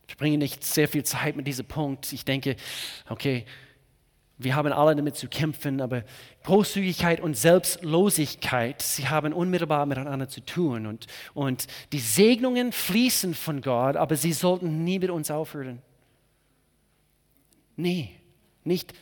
Ich 0.07 0.17
bringe 0.17 0.37
nicht 0.37 0.63
sehr 0.63 0.87
viel 0.87 1.03
Zeit 1.03 1.35
mit 1.35 1.47
diesem 1.47 1.65
Punkt. 1.65 2.11
Ich 2.13 2.23
denke, 2.23 2.55
okay, 3.09 3.45
wir 4.37 4.55
haben 4.55 4.71
alle 4.71 4.95
damit 4.95 5.15
zu 5.15 5.27
kämpfen, 5.27 5.81
aber 5.81 6.03
Großzügigkeit 6.43 7.19
und 7.19 7.35
Selbstlosigkeit, 7.35 8.81
sie 8.81 9.07
haben 9.07 9.33
unmittelbar 9.33 9.85
miteinander 9.85 10.29
zu 10.29 10.41
tun. 10.41 10.85
Und, 10.85 11.07
und 11.33 11.67
die 11.91 11.99
Segnungen 11.99 12.71
fließen 12.71 13.33
von 13.33 13.61
Gott, 13.61 13.95
aber 13.95 14.15
sie 14.15 14.33
sollten 14.33 14.83
nie 14.83 14.99
mit 14.99 15.09
uns 15.09 15.31
aufhören. 15.31 15.81
Nie, 17.75 18.11
nicht 18.63 18.93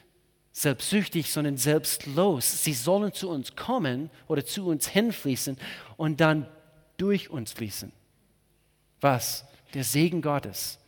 selbstsüchtig, 0.55 1.33
sondern 1.33 1.57
selbstlos. 1.57 2.63
Sie 2.63 2.73
sollen 2.73 3.11
zu 3.11 3.29
uns 3.29 3.57
kommen 3.57 4.09
oder 4.27 4.45
zu 4.45 4.67
uns 4.67 4.87
hinfließen 4.87 5.57
und 5.97 6.21
dann 6.21 6.47
durch 6.95 7.29
uns 7.29 7.51
fließen. 7.51 7.91
Was? 9.01 9.43
Der 9.73 9.83
Segen 9.83 10.21
Gottes. 10.21 10.79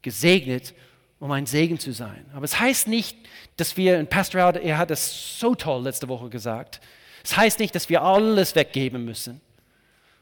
Gesegnet, 0.00 0.74
um 1.18 1.32
ein 1.32 1.46
Segen 1.46 1.80
zu 1.80 1.92
sein. 1.92 2.24
Aber 2.34 2.44
es 2.44 2.60
heißt 2.60 2.86
nicht, 2.86 3.18
dass 3.56 3.76
wir, 3.76 3.98
und 3.98 4.10
Pastor 4.10 4.42
Al, 4.42 4.56
er 4.58 4.78
hat 4.78 4.90
das 4.90 5.40
so 5.40 5.56
toll 5.56 5.82
letzte 5.82 6.06
Woche 6.06 6.28
gesagt, 6.28 6.80
es 7.24 7.36
heißt 7.36 7.58
nicht, 7.58 7.74
dass 7.74 7.88
wir 7.88 8.02
alles 8.02 8.54
weggeben 8.54 9.04
müssen. 9.04 9.40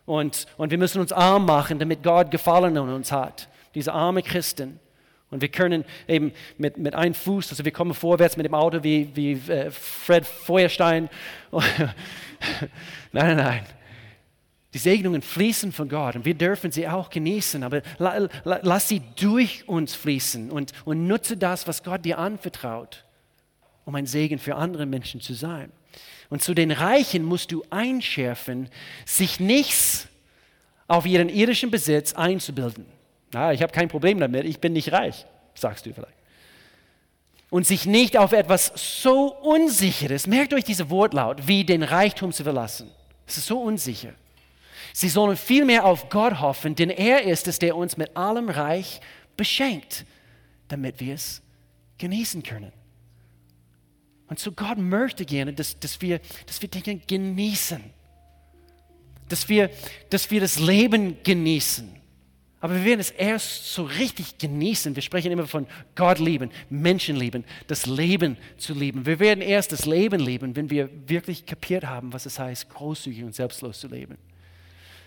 Und, 0.06 0.46
und 0.56 0.70
wir 0.70 0.78
müssen 0.78 1.02
uns 1.02 1.12
arm 1.12 1.44
machen, 1.44 1.78
damit 1.78 2.02
Gott 2.02 2.30
Gefallen 2.30 2.78
an 2.78 2.88
uns 2.88 3.12
hat. 3.12 3.50
Diese 3.74 3.92
arme 3.92 4.22
Christen. 4.22 4.80
Und 5.34 5.40
wir 5.40 5.48
können 5.48 5.84
eben 6.06 6.30
mit, 6.58 6.76
mit 6.76 6.94
einem 6.94 7.12
Fuß, 7.12 7.50
also 7.50 7.64
wir 7.64 7.72
kommen 7.72 7.92
vorwärts 7.92 8.36
mit 8.36 8.46
dem 8.46 8.54
Auto 8.54 8.84
wie, 8.84 9.10
wie 9.16 9.32
äh, 9.32 9.68
Fred 9.72 10.24
Feuerstein. 10.24 11.10
nein, 11.50 11.90
nein, 13.12 13.36
nein. 13.36 13.66
Die 14.74 14.78
Segnungen 14.78 15.22
fließen 15.22 15.72
von 15.72 15.88
Gott 15.88 16.14
und 16.14 16.24
wir 16.24 16.34
dürfen 16.34 16.70
sie 16.70 16.86
auch 16.86 17.10
genießen, 17.10 17.64
aber 17.64 17.82
la, 17.98 18.28
la, 18.44 18.60
lass 18.62 18.86
sie 18.86 19.02
durch 19.16 19.68
uns 19.68 19.96
fließen 19.96 20.52
und, 20.52 20.70
und 20.84 21.08
nutze 21.08 21.36
das, 21.36 21.66
was 21.66 21.82
Gott 21.82 22.04
dir 22.04 22.18
anvertraut, 22.18 23.04
um 23.84 23.96
ein 23.96 24.06
Segen 24.06 24.38
für 24.38 24.54
andere 24.54 24.86
Menschen 24.86 25.20
zu 25.20 25.34
sein. 25.34 25.72
Und 26.30 26.44
zu 26.44 26.54
den 26.54 26.70
Reichen 26.70 27.24
musst 27.24 27.50
du 27.50 27.64
einschärfen, 27.70 28.68
sich 29.04 29.40
nichts 29.40 30.06
auf 30.86 31.06
ihren 31.06 31.28
irdischen 31.28 31.72
Besitz 31.72 32.12
einzubilden. 32.12 32.86
Na, 33.34 33.52
ich 33.52 33.62
habe 33.62 33.72
kein 33.72 33.88
Problem 33.88 34.20
damit, 34.20 34.46
ich 34.46 34.60
bin 34.60 34.72
nicht 34.72 34.92
reich, 34.92 35.26
sagst 35.54 35.84
du 35.86 35.92
vielleicht. 35.92 36.14
Und 37.50 37.66
sich 37.66 37.84
nicht 37.84 38.16
auf 38.16 38.32
etwas 38.32 38.72
so 38.76 39.34
Unsicheres, 39.34 40.28
merkt 40.28 40.54
euch 40.54 40.62
diese 40.62 40.88
Wortlaut, 40.88 41.48
wie 41.48 41.64
den 41.64 41.82
Reichtum 41.82 42.32
zu 42.32 42.44
verlassen. 42.44 42.88
Es 43.26 43.36
ist 43.36 43.46
so 43.46 43.60
unsicher. 43.60 44.12
Sie 44.92 45.08
sollen 45.08 45.36
vielmehr 45.36 45.84
auf 45.84 46.10
Gott 46.10 46.40
hoffen, 46.40 46.76
denn 46.76 46.90
er 46.90 47.24
ist 47.24 47.48
es, 47.48 47.58
der 47.58 47.76
uns 47.76 47.96
mit 47.96 48.16
allem 48.16 48.48
Reich 48.48 49.00
beschenkt, 49.36 50.04
damit 50.68 51.00
wir 51.00 51.14
es 51.14 51.42
genießen 51.98 52.44
können. 52.44 52.72
Und 54.28 54.38
so 54.38 54.52
Gott 54.52 54.78
möchte 54.78 55.24
gerne, 55.24 55.52
dass, 55.52 55.78
dass, 55.80 56.00
wir, 56.00 56.20
dass 56.46 56.62
wir 56.62 56.68
Dinge 56.68 57.00
genießen, 57.00 57.82
dass 59.28 59.48
wir, 59.48 59.70
dass 60.10 60.30
wir 60.30 60.40
das 60.40 60.60
Leben 60.60 61.20
genießen. 61.24 62.03
Aber 62.64 62.76
wir 62.76 62.84
werden 62.86 63.00
es 63.00 63.10
erst 63.10 63.74
so 63.74 63.82
richtig 63.82 64.38
genießen. 64.38 64.96
Wir 64.96 65.02
sprechen 65.02 65.30
immer 65.30 65.46
von 65.46 65.66
Gott 65.94 66.18
lieben, 66.18 66.50
Menschen 66.70 67.14
lieben, 67.14 67.44
das 67.66 67.84
Leben 67.84 68.38
zu 68.56 68.72
lieben. 68.72 69.04
Wir 69.04 69.20
werden 69.20 69.42
erst 69.42 69.72
das 69.72 69.84
Leben 69.84 70.18
lieben, 70.18 70.56
wenn 70.56 70.70
wir 70.70 70.88
wirklich 71.06 71.44
kapiert 71.44 71.84
haben, 71.84 72.14
was 72.14 72.24
es 72.24 72.38
heißt, 72.38 72.70
großzügig 72.70 73.22
und 73.22 73.34
selbstlos 73.34 73.80
zu 73.80 73.88
leben. 73.88 74.16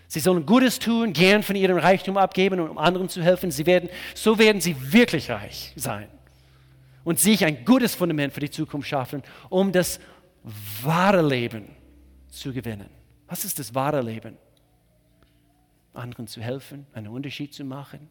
Sie 0.06 0.20
sollen 0.20 0.46
Gutes 0.46 0.78
tun, 0.78 1.12
gern 1.12 1.42
von 1.42 1.56
ihrem 1.56 1.78
Reichtum 1.78 2.16
abgeben 2.16 2.60
und 2.60 2.68
um 2.68 2.78
anderen 2.78 3.08
zu 3.08 3.24
helfen. 3.24 3.50
Sie 3.50 3.66
werden, 3.66 3.88
so 4.14 4.38
werden 4.38 4.60
sie 4.60 4.76
wirklich 4.92 5.28
reich 5.28 5.72
sein 5.74 6.06
und 7.02 7.18
sich 7.18 7.44
ein 7.44 7.64
gutes 7.64 7.92
Fundament 7.92 8.32
für 8.32 8.40
die 8.40 8.50
Zukunft 8.50 8.88
schaffen, 8.88 9.20
um 9.48 9.72
das 9.72 9.98
wahre 10.84 11.26
Leben 11.26 11.64
zu 12.30 12.52
gewinnen. 12.52 12.88
Was 13.26 13.44
ist 13.44 13.58
das 13.58 13.74
wahre 13.74 14.00
Leben? 14.00 14.36
Anderen 15.98 16.26
zu 16.26 16.40
helfen, 16.40 16.86
einen 16.92 17.08
Unterschied 17.08 17.52
zu 17.52 17.64
machen. 17.64 18.08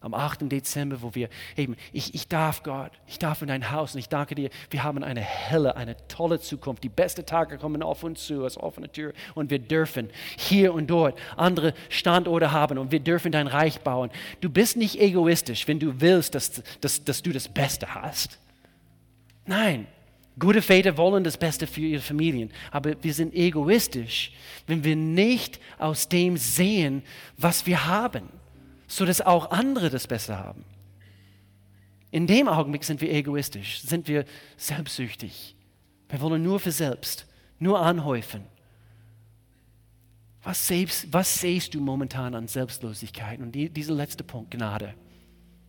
Am 0.00 0.12
8. 0.12 0.52
Dezember, 0.52 1.00
wo 1.00 1.14
wir 1.14 1.30
eben, 1.56 1.76
ich, 1.90 2.14
ich 2.14 2.28
darf 2.28 2.62
Gott, 2.62 2.92
ich 3.06 3.18
darf 3.18 3.40
in 3.40 3.48
dein 3.48 3.70
Haus 3.70 3.94
und 3.94 4.00
ich 4.00 4.10
danke 4.10 4.34
dir, 4.34 4.50
wir 4.68 4.84
haben 4.84 5.02
eine 5.02 5.22
helle, 5.22 5.76
eine 5.76 5.96
tolle 6.08 6.40
Zukunft. 6.40 6.84
Die 6.84 6.90
besten 6.90 7.24
Tage 7.24 7.56
kommen 7.56 7.82
auf 7.82 8.04
uns 8.04 8.26
zu 8.26 8.44
als 8.44 8.58
offene 8.58 8.92
Tür 8.92 9.14
und 9.34 9.48
wir 9.48 9.58
dürfen 9.58 10.10
hier 10.36 10.74
und 10.74 10.88
dort 10.88 11.18
andere 11.38 11.72
Standorte 11.88 12.52
haben 12.52 12.76
und 12.76 12.92
wir 12.92 13.00
dürfen 13.00 13.32
dein 13.32 13.46
Reich 13.46 13.80
bauen. 13.80 14.10
Du 14.42 14.50
bist 14.50 14.76
nicht 14.76 15.00
egoistisch, 15.00 15.66
wenn 15.68 15.78
du 15.78 16.02
willst, 16.02 16.34
dass, 16.34 16.62
dass, 16.82 17.02
dass 17.02 17.22
du 17.22 17.32
das 17.32 17.48
Beste 17.48 17.94
hast. 17.94 18.38
Nein, 19.46 19.86
Gute 20.38 20.62
Väter 20.62 20.96
wollen 20.96 21.22
das 21.22 21.36
Beste 21.36 21.66
für 21.66 21.80
ihre 21.80 22.02
Familien, 22.02 22.50
aber 22.72 23.02
wir 23.02 23.14
sind 23.14 23.34
egoistisch, 23.34 24.32
wenn 24.66 24.82
wir 24.82 24.96
nicht 24.96 25.60
aus 25.78 26.08
dem 26.08 26.36
sehen, 26.36 27.02
was 27.36 27.66
wir 27.66 27.86
haben, 27.86 28.28
sodass 28.88 29.20
auch 29.20 29.52
andere 29.52 29.90
das 29.90 30.08
Beste 30.08 30.36
haben. 30.36 30.64
In 32.10 32.26
dem 32.26 32.48
Augenblick 32.48 32.82
sind 32.84 33.00
wir 33.00 33.12
egoistisch, 33.12 33.80
sind 33.82 34.08
wir 34.08 34.24
selbstsüchtig. 34.56 35.54
Wir 36.08 36.20
wollen 36.20 36.42
nur 36.42 36.58
für 36.58 36.72
selbst, 36.72 37.26
nur 37.60 37.80
anhäufen. 37.80 38.42
Was 40.42 40.66
siehst, 40.66 41.12
was 41.12 41.40
siehst 41.40 41.74
du 41.74 41.80
momentan 41.80 42.34
an 42.34 42.48
Selbstlosigkeit? 42.48 43.40
Und 43.40 43.52
die, 43.52 43.70
dieser 43.70 43.94
letzte 43.94 44.24
Punkt, 44.24 44.50
Gnade. 44.50 44.94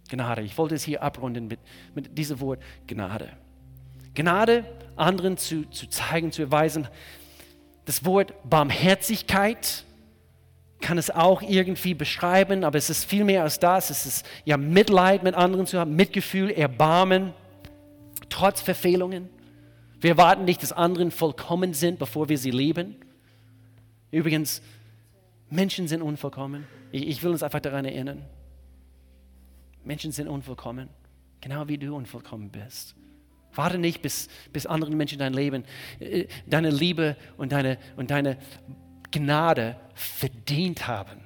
Gnade. 0.10 0.42
Ich 0.42 0.58
wollte 0.58 0.76
es 0.76 0.84
hier 0.84 1.02
abrunden 1.02 1.48
mit, 1.48 1.60
mit 1.94 2.18
diesem 2.18 2.40
Wort 2.42 2.62
Gnade. 2.86 3.32
Gnade 4.16 4.66
anderen 4.96 5.38
zu, 5.38 5.70
zu 5.70 5.88
zeigen, 5.88 6.32
zu 6.32 6.42
erweisen. 6.42 6.88
Das 7.86 8.06
Wort 8.06 8.34
Barmherzigkeit 8.50 9.84
kann 10.82 10.98
es 10.98 11.10
auch 11.10 11.42
irgendwie 11.42 11.94
beschreiben, 11.94 12.64
aber 12.64 12.78
es 12.78 12.90
ist 12.90 13.06
viel 13.06 13.24
mehr 13.24 13.44
als 13.44 13.60
das. 13.60 13.90
Es 13.90 14.06
ist 14.06 14.26
ja 14.44 14.58
Mitleid 14.58 15.24
mit 15.24 15.36
anderen 15.36 15.66
zu 15.66 15.80
haben, 15.80 15.96
Mitgefühl, 15.96 16.52
Erbarmen, 16.52 17.34
trotz 18.30 18.62
Verfehlungen. 18.62 19.30
Wir 20.00 20.12
erwarten 20.12 20.46
nicht, 20.46 20.62
dass 20.62 20.72
anderen 20.72 21.12
vollkommen 21.12 21.74
sind, 21.74 22.00
bevor 22.00 22.30
wir 22.30 22.38
sie 22.38 22.52
lieben. 22.52 22.96
Übrigens, 24.12 24.62
Menschen 25.50 25.88
sind 25.88 26.02
unvollkommen. 26.02 26.68
Ich, 26.92 27.08
ich 27.08 27.24
will 27.24 27.32
uns 27.32 27.44
einfach 27.44 27.60
daran 27.60 27.86
erinnern. 27.86 28.24
Menschen 29.84 30.12
sind 30.12 30.28
unvollkommen, 30.28 30.90
genau 31.42 31.68
wie 31.68 31.78
du 31.78 31.96
unvollkommen 31.96 32.50
bist. 32.50 32.96
Warte 33.56 33.78
nicht, 33.78 34.02
bis, 34.02 34.28
bis 34.54 34.66
andere 34.66 34.92
Menschen 34.92 35.20
dein 35.20 35.34
Leben, 35.34 35.64
äh, 36.00 36.28
deine 36.46 36.70
Liebe 36.70 37.16
und 37.38 37.52
deine, 37.52 37.78
und 37.96 38.12
deine 38.12 38.38
Gnade 39.12 39.78
verdient 39.94 40.88
haben. 40.88 41.22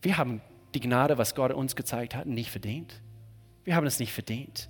Wir 0.00 0.16
haben 0.16 0.40
die 0.74 0.80
Gnade, 0.80 1.18
was 1.18 1.34
Gott 1.34 1.52
uns 1.52 1.76
gezeigt 1.76 2.14
hat, 2.14 2.26
nicht 2.26 2.50
verdient. 2.50 3.00
Wir 3.64 3.76
haben 3.76 3.86
es 3.86 3.98
nicht 3.98 4.12
verdient. 4.12 4.68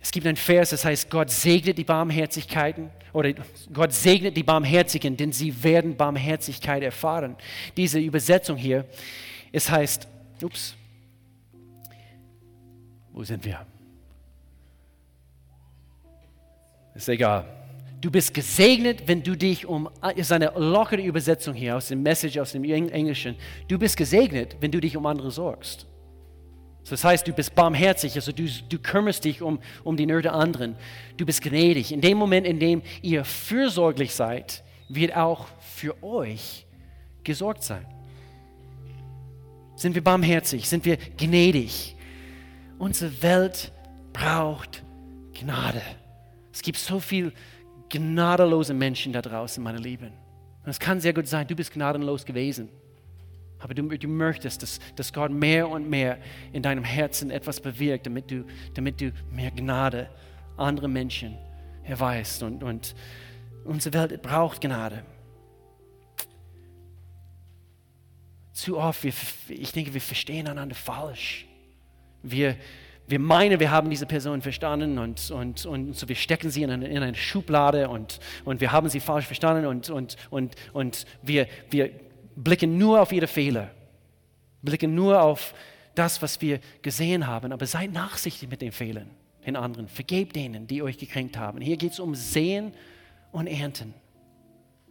Es 0.00 0.10
gibt 0.12 0.26
ein 0.26 0.36
Vers, 0.36 0.70
das 0.70 0.84
heißt, 0.84 1.10
Gott 1.10 1.30
segnet 1.30 1.76
die 1.76 1.84
Barmherzigkeiten 1.84 2.90
oder 3.12 3.34
Gott 3.72 3.92
segnet 3.92 4.36
die 4.36 4.42
Barmherzigen, 4.42 5.16
denn 5.16 5.32
sie 5.32 5.62
werden 5.62 5.96
Barmherzigkeit 5.96 6.82
erfahren. 6.82 7.36
Diese 7.76 7.98
Übersetzung 7.98 8.56
hier, 8.56 8.86
es 9.52 9.70
heißt, 9.70 10.08
ups, 10.42 10.74
wo 13.12 13.22
sind 13.24 13.44
wir? 13.44 13.66
Ist 16.94 17.08
egal. 17.08 17.44
Du 18.00 18.10
bist 18.10 18.32
gesegnet, 18.32 19.06
wenn 19.06 19.22
du 19.22 19.36
dich 19.36 19.66
um, 19.66 19.88
ist 20.16 20.32
eine 20.32 20.52
lockere 20.56 21.02
Übersetzung 21.02 21.54
hier 21.54 21.76
aus 21.76 21.88
dem 21.88 22.02
Message, 22.02 22.38
aus 22.38 22.52
dem 22.52 22.64
Englischen. 22.64 23.36
Du 23.68 23.78
bist 23.78 23.96
gesegnet, 23.96 24.56
wenn 24.60 24.70
du 24.70 24.80
dich 24.80 24.96
um 24.96 25.04
andere 25.04 25.30
sorgst. 25.30 25.86
Das 26.88 27.04
heißt, 27.04 27.28
du 27.28 27.32
bist 27.32 27.54
barmherzig, 27.54 28.16
also 28.16 28.32
du, 28.32 28.48
du 28.68 28.78
kümmerst 28.78 29.24
dich 29.24 29.42
um, 29.42 29.60
um 29.84 29.96
die 29.96 30.06
Nöte 30.06 30.32
anderen. 30.32 30.76
Du 31.18 31.26
bist 31.26 31.42
gnädig. 31.42 31.92
In 31.92 32.00
dem 32.00 32.16
Moment, 32.16 32.46
in 32.46 32.58
dem 32.58 32.82
ihr 33.02 33.24
fürsorglich 33.24 34.14
seid, 34.14 34.64
wird 34.88 35.14
auch 35.14 35.46
für 35.60 36.02
euch 36.02 36.66
gesorgt 37.22 37.62
sein. 37.62 37.86
Sind 39.76 39.94
wir 39.94 40.02
barmherzig? 40.02 40.68
Sind 40.68 40.84
wir 40.84 40.96
gnädig? 40.96 41.96
Unsere 42.78 43.22
Welt 43.22 43.72
braucht 44.12 44.82
Gnade. 45.32 45.82
Es 46.52 46.62
gibt 46.62 46.78
so 46.78 47.00
viele 47.00 47.32
gnadenlose 47.88 48.74
Menschen 48.74 49.12
da 49.12 49.22
draußen, 49.22 49.62
meine 49.62 49.78
Lieben. 49.78 50.12
Und 50.64 50.70
es 50.70 50.78
kann 50.78 51.00
sehr 51.00 51.12
gut 51.12 51.26
sein, 51.26 51.46
du 51.46 51.54
bist 51.54 51.72
gnadenlos 51.72 52.24
gewesen. 52.24 52.68
Aber 53.58 53.74
du, 53.74 53.82
du 53.82 54.08
möchtest, 54.08 54.62
dass, 54.62 54.80
dass 54.96 55.12
Gott 55.12 55.30
mehr 55.30 55.68
und 55.68 55.88
mehr 55.88 56.18
in 56.52 56.62
deinem 56.62 56.84
Herzen 56.84 57.30
etwas 57.30 57.60
bewirkt, 57.60 58.06
damit 58.06 58.30
du, 58.30 58.44
damit 58.74 59.00
du 59.00 59.12
mehr 59.30 59.50
Gnade 59.50 60.08
andere 60.56 60.88
Menschen 60.88 61.36
erweist. 61.84 62.42
Und, 62.42 62.62
und 62.62 62.94
unsere 63.64 63.94
Welt 63.94 64.22
braucht 64.22 64.60
Gnade. 64.60 65.04
Zu 68.52 68.78
oft, 68.78 69.04
wir, 69.04 69.12
ich 69.48 69.72
denke, 69.72 69.92
wir 69.94 70.00
verstehen 70.00 70.48
einander 70.48 70.74
falsch. 70.74 71.46
Wir, 72.22 72.56
wir 73.10 73.18
meinen, 73.18 73.58
wir 73.58 73.70
haben 73.70 73.90
diese 73.90 74.06
Person 74.06 74.40
verstanden 74.40 74.98
und, 74.98 75.30
und, 75.30 75.66
und 75.66 75.96
so 75.96 76.08
wir 76.08 76.16
stecken 76.16 76.50
sie 76.50 76.62
in 76.62 76.70
eine, 76.70 76.88
in 76.88 77.02
eine 77.02 77.16
Schublade 77.16 77.88
und, 77.88 78.20
und 78.44 78.60
wir 78.60 78.72
haben 78.72 78.88
sie 78.88 79.00
falsch 79.00 79.26
verstanden 79.26 79.66
und, 79.66 79.90
und, 79.90 80.16
und, 80.30 80.54
und 80.72 81.06
wir, 81.22 81.46
wir 81.70 81.90
blicken 82.36 82.78
nur 82.78 83.00
auf 83.00 83.12
ihre 83.12 83.26
Fehler, 83.26 83.70
blicken 84.62 84.94
nur 84.94 85.20
auf 85.20 85.54
das, 85.94 86.22
was 86.22 86.40
wir 86.40 86.60
gesehen 86.82 87.26
haben, 87.26 87.52
aber 87.52 87.66
seid 87.66 87.92
nachsichtig 87.92 88.48
mit 88.48 88.62
den 88.62 88.72
Fehlern 88.72 89.10
den 89.46 89.56
anderen. 89.56 89.88
Vergebt 89.88 90.36
denen, 90.36 90.66
die 90.66 90.82
euch 90.82 90.98
gekränkt 90.98 91.36
haben. 91.36 91.60
Hier 91.60 91.76
geht 91.76 91.92
es 91.92 92.00
um 92.00 92.14
Sehen 92.14 92.72
und 93.32 93.46
Ernten. 93.46 93.94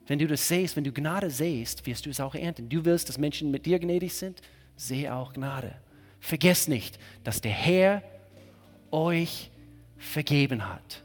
Wenn 0.07 0.17
du 0.17 0.27
das 0.27 0.47
siehst, 0.47 0.75
wenn 0.75 0.83
du 0.83 0.91
Gnade 0.91 1.29
siehst, 1.29 1.85
wirst 1.85 2.05
du 2.05 2.09
es 2.09 2.19
auch 2.19 2.33
ernten. 2.33 2.67
Du 2.67 2.83
willst, 2.83 3.07
dass 3.09 3.19
Menschen 3.19 3.51
mit 3.51 3.67
dir 3.67 3.77
gnädig 3.77 4.13
sind, 4.15 4.41
sehe 4.75 5.13
auch 5.13 5.33
Gnade. 5.33 5.75
Vergesst 6.19 6.69
nicht, 6.69 6.99
dass 7.23 7.41
der 7.41 7.51
Herr 7.51 8.03
euch 8.91 9.51
vergeben 9.97 10.67
hat 10.67 11.03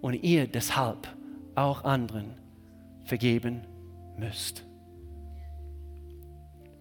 und 0.00 0.14
ihr 0.14 0.46
deshalb 0.46 1.08
auch 1.54 1.84
anderen 1.84 2.34
vergeben 3.04 3.66
müsst. 4.18 4.64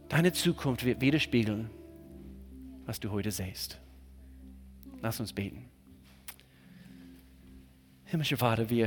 Deine 0.09 0.33
Zukunft 0.33 0.85
wird 0.85 1.01
widerspiegeln, 1.01 1.69
was 2.85 2.99
du 2.99 3.11
heute 3.11 3.31
siehst. 3.31 3.79
Lass 5.01 5.19
uns 5.19 5.33
beten. 5.33 5.69
Himmlischer 8.05 8.37
Vater, 8.37 8.69
wir 8.69 8.77